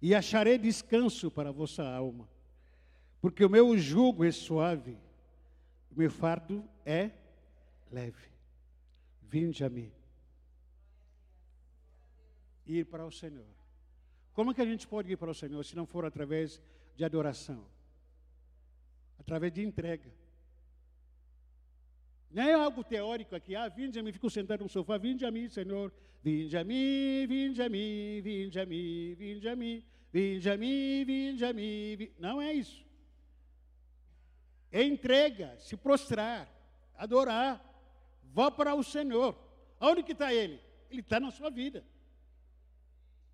e 0.00 0.14
acharei 0.14 0.58
descanso 0.58 1.30
para 1.30 1.48
a 1.48 1.52
vossa 1.52 1.82
alma, 1.82 2.28
porque 3.20 3.44
o 3.44 3.50
meu 3.50 3.76
jugo 3.76 4.24
é 4.24 4.30
suave, 4.30 4.96
o 5.90 5.98
meu 5.98 6.10
fardo 6.10 6.64
é 6.84 7.10
leve. 7.90 8.30
Vinde 9.22 9.64
a 9.64 9.70
mim. 9.70 9.90
Ir 12.66 12.86
para 12.86 13.04
o 13.04 13.10
Senhor. 13.10 13.46
Como 14.32 14.54
que 14.54 14.60
a 14.60 14.64
gente 14.64 14.86
pode 14.86 15.12
ir 15.12 15.16
para 15.16 15.30
o 15.30 15.34
Senhor 15.34 15.62
se 15.64 15.76
não 15.76 15.86
for 15.86 16.04
através 16.04 16.60
de 16.96 17.04
adoração? 17.04 17.64
Através 19.18 19.52
de 19.52 19.62
entrega. 19.62 20.10
Não 22.32 22.42
é 22.42 22.54
algo 22.54 22.82
teórico 22.82 23.36
aqui, 23.36 23.54
ah, 23.54 23.68
vinde 23.68 23.98
a 23.98 24.02
mim, 24.02 24.10
fico 24.10 24.30
sentado 24.30 24.62
no 24.62 24.68
sofá, 24.68 24.96
vinde 24.96 25.24
a 25.26 25.30
mim, 25.30 25.48
Senhor, 25.48 25.92
vinde 26.22 26.56
a 26.56 26.64
mim, 26.64 27.26
vinde 27.26 27.62
a 27.62 27.68
mim, 27.68 28.20
vinde 28.22 28.58
a 28.58 28.66
mim, 28.66 29.14
vinde 29.14 29.48
a 29.48 29.56
mim, 29.56 29.84
vinde 30.10 30.50
a 30.50 30.56
mim, 30.56 31.04
vinde 31.04 31.44
a 31.44 31.52
mim. 31.52 32.10
Não 32.18 32.40
é 32.40 32.54
isso. 32.54 32.82
É 34.70 34.82
entrega, 34.82 35.54
se 35.58 35.76
prostrar, 35.76 36.48
adorar, 36.96 37.62
vá 38.32 38.50
para 38.50 38.74
o 38.74 38.82
Senhor. 38.82 39.36
Onde 39.78 40.02
que 40.02 40.12
está 40.12 40.32
Ele? 40.32 40.58
Ele 40.90 41.02
está 41.02 41.20
na 41.20 41.30
sua 41.30 41.50
vida. 41.50 41.84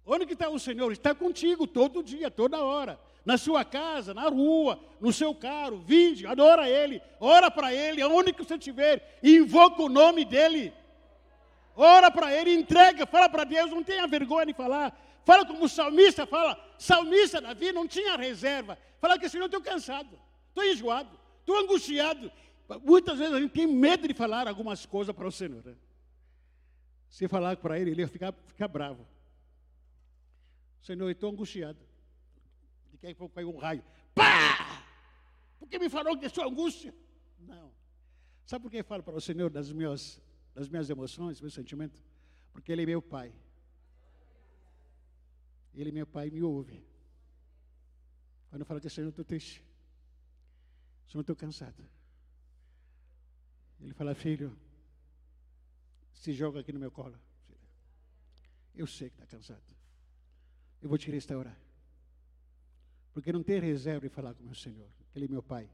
Onde 0.05 0.26
que 0.26 0.32
está 0.32 0.49
o 0.49 0.59
Senhor? 0.59 0.90
Está 0.90 1.14
contigo 1.14 1.68
todo 1.68 2.03
dia, 2.03 2.30
toda 2.30 2.64
hora 2.64 2.99
na 3.29 3.37
sua 3.37 3.62
casa, 3.62 4.14
na 4.14 4.26
rua, 4.26 4.81
no 4.99 5.12
seu 5.12 5.35
carro, 5.35 5.83
vinde, 5.85 6.26
adora 6.26 6.66
Ele, 6.66 6.99
ora 7.20 7.51
para 7.51 7.74
Ele, 7.74 8.01
aonde 8.01 8.33
que 8.33 8.43
você 8.43 8.55
estiver, 8.55 9.18
invoca 9.22 9.83
o 9.83 9.89
nome 9.91 10.24
dEle, 10.24 10.72
ora 11.76 12.11
para 12.11 12.35
Ele, 12.35 12.55
entrega, 12.55 13.05
fala 13.05 13.29
para 13.29 13.45
Deus, 13.45 13.70
não 13.70 13.85
tenha 13.85 14.07
vergonha 14.07 14.47
de 14.47 14.55
falar, 14.55 14.99
fala 15.26 15.45
como 15.45 15.66
o 15.66 15.68
salmista 15.68 16.24
fala, 16.24 16.59
salmista 16.79 17.39
Davi 17.39 17.70
não 17.70 17.87
tinha 17.87 18.16
reserva, 18.16 18.79
fala 18.99 19.18
que 19.18 19.29
Senhor, 19.29 19.43
eu 19.43 19.47
estou 19.49 19.61
cansado, 19.61 20.18
estou 20.49 20.64
enjoado, 20.64 21.11
estou 21.41 21.59
angustiado, 21.59 22.33
muitas 22.83 23.18
vezes 23.18 23.35
a 23.35 23.41
gente 23.43 23.53
tem 23.53 23.66
medo 23.66 24.09
de 24.09 24.14
falar 24.14 24.49
algumas 24.49 24.87
coisas 24.87 25.14
para 25.14 25.29
o 25.29 25.31
Senhor, 25.31 25.62
né? 25.66 25.74
se 27.11 27.29
falar 27.29 27.59
para 27.59 27.79
Ele, 27.79 27.91
ele 27.91 28.01
ia 28.01 28.09
ficar, 28.09 28.33
ficar 28.47 28.68
bravo, 28.68 29.07
Senhor, 30.81 31.03
eu 31.03 31.11
estou 31.11 31.31
angustiado, 31.31 31.88
Daqui 33.01 33.12
a 33.12 33.16
pouco 33.16 33.34
caiu 33.34 33.51
um 33.55 33.59
raio. 33.59 33.84
Pá! 34.14 34.84
Por 35.59 35.68
que 35.68 35.78
me 35.78 35.88
falou 35.88 36.18
que 36.18 36.28
sua 36.28 36.46
angústia? 36.46 36.94
Não. 37.38 37.72
Sabe 38.44 38.62
por 38.62 38.70
que 38.70 38.78
eu 38.78 38.84
falo 38.84 39.03
para 39.03 39.16
o 39.16 39.20
Senhor 39.20 39.51
das 39.51 39.70
minhas, 39.72 40.20
das 40.55 40.68
minhas 40.68 40.88
emoções, 40.90 41.40
meus 41.40 41.55
sentimentos? 41.55 42.03
Porque 42.53 42.72
Ele 42.72 42.82
é 42.82 42.86
meu 42.86 43.03
Pai. 43.03 43.32
Ele, 45.74 45.90
é 45.90 45.92
meu 45.92 46.07
Pai, 46.07 46.28
me 46.30 46.42
ouve. 46.42 46.84
Quando 48.51 48.62
eu 48.62 48.66
falo 48.66 48.80
que 48.80 48.88
Senhor, 48.88 49.07
eu 49.07 49.11
estou 49.11 49.24
triste. 49.24 49.64
Senhor, 51.07 51.20
estou 51.20 51.36
cansado. 51.36 51.84
Ele 53.80 53.94
fala, 53.94 54.14
filho, 54.14 54.59
se 56.12 56.32
joga 56.32 56.61
aqui 56.61 56.72
no 56.72 56.80
meu 56.80 56.90
colo. 56.90 57.18
Eu 58.74 58.86
sei 58.86 59.09
que 59.09 59.14
está 59.16 59.26
cansado. 59.26 59.62
Eu 60.82 60.88
vou 60.88 60.99
te 60.99 61.11
restaurar. 61.11 61.57
Porque 63.18 63.32
não 63.32 63.42
tem 63.42 63.58
reserva 63.58 64.02
de 64.02 64.08
falar 64.08 64.32
com 64.32 64.44
meu 64.44 64.54
Senhor. 64.54 64.88
Ele 65.12 65.24
é 65.24 65.28
meu 65.28 65.42
Pai. 65.42 65.68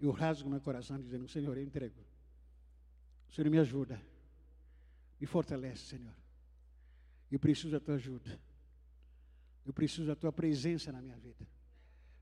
Eu 0.00 0.10
rasgo 0.10 0.50
meu 0.50 0.60
coração 0.60 1.00
dizendo, 1.00 1.28
Senhor, 1.28 1.56
eu 1.56 1.62
entrego. 1.62 2.04
Senhor 3.30 3.48
me 3.48 3.56
ajuda. 3.60 4.02
Me 5.20 5.24
fortalece, 5.24 5.96
Senhor. 5.96 6.12
Eu 7.30 7.38
preciso 7.38 7.70
da 7.70 7.78
tua 7.78 7.94
ajuda. 7.94 8.36
Eu 9.64 9.72
preciso 9.72 10.08
da 10.08 10.16
tua 10.16 10.32
presença 10.32 10.90
na 10.90 11.00
minha 11.00 11.16
vida. 11.18 11.46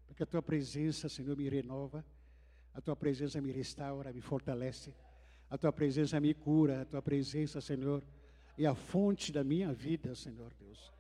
Porque 0.07 0.23
a 0.23 0.27
tua 0.27 0.43
presença, 0.43 1.09
Senhor, 1.09 1.35
me 1.39 1.49
renova. 1.49 2.05
A 2.75 2.83
tua 2.83 2.95
presença 2.95 3.41
me 3.41 3.51
restaura, 3.51 4.13
me 4.13 4.21
fortalece. 4.21 4.95
A 5.49 5.57
tua 5.57 5.73
presença 5.73 6.21
me 6.21 6.35
cura. 6.35 6.83
A 6.83 6.85
tua 6.85 7.01
presença, 7.01 7.63
Senhor, 7.63 8.05
é 8.59 8.67
a 8.67 8.75
fonte 8.75 9.33
da 9.33 9.43
minha 9.43 9.73
vida, 9.73 10.15
Senhor 10.15 10.53
Deus. 10.61 10.93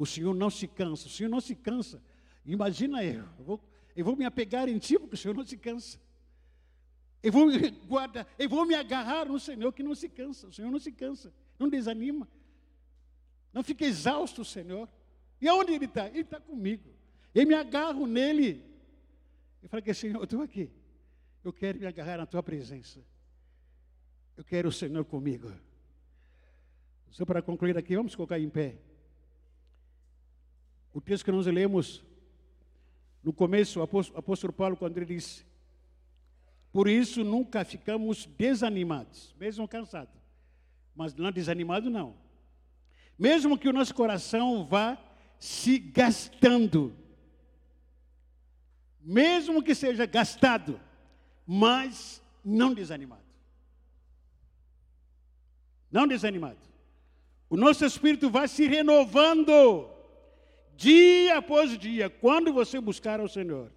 O 0.00 0.04
Senhor 0.04 0.34
não 0.34 0.50
se 0.50 0.66
cansa. 0.66 1.06
O 1.06 1.10
Senhor 1.10 1.28
não 1.28 1.40
se 1.40 1.54
cansa. 1.54 2.02
Imagina 2.44 3.02
eu. 3.02 3.24
Eu 3.38 3.44
vou, 3.44 3.60
eu 3.96 4.04
vou 4.04 4.16
me 4.16 4.24
apegar 4.24 4.68
em 4.68 4.78
ti, 4.78 4.98
porque 4.98 5.14
o 5.14 5.18
Senhor 5.18 5.34
não 5.34 5.46
se 5.46 5.56
cansa. 5.56 5.98
Eu 7.22 7.32
vou, 7.32 7.46
guarda, 7.86 8.26
eu 8.38 8.48
vou 8.48 8.66
me 8.66 8.74
agarrar 8.74 9.26
no 9.26 9.40
Senhor 9.40 9.72
que 9.72 9.82
não 9.82 9.94
se 9.94 10.08
cansa. 10.08 10.48
O 10.48 10.52
Senhor 10.52 10.70
não 10.70 10.78
se 10.78 10.92
cansa. 10.92 11.32
Não 11.58 11.68
desanima. 11.68 12.28
Não 13.52 13.62
fica 13.62 13.84
exausto, 13.84 14.44
Senhor. 14.44 14.88
E 15.40 15.48
aonde 15.48 15.72
Ele 15.72 15.86
está? 15.86 16.08
Ele 16.08 16.20
está 16.20 16.38
comigo. 16.38 16.92
Eu 17.34 17.46
me 17.46 17.54
agarro 17.54 18.06
nele. 18.06 18.62
Eu 19.62 19.68
falei 19.68 19.82
que 19.82 19.94
Senhor, 19.94 20.18
eu 20.18 20.24
estou 20.24 20.42
aqui. 20.42 20.70
Eu 21.42 21.52
quero 21.52 21.78
me 21.78 21.86
agarrar 21.86 22.18
na 22.18 22.26
tua 22.26 22.42
presença. 22.42 23.00
Eu 24.36 24.44
quero 24.44 24.68
o 24.68 24.72
Senhor 24.72 25.04
comigo. 25.04 25.52
Só 27.10 27.24
para 27.24 27.40
concluir 27.40 27.78
aqui, 27.78 27.94
vamos 27.96 28.14
colocar 28.14 28.38
em 28.38 28.50
pé. 28.50 28.76
O 30.92 31.00
texto 31.00 31.24
que 31.24 31.32
nós 31.32 31.46
lemos 31.46 32.04
no 33.24 33.32
começo, 33.32 33.80
o 33.80 33.82
apóstolo, 33.82 34.52
Paulo, 34.52 34.76
quando 34.76 34.98
ele 34.98 35.06
disse: 35.06 35.46
Por 36.70 36.86
isso 36.86 37.24
nunca 37.24 37.64
ficamos 37.64 38.26
desanimados, 38.26 39.34
mesmo 39.40 39.66
cansados. 39.66 40.14
Mas 40.94 41.14
não 41.14 41.32
desanimado, 41.32 41.88
não. 41.88 42.14
Mesmo 43.18 43.56
que 43.56 43.68
o 43.68 43.72
nosso 43.72 43.94
coração 43.94 44.66
vá 44.66 44.98
se 45.38 45.78
gastando, 45.78 46.94
mesmo 49.00 49.62
que 49.62 49.74
seja 49.74 50.04
gastado, 50.04 50.78
mas 51.46 52.22
não 52.44 52.74
desanimado. 52.74 53.24
Não 55.90 56.06
desanimado. 56.06 56.58
O 57.48 57.56
nosso 57.56 57.84
espírito 57.84 58.28
vai 58.28 58.48
se 58.48 58.66
renovando 58.66 59.93
dia 60.76 61.38
após 61.38 61.76
dia, 61.78 62.10
quando 62.10 62.52
você 62.52 62.80
buscar 62.80 63.20
ao 63.20 63.28
Senhor. 63.28 63.70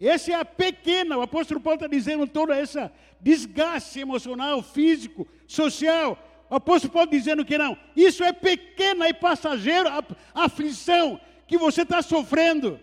Essa 0.00 0.32
é 0.32 0.34
a 0.34 0.44
pequena, 0.44 1.18
o 1.18 1.22
apóstolo 1.22 1.60
Paulo 1.60 1.76
está 1.76 1.88
dizendo 1.88 2.26
toda 2.26 2.56
essa 2.56 2.92
desgaste 3.20 3.98
emocional, 3.98 4.62
físico, 4.62 5.26
social. 5.46 6.16
O 6.48 6.54
apóstolo 6.54 6.92
Paulo 6.92 7.10
dizendo 7.10 7.44
que 7.44 7.58
não, 7.58 7.76
isso 7.96 8.22
é 8.22 8.32
pequena 8.32 9.08
e 9.08 9.14
passageiro 9.14 9.88
a, 9.88 10.04
a 10.34 10.44
aflição 10.44 11.20
que 11.46 11.58
você 11.58 11.82
está 11.82 12.00
sofrendo 12.00 12.78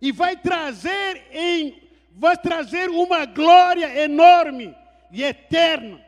e 0.00 0.12
vai 0.12 0.36
trazer 0.36 1.22
em 1.32 1.82
vai 2.16 2.36
trazer 2.36 2.90
uma 2.90 3.24
glória 3.24 4.04
enorme 4.04 4.72
e 5.10 5.24
eterna, 5.24 6.00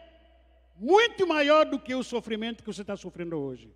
muito 0.77 1.27
maior 1.27 1.67
do 1.67 1.81
que 1.81 1.95
o 1.95 2.03
sofrimento 2.05 2.63
que 2.63 2.73
você 2.73 2.83
está 2.83 2.97
sofrendo 2.97 3.37
hoje. 3.37 3.69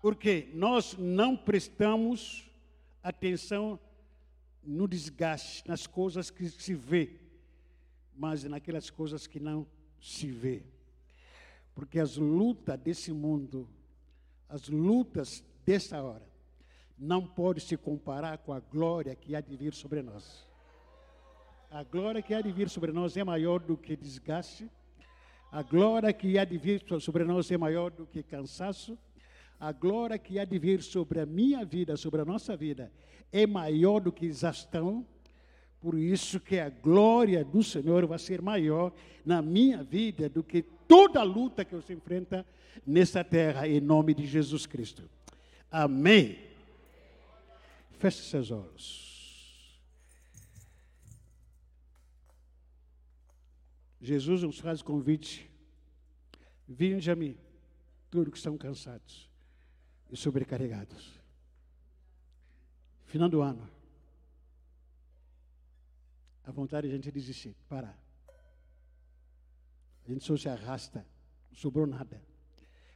Porque 0.00 0.48
nós 0.54 0.96
não 0.98 1.36
prestamos 1.36 2.48
atenção 3.02 3.78
no 4.62 4.86
desgaste, 4.86 5.66
nas 5.66 5.86
coisas 5.86 6.30
que 6.30 6.48
se 6.48 6.74
vê, 6.74 7.18
mas 8.14 8.44
naquelas 8.44 8.90
coisas 8.90 9.26
que 9.26 9.40
não 9.40 9.66
se 10.00 10.30
vê. 10.30 10.62
Porque 11.74 11.98
as 11.98 12.16
lutas 12.16 12.78
desse 12.78 13.12
mundo, 13.12 13.68
as 14.48 14.68
lutas 14.68 15.42
dessa 15.64 16.02
hora, 16.02 16.26
não 16.98 17.26
pode 17.26 17.60
se 17.60 17.76
comparar 17.76 18.38
com 18.38 18.52
a 18.52 18.60
glória 18.60 19.14
que 19.14 19.34
há 19.34 19.40
de 19.40 19.56
vir 19.56 19.72
sobre 19.72 20.02
nós. 20.02 20.46
A 21.70 21.82
glória 21.82 22.20
que 22.20 22.34
há 22.34 22.40
de 22.40 22.50
vir 22.50 22.68
sobre 22.68 22.92
nós 22.92 23.16
é 23.16 23.22
maior 23.22 23.60
do 23.60 23.76
que 23.76 23.96
desgaste. 23.96 24.68
A 25.52 25.62
glória 25.62 26.12
que 26.12 26.38
há 26.38 26.44
de 26.44 26.58
vir 26.58 26.82
sobre 27.00 27.24
nós 27.24 27.50
é 27.50 27.56
maior 27.56 27.90
do 27.90 28.06
que 28.06 28.22
cansaço. 28.22 28.98
A 29.60 29.72
glória 29.72 30.18
que 30.18 30.38
há 30.38 30.44
de 30.44 30.58
vir 30.58 30.82
sobre 30.82 31.20
a 31.20 31.26
minha 31.26 31.64
vida, 31.64 31.96
sobre 31.96 32.20
a 32.20 32.24
nossa 32.24 32.56
vida, 32.56 32.92
é 33.32 33.46
maior 33.46 34.00
do 34.00 34.12
que 34.12 34.26
exaustão. 34.26 35.04
Por 35.80 35.98
isso 35.98 36.38
que 36.38 36.58
a 36.58 36.70
glória 36.70 37.44
do 37.44 37.62
Senhor 37.62 38.06
vai 38.06 38.18
ser 38.18 38.40
maior 38.40 38.92
na 39.24 39.42
minha 39.42 39.82
vida 39.82 40.28
do 40.28 40.44
que 40.44 40.62
toda 40.62 41.20
a 41.20 41.24
luta 41.24 41.64
que 41.64 41.74
você 41.74 41.92
enfrenta 41.92 42.46
nessa 42.86 43.24
terra, 43.24 43.66
em 43.66 43.80
nome 43.80 44.14
de 44.14 44.26
Jesus 44.26 44.64
Cristo. 44.64 45.08
Amém. 45.70 46.38
Feche 47.98 48.22
seus 48.22 48.52
olhos. 48.52 49.08
Jesus 54.00 54.42
nos 54.44 54.60
faz 54.60 54.82
convite. 54.82 55.50
Vinde 56.66 57.10
a 57.10 57.16
mim, 57.16 57.36
todos 58.10 58.30
que 58.30 58.36
estão 58.36 58.56
cansados 58.56 59.27
e 60.10 60.16
sobrecarregados. 60.16 61.18
Final 63.06 63.28
do 63.28 63.40
ano. 63.40 63.68
A 66.44 66.50
vontade 66.50 66.88
de 66.88 66.94
a 66.94 66.96
gente 66.96 67.10
desistir, 67.10 67.54
parar. 67.68 67.98
A 70.04 70.10
gente 70.10 70.24
só 70.24 70.36
se 70.36 70.48
arrasta, 70.48 71.06
não 71.50 71.56
sobrou 71.56 71.86
nada. 71.86 72.22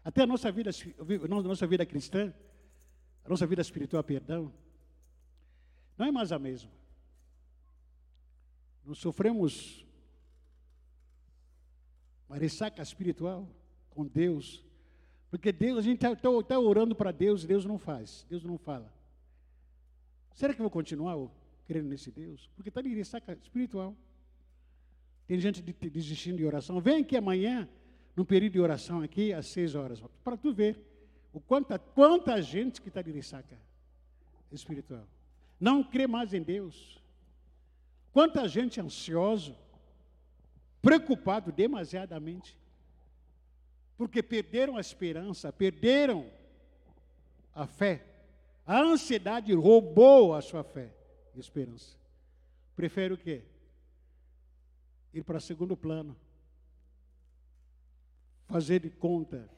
Até 0.05 0.23
a 0.23 0.27
nossa 0.27 0.51
vida, 0.51 0.71
a 0.71 1.29
nossa 1.29 1.67
vida 1.67 1.85
cristã, 1.85 2.33
a 3.25 3.29
nossa 3.29 3.47
vida 3.47 3.61
espiritual, 3.63 4.03
perdão, 4.03 4.53
não 5.97 6.07
é 6.07 6.11
mais 6.11 6.33
a 6.33 6.39
mesma. 6.39 6.71
Nós 8.85 8.99
sofremos 8.99 9.87
uma 12.29 12.37
ressaca 12.37 12.83
espiritual 12.83 13.49
com 13.91 14.07
Deus. 14.07 14.65
Porque 15.33 15.51
Deus, 15.51 15.79
a 15.79 15.81
gente 15.81 15.97
está 16.05 16.15
tá, 16.15 16.29
tá 16.47 16.61
orando 16.61 16.95
para 16.95 17.11
Deus, 17.11 17.47
Deus 17.47 17.65
não 17.65 17.79
faz, 17.79 18.27
Deus 18.29 18.45
não 18.45 18.59
fala. 18.59 18.93
Será 20.35 20.53
que 20.53 20.61
eu 20.61 20.65
vou 20.65 20.71
continuar 20.71 21.17
crendo 21.67 21.89
nesse 21.89 22.11
Deus? 22.11 22.51
Porque 22.55 22.69
está 22.69 22.83
de 22.83 22.95
ressaca 22.95 23.33
espiritual. 23.43 23.97
Tem 25.27 25.41
gente 25.41 25.63
desistindo 25.63 26.37
de 26.37 26.45
oração. 26.45 26.79
Vem 26.83 27.01
aqui 27.01 27.17
amanhã, 27.17 27.67
num 28.15 28.27
período 28.27 28.53
de 28.53 28.61
oração 28.61 29.01
aqui, 29.01 29.33
às 29.33 29.47
seis 29.47 29.75
horas, 29.75 30.03
para 30.23 30.37
tu 30.37 30.53
ver 30.53 30.79
o 31.33 31.41
quanta, 31.41 31.79
quanta 31.79 32.43
gente 32.43 32.83
que 32.83 32.89
está 32.89 33.01
de 33.01 33.11
ressaca 33.11 33.59
espiritual 34.53 35.09
não 35.59 35.83
crê 35.83 36.07
mais 36.07 36.35
em 36.35 36.43
Deus. 36.43 37.01
Quanta 38.13 38.47
gente 38.49 38.81
ansioso, 38.81 39.57
preocupado 40.83 41.53
demasiadamente, 41.53 42.59
porque 44.03 44.21
perderam 44.21 44.77
a 44.77 44.81
esperança, 44.81 45.53
perderam 45.53 46.29
a 47.55 47.69
fé. 47.69 48.05
A 48.67 48.81
ansiedade 48.81 49.55
roubou 49.55 50.35
a 50.35 50.43
sua 50.43 50.65
fé 50.65 50.93
e 51.37 51.39
esperança. 51.39 51.97
Prefere 52.75 53.15
o 53.15 53.17
quê? 53.17 53.45
Ir 55.15 55.23
para 55.23 55.39
segundo 55.39 55.77
plano. 55.77 56.17
Fazer 58.49 58.81
de 58.81 58.91
conta. 58.91 59.49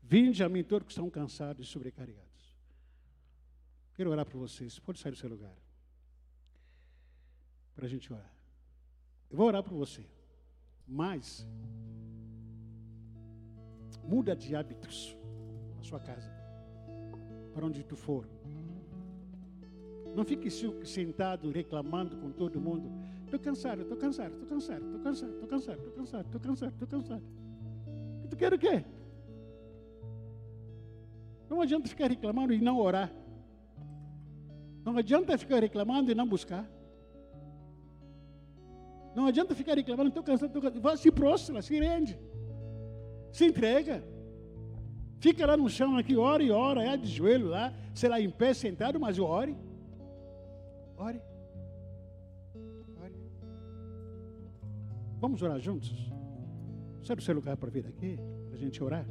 Vinde 0.00 0.44
a 0.44 0.48
mim 0.48 0.62
todos 0.62 0.86
que 0.86 0.92
estão 0.92 1.10
cansados 1.10 1.66
e 1.66 1.68
sobrecarregados. 1.68 2.56
Quero 3.96 4.12
orar 4.12 4.24
por 4.24 4.38
vocês. 4.38 4.78
Pode 4.78 5.00
sair 5.00 5.10
do 5.10 5.18
seu 5.18 5.28
lugar. 5.28 5.56
Para 7.74 7.86
a 7.86 7.88
gente 7.88 8.12
orar. 8.12 8.32
Eu 9.28 9.36
vou 9.36 9.48
orar 9.48 9.64
por 9.64 9.74
você. 9.74 10.06
Mas, 10.86 11.44
muda 14.02 14.34
de 14.34 14.54
hábitos 14.54 15.16
na 15.76 15.82
sua 15.82 16.00
casa. 16.00 16.30
para 17.52 17.66
onde 17.66 17.84
tu 17.84 17.94
for. 17.94 18.26
Não 20.14 20.24
fique 20.24 20.50
sentado 20.50 21.50
reclamando 21.50 22.16
com 22.16 22.30
todo 22.30 22.60
mundo. 22.60 22.90
Estou 23.24 23.38
cansado, 23.38 23.82
estou 23.82 23.96
cansado, 23.96 24.32
estou 24.32 24.48
cansado, 24.48 24.84
estou 24.84 25.00
cansado, 25.00 25.32
estou 25.32 25.48
cansado, 25.48 25.76
estou 25.78 25.92
cansado, 25.92 26.26
estou 26.26 26.40
cansado, 26.40 26.72
estou 26.72 26.88
cansado. 26.88 27.22
E 28.24 28.28
tu 28.28 28.36
quer 28.36 28.52
o 28.52 28.58
quê? 28.58 28.84
Não 31.48 31.60
adianta 31.60 31.88
ficar 31.88 32.08
reclamando 32.08 32.52
e 32.52 32.60
não 32.60 32.78
orar. 32.78 33.12
Não 34.84 34.96
adianta 34.96 35.36
ficar 35.38 35.60
reclamando 35.60 36.10
e 36.10 36.14
não 36.14 36.26
buscar. 36.26 36.68
Não 39.14 39.26
adianta 39.26 39.54
ficar 39.54 39.76
reclamando, 39.76 40.08
estou 40.08 40.22
cansado, 40.22 40.48
estou 40.48 40.62
cansado. 40.62 40.80
Vá, 40.80 40.96
se 40.96 41.10
prostra, 41.10 41.60
se 41.62 41.78
rende. 41.78 42.18
Se 43.32 43.46
entrega. 43.46 44.04
Fica 45.18 45.46
lá 45.46 45.56
no 45.56 45.68
chão 45.68 45.96
aqui, 45.96 46.16
ora 46.16 46.42
e 46.42 46.50
ora, 46.50 46.82
é 46.84 46.96
de 46.96 47.06
joelho 47.06 47.48
lá, 47.48 47.72
sei 47.94 48.08
lá, 48.08 48.20
em 48.20 48.28
pé, 48.30 48.52
sentado, 48.52 48.98
mas 49.00 49.18
ore. 49.18 49.56
Ore. 50.96 51.20
Ore. 53.00 53.14
Vamos 55.20 55.42
orar 55.42 55.60
juntos? 55.60 56.12
Sabe 57.04 57.20
o 57.20 57.24
seu 57.24 57.34
lugar 57.34 57.56
para 57.56 57.70
vir 57.70 57.86
aqui? 57.86 58.18
Para 58.46 58.56
a 58.56 58.58
gente 58.58 58.82
orar? 58.82 59.06